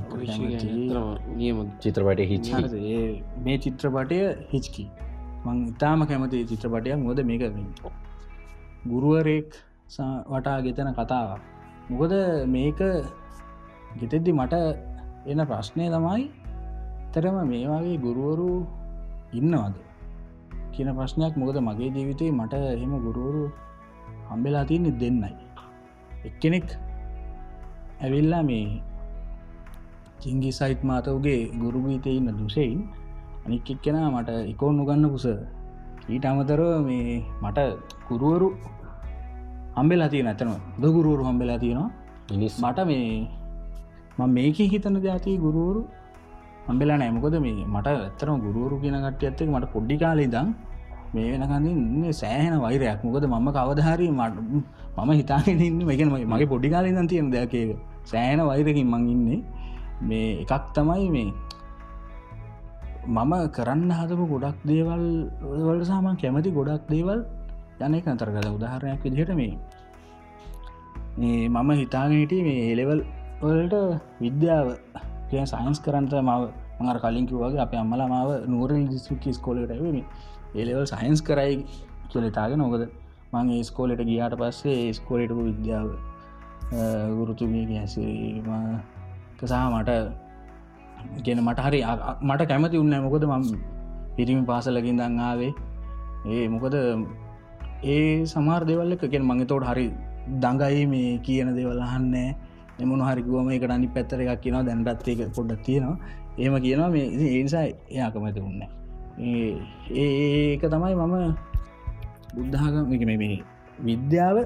[1.39, 2.47] නියම චිත්‍රපට හිච
[3.45, 4.21] මේ චිත්‍රපටය
[4.53, 4.85] හිච්කි
[5.45, 6.97] මං ඉතාම කැමති චිත්‍රපටයක්.
[6.99, 7.43] මොද මේක
[8.85, 9.49] ගුරුවරෙක්
[10.29, 11.54] වටා ගෙතන කතාවක්
[11.89, 12.13] මොකද
[12.47, 12.79] මේක
[13.99, 14.55] ගෙතෙද්දි මට
[15.25, 16.23] එන ප්‍රශ්නය තමයි
[17.13, 18.49] තරම මේ වගේ ගුරුවරු
[19.33, 19.75] ඉන්නවද
[20.73, 21.33] කියන ප්‍රශ්නයක්.
[21.35, 23.43] මොකද මගේ ජීවිතේ මට එහෙම ගුරුවරු
[24.29, 25.31] හම්බෙලා තියන්නේ දෙන්නයි.
[26.25, 26.67] එක්කෙනෙක්
[28.01, 28.81] ඇවිල්ලා මේ
[30.21, 32.79] චිංගි සයිත් මාතවගේ ගුරුගීතය ඉන්න දුසයින්
[33.45, 35.25] අනික් එක්කෙන මට එකෝන් නොගන්න පුස
[36.09, 37.59] ඊට අමතරව මේ මට
[38.07, 38.47] ගුරුවරු
[39.77, 41.89] හම්බෙලා තියෙන ඇතන දගුරුවරු හම්බෙලා තියෙනවා.
[42.31, 43.27] මිනිස් මට මේ
[44.17, 45.81] ම මේක හිතන ජාති ගුරුවරු
[46.67, 50.47] හම්බෙලා නෑමකොද මේ මට ඇත්තරම ගුරුවරු කියන කට්ටිය ඇත්තේ මට පොඩ්ඩි කාලෙදම්
[51.15, 52.99] මේ වෙනකඳ සෑහෙන වෛරයක්.
[53.05, 54.35] මොකද මම කවදහරි මට
[54.97, 57.67] මම හිතාගෙන ඉන්න මේකන මගේ පොඩි කාලෙදන් තියෙන දෙයකේ
[58.11, 59.39] සෑන වෛරකින් මං ඉන්නේ.
[60.09, 61.29] මේ එකක් තමයි මේ
[63.15, 65.03] මම කරන්න හදපු ගොඩක් දේවල්
[65.65, 67.19] වලට සාමන් කැමති ගොඩක් දේවල්
[67.77, 69.57] යන එක අතරගල උදාහරණයක් විදිහට මේ
[71.17, 73.01] මේ මම හිතාගෙනට මේ ඒලෙවල්
[73.41, 73.75] වලට
[74.19, 74.67] විද්‍යාව
[75.29, 76.41] කිය සයින්ස් කරන්ට මව
[76.77, 79.99] මඟර කලින්කි වගේ අප අම්මල මාව නූරල් දිස්තුකි ස්කෝලට ඇවීම
[80.55, 81.55] ඒලෙවල් සයින්ස් කරයි
[82.09, 82.83] කියලතාගෙන නොකද
[83.33, 85.89] මගේ ස්කෝලට ගියාට පස්සේ ස්කෝලටපු විද්‍යාව
[87.11, 88.47] ගුරුතුමිය හැසීම
[89.41, 89.91] සහ මට
[91.21, 91.79] ගෙන මට හරි
[92.21, 93.45] මට කැමති උන්න මොකද ම
[94.15, 95.53] පිරිමි පාසලකින් දංආවේ
[96.27, 96.75] ඒ මොකද
[97.85, 99.87] ඒ සමාර දෙවල්ල එකෙන් මගේ තෝට හරි
[100.35, 102.29] දඟයි මේ කියන දේවල් අහන්නේ
[102.79, 104.63] එමුණ හරිකුවම එකට අනි පැත්තර එකක් කියෙනවා.
[104.63, 105.97] දැන්ටත් එක පොඩ්ඩක් තියෙනවා.
[106.37, 106.89] ඒම කියනවා.
[106.89, 108.61] මේ ඒනිසා එයාකමති උන්න
[109.95, 111.15] ඒක තමයි මම
[112.35, 112.85] බුද්ධාගම
[113.15, 113.39] මේ
[113.81, 114.37] විද්‍යාව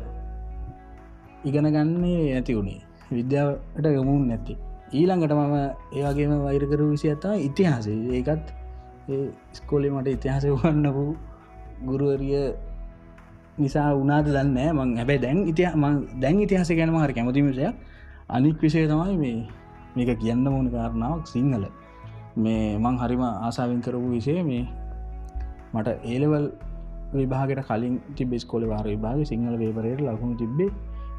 [1.45, 2.82] ඉගෙන ගන්නේ ඇති වුණේ.
[3.11, 4.53] විද්‍යාවට යොමුන් නැති
[4.91, 5.56] ඊළඟට මම
[5.94, 8.48] ඒවගේම වෛරකරු විසි ඇත්තා ඉතිහාසේ ඒකත්
[9.53, 11.03] ස්කෝලි මට ඉතිහාස වන්නපු
[11.86, 12.41] ගුරුවරිය
[13.60, 15.72] නිසා උනාද දන්න මං හැබැයි දැන් ඉතිහ
[16.19, 17.76] දැන් ඉතිහාස ගැනම හරි කැමතිමිසයක්
[18.30, 19.38] අනික් විෂය තමයි මේ
[19.95, 21.64] මේක කියන්න ඕන කාරණාවක් සිංහල.
[22.38, 24.64] මේ මං හරිම ආසාාවෙන් කරපු විෂය මේ
[25.73, 26.45] මට ඒලවල්
[27.14, 30.69] විභාගට කලින් තිබෙස් කොල වාර විභාග සිංහල වේපරයට ලකුණු තිබ්බේ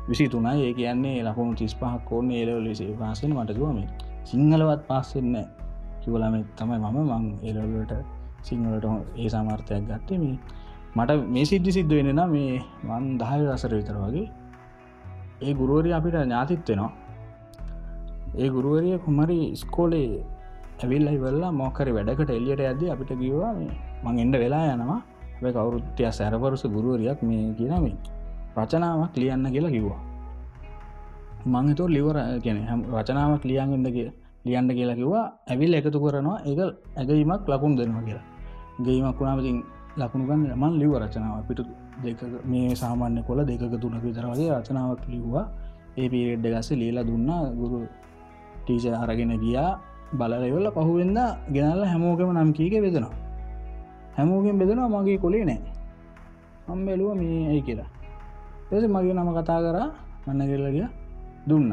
[0.09, 3.79] විසි තුනයි ඒ කියන්නේ ලකුණු තිස් පහක් ඕන්න ඒලවල විසේ පාසෙන මටකුවම
[4.25, 5.35] සිංහලවත් පාස්සෙන්න
[6.03, 7.93] කිවලම තමයි මම මං ඒලවලට
[8.43, 8.87] සිංහලට
[9.17, 10.37] ඒ සාමාර්ථයක් ගත්තේ මේ
[10.97, 12.59] මට මේ සිද්ධි සිද්ධ වෙන නම් මේ
[12.89, 14.27] වන් දහය වසර විතර වගේ.
[15.43, 16.93] ඒ ගුරුවරිය අපිට ඥාතිත් වෙනවා.
[18.39, 20.11] ඒ ගුරුවරිය කුමරි ස්කෝලේ
[20.83, 23.73] ඇවිල් අයිවල්ලා මොකරි වැඩකට එල්ලියට ඇද අපිට කිවවා මේ
[24.05, 25.01] මං එන්ඩ වෙලා යනවා.
[25.43, 27.85] ඇ කවුරුත්තිය සැරපරුස ගුරුවරියක් මේ කියනම
[28.57, 30.01] රචනාවක් ලියන්න කියලා කිව්වා.
[31.47, 32.59] මංතෝ ලිවර කියන
[32.95, 34.11] රචනාවක් ලියන්ගන්නගේ
[34.47, 35.27] ලියන්ඩ කියලා කිව්වා.
[35.51, 36.39] ඇවිල් එකතු කරනවා.
[36.45, 36.59] එක
[36.99, 38.27] ඇගීමක් ලකුණු දෙනවා කියලා.
[38.85, 39.57] ගේීමක් වුණාමතින්
[40.03, 41.43] ලකුණු ගන්න මන් ලිව රචනාව.
[41.49, 41.63] පිටු
[42.05, 42.21] දෙක
[42.51, 45.47] මේ සාමාන්‍ය කොල දෙක තුනක විතර වගේ රචනාවක් ලිව්වා.
[46.01, 47.43] ඒ පිරෙඩ්ඩ ගස්ස ලියලා දුන්නා.
[47.61, 47.79] ගුරු
[48.65, 49.71] ටීච අරගෙන ගියා.
[50.19, 51.19] බලලවෙල්ල පහුවෙන්ද
[51.55, 53.31] ගෙනල්ල හැමෝකම නම් කීක වෙදෙනවා
[54.17, 55.61] හැමෝගෙන් බෙදෙනවා මගේ කොලේ නෑ.
[56.71, 57.89] අම් බැලුව මේ ඇයි කියලා.
[58.73, 59.89] එස මගේ නම කතා කරා.
[60.27, 60.87] මන්න කෙල්ලගිය
[61.49, 61.73] දුන්න.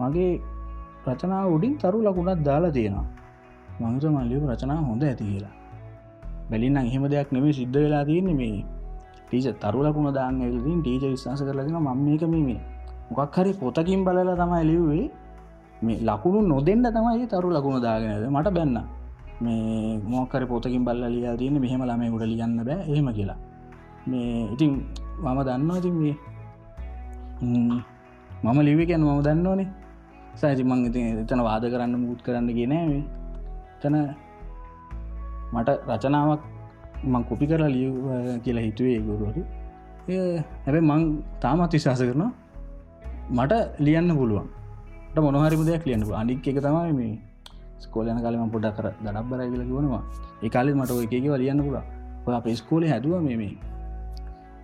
[0.00, 0.32] මගේ
[1.08, 3.06] රචනාව උඩින් තරු ලකුණත් දාලා තියෙනවා.
[3.80, 5.54] මංස මල්ලිව රචනා හොඳ ඇති කියලා.
[6.54, 8.64] බැලින්න එහෙම දෙයක් නෙමේ සිද්ධ වෙලා තියන්නේ මේ
[9.28, 12.58] ටීච තරු ලකුණ දාන්න ඇතින් ටීච විශවාස කරලගෙන මම මේක මේ
[13.10, 15.06] මොකක් හරි පොතකින් බලල තමයි ලිව්වේ.
[15.82, 18.78] මේ ලකුණු නොදෙන්ට තමයි තරු ලකුණු දාගෙනද මට බැන්න.
[19.42, 22.80] මේ මොකර පොතකින් බල්ල ලියා තියන්න මෙහෙම ළමය ගොඩ ලියන්න බෑ.
[22.90, 23.38] එහෙම කියලා.
[24.06, 24.72] මේ ඉතින්
[25.24, 26.16] මම දන්නවා ඉතින් මේ
[28.44, 29.68] මම ලිවිකැන මම දන්නවනේ
[30.40, 33.00] සයිති මං ඉති එතන වාද කරන්න මුත් කරන්න ගෙනෑ
[33.82, 33.96] තන
[35.54, 36.42] මට රචනාවක්
[37.04, 37.88] මං කොපි කරලා ලිය
[38.44, 39.42] කියලා හිතුවේ ගුරුවරු.
[40.64, 41.02] හැබැ මං
[41.40, 42.32] තාමත් විශවාස කරනවා
[43.30, 44.48] මට ලියන්න පුළුවන්.
[45.16, 47.14] මොනහරි දෙයක් ලියන්න අනික් එක තමයි මේ
[47.80, 50.02] ස්කෝලයන කාලම පොඩ කර දඩක් බරයි කියල කිවනවා
[50.42, 51.78] ඒ කාලෙ මට ඔය එකව ලියන්න පුළ
[52.26, 53.52] ඔය අප ස්කෝලේ හැදුව මේ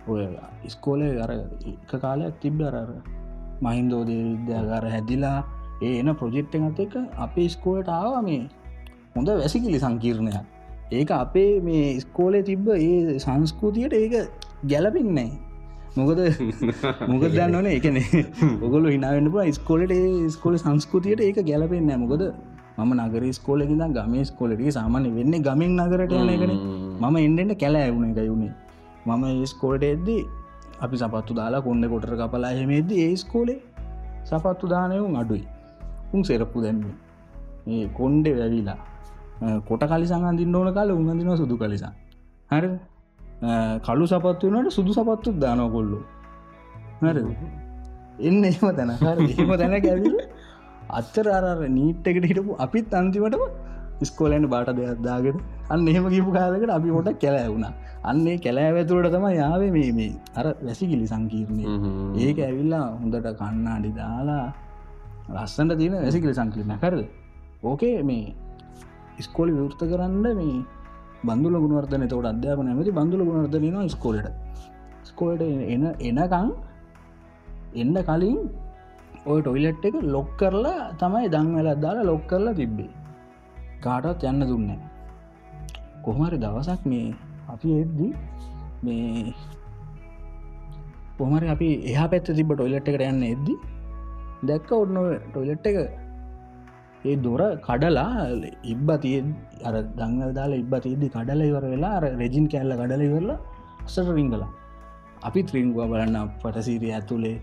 [0.07, 0.21] ඔය
[0.65, 2.89] ඉස්කෝලේ අර එක කාලයක් තිබ්බ අරර
[3.61, 5.39] මහින්දෝදේ විද්‍යාගාර හැදිලා
[5.81, 8.41] ඒ එන ප්‍රොජෙක්්ට ඇත එක අපේ ස්කෝලට ආව මේ
[9.15, 10.45] හොඳ වැසිකිලි සංකීර්ණයක්.
[10.91, 14.15] ඒක අපේ මේ ස්කෝලේ තිබ්බ ඒ සංස්කෘතියට ඒක
[14.65, 15.29] ගැලපෙන්නේ
[15.95, 16.19] මොකද
[17.11, 17.99] මොකද දන්නවන එකන
[18.65, 19.93] ඔගොල හිනාවෙන්න පුල ස්කෝලට
[20.31, 22.25] ස්කෝල සංස්කෘතියට ඒක ගැලපෙන්න මොකද
[22.77, 26.53] මම නගර ස්කෝලකිද ගම ස්කෝලට සාමාන්‍ය වෙන්න ගමින් නගරට යන එකන.
[26.99, 28.53] මම එන්ඩෙන්ට කැලා ඇවුණ එක යුණේ
[29.07, 30.21] මම ස්කෝලට එද්දී
[30.81, 33.59] අපි සපත්තු දාලා කොන්න කොටර කපලා හෙමේද ඒ ස්කෝලේ
[34.23, 35.43] සපත්තු දානයවුන් අඩුයි.
[36.13, 36.95] උන් සෙරප්පු දැන්නේ
[37.67, 38.79] ඒ කොන්්ඩෙ වැැවිලා
[39.67, 41.93] කොට කලි සංගන්දින්න ඕන කාල උගඳදින සුදු කලිසා
[42.51, 42.65] හර
[43.87, 45.99] කලු සපත්තු වනට සුදු සපත්තු දානව කොල්ලු
[47.01, 47.17] හර
[48.21, 48.91] එන්න එම තැන
[49.35, 50.17] එම තැන ගැවිල
[50.99, 53.43] අත්තර අර නීට්ටකට හිටපු අපිත් අන්තිමටම
[54.03, 55.37] ස්කෝලෑන්ට බාට දෙයක් දාගෙන
[55.69, 57.73] අන්න එහෙම කිපු කාලකට අපි මොට කැලෑ වුණා.
[58.03, 61.63] අන්නේ කැලෑ ඇතුළට තම යාවේ මේ මේ අර වැසිකිලි සංකීර්ණය.
[62.17, 64.45] ඒක ඇවිල්ලා හොඳට කන්නාඩි දාලා
[65.35, 67.01] ලස්සන්ට තියෙන වැසිකිලි සංකීර්ණ කරද
[67.63, 68.23] ඕකේ මේ
[69.21, 70.57] ස්කෝලි විවෘත කරන්න මේ
[71.23, 74.27] බඳුල ගුණවර්ධන තවට අධ්‍යාපන ඇමති බඳුල ගුණවර්ධන ස්කෝලට
[75.03, 76.51] ස්කෝලට එන එනකං
[77.75, 78.39] එන්න කලින්
[79.25, 82.89] ඔය ටොයිලට් එක ලොක් කරලා තමයි දංවල දාලා ලොක් කරලා තිබ්බේ.
[83.81, 84.69] කාටත් යන්න දුන්න
[86.03, 87.13] කොහමරි දවසක් මේ
[87.47, 88.07] අපි එද්දි
[88.83, 89.33] මේ
[91.17, 93.55] කොහමරි අපි එහ පැත්ත තිබ ටොයිලට් එකට යන්න එද්දි
[94.43, 95.77] දැක්ක ඔන්න ටොයිලට් එක
[97.03, 98.25] ඒ දොර කඩලා
[98.73, 99.15] ඉබ්බ තිය
[99.67, 103.37] අර දංගල් දාලා ඉබ්බ තියද්දි කඩල ඉවර වෙලා රෙජින් කැල්ල කඩල ඉවරලා
[103.85, 104.43] අසට රිංගල.
[105.21, 107.37] අපි ත්‍රීංගවා බලන්න පටසීරිය ඇතුළේ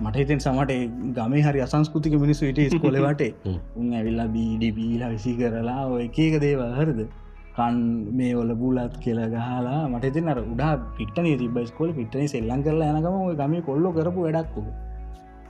[0.00, 0.72] මට හිතෙන් සමට
[1.16, 3.22] ගම හරි අසංස්කෘතික මිනිස්සු ඉට ස්කොලවට
[3.80, 7.02] උන් ඇවිල්ලා බීඩි බීලා විසි කරලා ඔය එකක දේවල් හරද?
[7.56, 7.76] කන්
[8.12, 12.90] මේ ඔල බුලත් කියලා ගහලා මට තින අර උඩා පිටන තිබ ස්කොල පිටන සෙල්ලන් කරලා
[12.92, 14.64] යනකම ගම කොල්ලො කරපු වැඩක්කු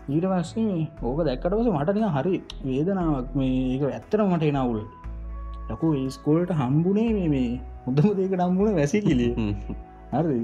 [0.06, 4.80] ඊට පස්සේ ඕක දැක්කටවස මටන හරි වේදනාවක් මේ ඒක ඇත්තර මට එනවුල්.
[5.70, 7.50] ලකු ස්කෝල්ට හම්බුනේ මේ මේ
[7.84, 9.32] හොඳම දේක ඩම්බුණ වැසි කිලිය
[10.14, 10.38] හරි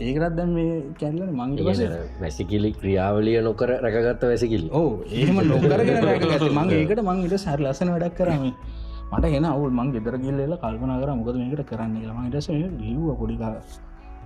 [0.00, 1.88] ඒකරත් දැන් මේ කැල්ලන මංගේ
[2.20, 5.38] වැසිකිලි ක්‍රියාවලිය නොකර රැකගත්ත වැසිකිල් ඕ ඒම
[5.72, 8.44] රැකගත මං ඒකට මං ඉට සැර ලසන වැඩක් කරම
[9.12, 9.70] මට එන අවුල්.
[9.70, 13.42] මං ගෙදර ගිල්ල කල්පන කර මොකද මේකට කරන්න ලම ටස ලිව්ව පොඩික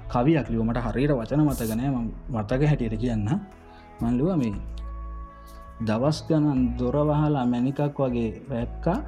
[0.09, 1.91] කවියක් ලිවමට හරියට වචන මතගනෑ
[2.31, 3.29] මතක හැටියට කියන්න
[4.03, 4.55] මන්ලුව මේ
[5.89, 8.99] දවස් ගණන් දොරවහලා මැනිකක් වගේ රැක්කා.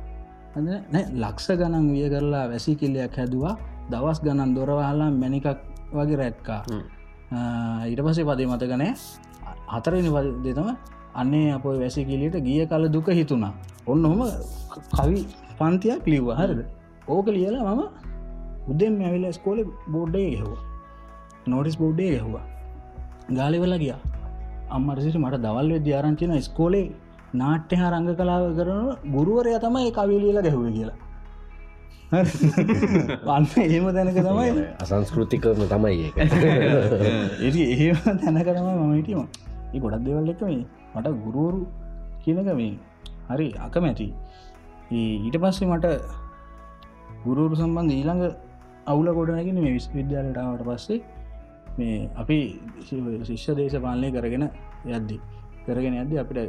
[0.67, 3.55] නෑ ලක්ෂ ගණන් විය කරලා වැසිකිල්ලයක් හැදවා.
[3.93, 5.49] දවස් ගණන් දොරවහලා මැනිකක්
[5.99, 6.61] වගේ රැක්කා.
[7.91, 8.93] ඊට පසේ පදේ මතකනෑ
[9.75, 10.11] හතරනි
[10.45, 10.69] දෙතම
[11.21, 13.53] අන්නේ අප වැසිකිලියට ගිය කල දුක හිතුණා.
[13.91, 14.21] ඔන්න හොම
[14.97, 15.21] කවි
[15.59, 16.29] පන්තියක් ලිව්ව.
[16.41, 16.61] හරද?
[17.13, 17.83] ඕක ලියලා මම
[18.71, 19.59] උදෙන් ඇවිල ස්කෝල
[19.93, 20.51] බෝඩ්ඩේ හෙව
[21.51, 22.45] නෝටිස් බෝඩ්ඩේ හෙවා
[23.39, 24.01] ගාලිවල ගියා
[24.71, 26.87] අම්මටසිට මට දවල් විද්‍යාරංචින ස්කෝලේ
[27.35, 30.99] නාට්‍ය හා රංග කලාව කරන ගුරුවරය තමයි කවිලියල ගැහුව කියලා.
[32.11, 36.17] අන්න එහෙම තැනක තමයි අසංස්කෘතිකම තමයි ඒක.
[37.47, 39.21] එ එහෙම තැනකරම මම හිටියම
[39.73, 40.65] ඒ ගොඩක් දෙවල් එක මේ
[40.95, 41.61] මට ගුරුවරු
[42.23, 42.73] කියනක මේ
[43.29, 44.09] හරි අකමැති.
[44.93, 45.87] ඒ ඊට පස්සේ මට
[47.25, 48.25] ගුරුවරු සම්බන්ධ ඊළඟ
[48.87, 51.01] අවුල ගොඩනගෙන මේ විස් විද්‍යාලටාවට පස්සේ
[51.79, 52.39] මේ අපි
[53.29, 54.45] ශිෂ්‍ය දේශ පාලනය කරගෙන
[54.89, 55.17] යද්දි
[55.67, 56.41] කරගෙන ඇද අපිට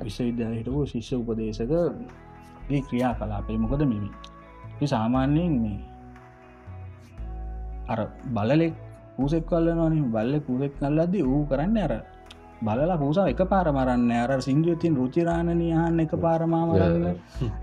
[0.00, 1.72] විශ්වවිද්‍යාල හිටපු ශිෂ්‍ය උපදේශක
[2.70, 4.10] ඒ ක්‍රියා කලාපේ මොකද මෙමි
[4.86, 5.80] සාමාන්‍යයෙන් මේ
[7.88, 8.74] අර බලලෙක්
[9.16, 11.94] පූසෙක් කල්ලනන බල්ල පූසෙක් කල්ලද වූ කරන්න අර
[12.60, 17.04] බලලා පූසා එක පාර මරන්න අර සිංදුවතින් රුචිරාණනයහන්න එක පාරමා මරන්න.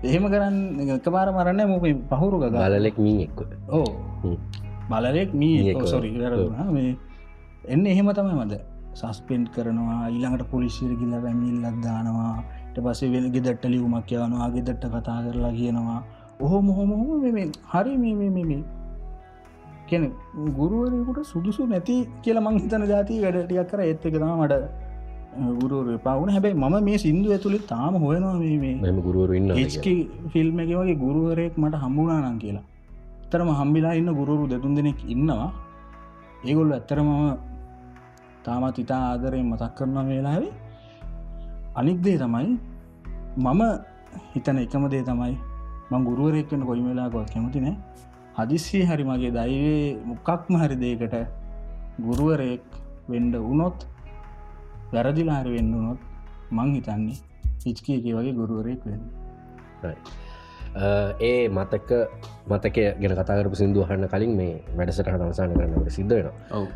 [0.02, 0.56] එහෙම කරන්න
[0.96, 3.38] එක පාර මරන්න මොක පහුරු ගලලෙක් මී එක්ක
[3.70, 3.86] ඕ
[4.90, 6.10] බලලෙක් මී සොරි
[6.70, 6.96] මේ
[7.74, 8.54] එන්න එහෙම තමයි මද.
[9.00, 12.32] සස්පෙන්ට් කරනවා ඊළඟට පොලිසිර ගිල්ල පැමිල්ලක් දානවා
[12.72, 16.00] ට පසේ වෙල ගෙදට්ට ලියුමක් යවනවා ගෙදට්ට කතා කරලා කියනවා.
[16.44, 17.08] ඔහොම හොමහොම
[17.72, 18.60] හරි මේ
[19.90, 20.04] කියන
[20.58, 23.80] ගුරුවරකුට සුදුසු නැති කියල මං හිතන ජාති වැඩටියක් කර.
[23.90, 24.54] ඒත් එක තම මට
[25.60, 28.34] ගුරුවර පවුන හැබැයි මම මේ සිින්දු ඇතුළි තාම හොයනවා
[28.86, 29.86] මෙම ගුරුවරු ඉන්න HK
[30.32, 32.66] ෆිල්ම් එක වගේ ගුරුවරයෙක් මට හම්බුනා නම් කියලා.
[33.30, 35.50] තරම හම්බිලා ඉන්න ගුරුවරු දෙතුන් දෙනෙක් ඉන්නවා.
[36.48, 37.10] ඒගොල්ල ඇත්තරමම
[38.48, 40.52] තාමත් ඉතා ආදරයෙන් මතක් කරනවා වෙලාවේ.
[41.76, 42.50] අනික් දේ තමයි
[43.38, 43.62] මම
[44.32, 45.34] හිතන එකම දේ තමයි
[45.90, 47.76] මං ගුරුවරෙක්වන්න කොයි වෙලාගොත් කැමති නෑ.
[48.38, 51.14] හදිස්සේ හරි මගේ දයිවේ මොකක්ම හරි දේකට
[52.00, 52.64] ගුරුවරයෙක්
[53.08, 53.78] වෙන්ඩ වුනොත්
[54.92, 56.00] වැරදිලාහරි වෙන්න වුනොත්
[56.52, 57.18] මං හිතන්නේ
[57.64, 59.04] හිච්කියක වගේ ගුරුවරයෙක් වෙන්න.
[61.20, 61.90] ඒ මතක
[62.46, 66.66] මතක ගෙන කතාකරපු සිින්දුවහන්න කලින් මේ වැඩසටහන අවසාන කරන්නට සිද්ධ වෙන ඔව්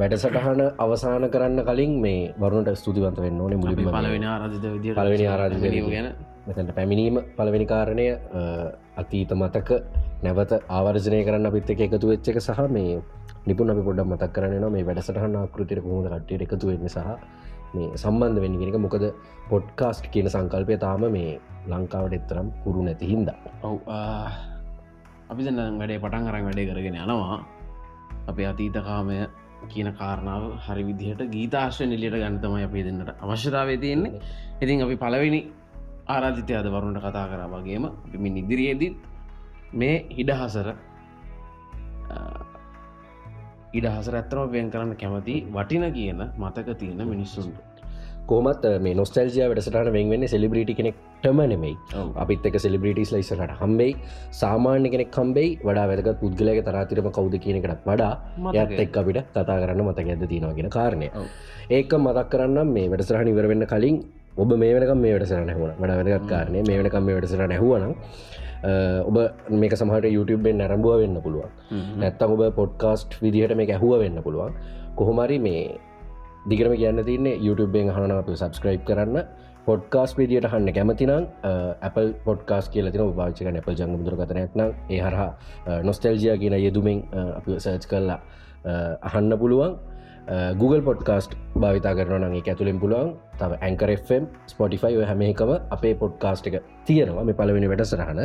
[0.00, 5.62] වැඩසටහන අවසාන කරන්න කලින් මේ වරුණට ස්තුතිවන්ත වෙන්න ඕනේ මුලින් පලවෙන ආරධිත විදිට පළවෙනි ආරාධිත
[5.62, 5.90] විදියට.
[5.90, 6.08] ගැන.
[6.46, 8.06] මෙතැට පැමිණීම පළවෙනි කාරණය
[8.96, 9.70] අතීත මතක
[10.22, 12.96] නැවත ආවර්ජනය කරන්න අපිත් එක එකතු වෙච්ච එක සහ මේ
[13.46, 17.04] නිපුන් අපි පොඩ්ඩක් මතක් කරන මේ වැඩසටහන ආකෘතියට කොහොද කට්ටියට එකතු වෙන්න සහ
[17.74, 19.06] මේ සම්බන්ධ වෙන්න කෙනෙක මොකද
[19.50, 21.36] පොඩ්කාස්ට් කියන සංකල්පය තාම මේ
[21.68, 23.28] ලංකාවට එතරම් කුරු නැති හින්ද.
[23.62, 23.76] ඔව්
[25.30, 27.38] අපි දෙන්න වැඩේ පටන් අරන් වැඩේ කරගෙන යනවා.
[28.26, 29.20] අපේ අතීතකාමය
[29.68, 34.20] කියන කාරණාව හරි විදිහට ගීතාශ්‍රය නිලියට ගන්නතමයි අපේ දෙන්නට අවශ්‍යතාවේ තියෙන්නේ.
[34.60, 35.40] ඉතින් අපි පලවෙනි
[36.08, 38.96] ආරාධිතය අද වරුණට කතා කර වගේම පිමින් ඉදිරියේදීත්
[39.74, 40.68] මේ හිඩහසර
[43.72, 47.69] ඉඩහසර ඇත්තරම වෙන් කරන්න කැමති වටින කියන මතක තියෙන මිනිස්සුන්ට
[48.30, 51.72] කෝමත් මේ නොස්ටල්ජය වැඩසටන වෙන්වෙන්න සෙලිබ්‍රිටි කෙනෙක්ටම නෙමයි.
[52.16, 53.96] අපිත් එක සෙලිබ්‍රිටිස් ලයිසට හම්බෙයි.
[54.42, 58.12] සාමාන්‍ය කෙනෙක් කම්බෙයි වඩා වැදගත් පුද්ගලක තරාතිරම කවුද කියනකටත් වඩා
[58.54, 61.08] යත් එක් අපිට කතා කරන්න මතක ඇද තියෙනවාගෙන කාරණය.
[61.70, 63.98] ඒක මතක් කරන්න මේ වැඩසරහන ඉවරවෙන්න කලින්
[64.36, 67.94] ඔබ මේ වෙනකම් මේ වැඩසර නැහුණ වඩ වැදගත් කාරණය මේ වෙනකම් මේ වැඩසර නැහුවනම්
[69.08, 69.16] ඔබ
[69.60, 71.50] මේක සමහට YouTubeෙන් නැරඹුව වෙන්න පුළුවන්.
[71.98, 74.52] නැත්තම් ඔබ පොඩ්කාස්ට් විදිහට මේ ඇහුව වෙන්න පුළුවන්.
[74.96, 75.62] කොහොමරි මේ
[76.48, 79.24] දිගරම කියන්න තින්නේ YouTubeෙන් හන අප සබස්ක්‍රයිබ් කරන්න.
[79.66, 81.26] පොඩ්කාස් විදිට හන්න කැමතිනම්
[81.82, 87.02] Apple පොඩ්කාස් කියල තින භාචක Apple ජංග දුරගතනයක්නම් ඒ හරහා නොස්ටල්ජිය කියන යෙදුමෙන්
[87.36, 88.20] අප සර්ච් කරලා
[89.02, 89.76] අහන්න පුළුවන්.
[90.56, 93.12] Google පොඩ්කාස්ට් භාවිතා කරනගේ ඇතුළෙන් පුළුවන්.
[93.38, 97.24] තව ඇංකරFම් ස්පොටිෆයි හැම එකම අපේ පොඩ්කාස්ට් එක තියෙනවා.
[97.24, 98.20] මේ පලවෙනි වැඩසරහන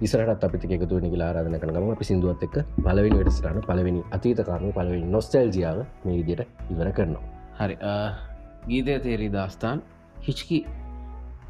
[0.00, 5.06] ඉසරට අපිති එකතු නික ආරධන කරනම අපි සිදුවත් එක් පලවෙනි වැඩසරහන පලවෙනි අතීත කාරණ පලවෙනි
[5.16, 7.35] නොස්ටල්ජියාව මේ විදියට ඉවර කරනවා.
[7.58, 8.08] හරි ආ,
[8.68, 9.82] ගීතය තේරී දාස්ථාන්.
[10.26, 10.58] හිච්කි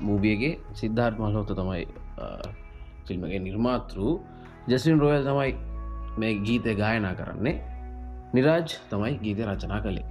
[0.06, 1.86] මූබියගේ සිද්ධාර්ත් මල්හෝත තමයි
[3.06, 3.98] ෆිල්මගේ නිර්මාතෘ
[4.68, 5.52] ජැසින් රෝයල් තමයි
[6.18, 7.56] මේ ගීතය ගායනා කරන්නේ.
[8.34, 10.06] නිරාජ් තමයි ගීත රචනා කළේ.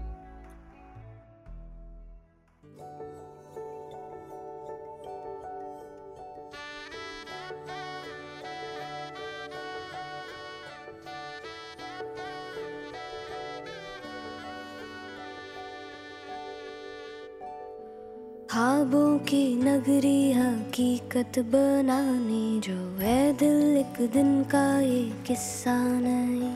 [18.56, 26.56] ख्वाबों की नगरी हकीकत बनाने, जो है दिल एक दिन का ये किस्सा नहीं।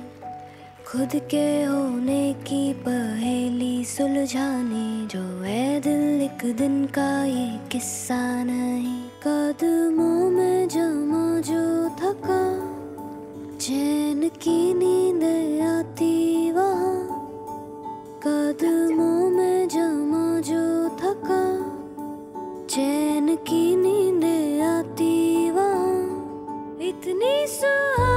[0.88, 9.04] खुद के होने की पहेली सुलझाने, जो है दिल एक दिन का ये किस्सा नहीं।
[9.28, 12.42] कदमों में जमा जो थका,
[13.58, 15.24] चैन की नींद
[15.64, 17.06] आती वहाँ।
[18.28, 21.59] कदमों में जमा जो थका
[22.70, 24.24] चैन की नींद
[24.64, 28.09] आती वहाँ। इतनी सुहानी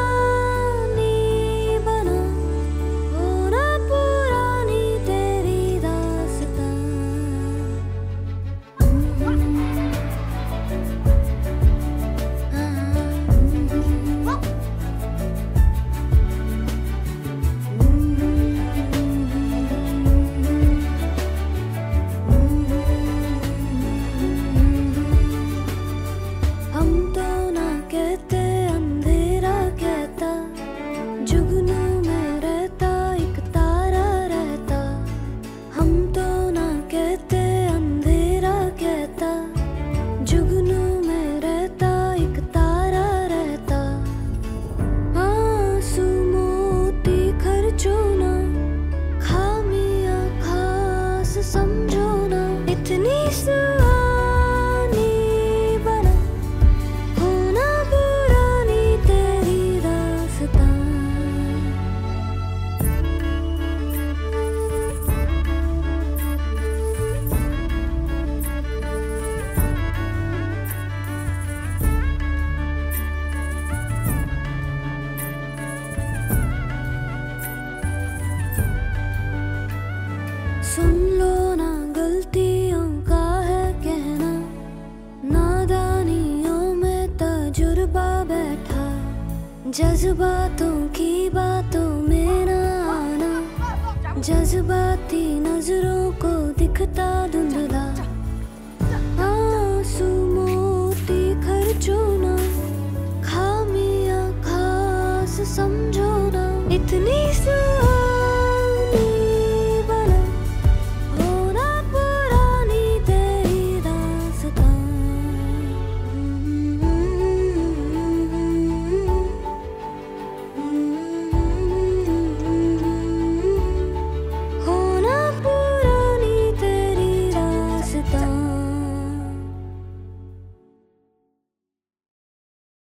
[90.13, 92.59] जज्बातों की बातों में ना
[92.93, 97.52] आना जज्बाती नज़रों को दिखता धुंधला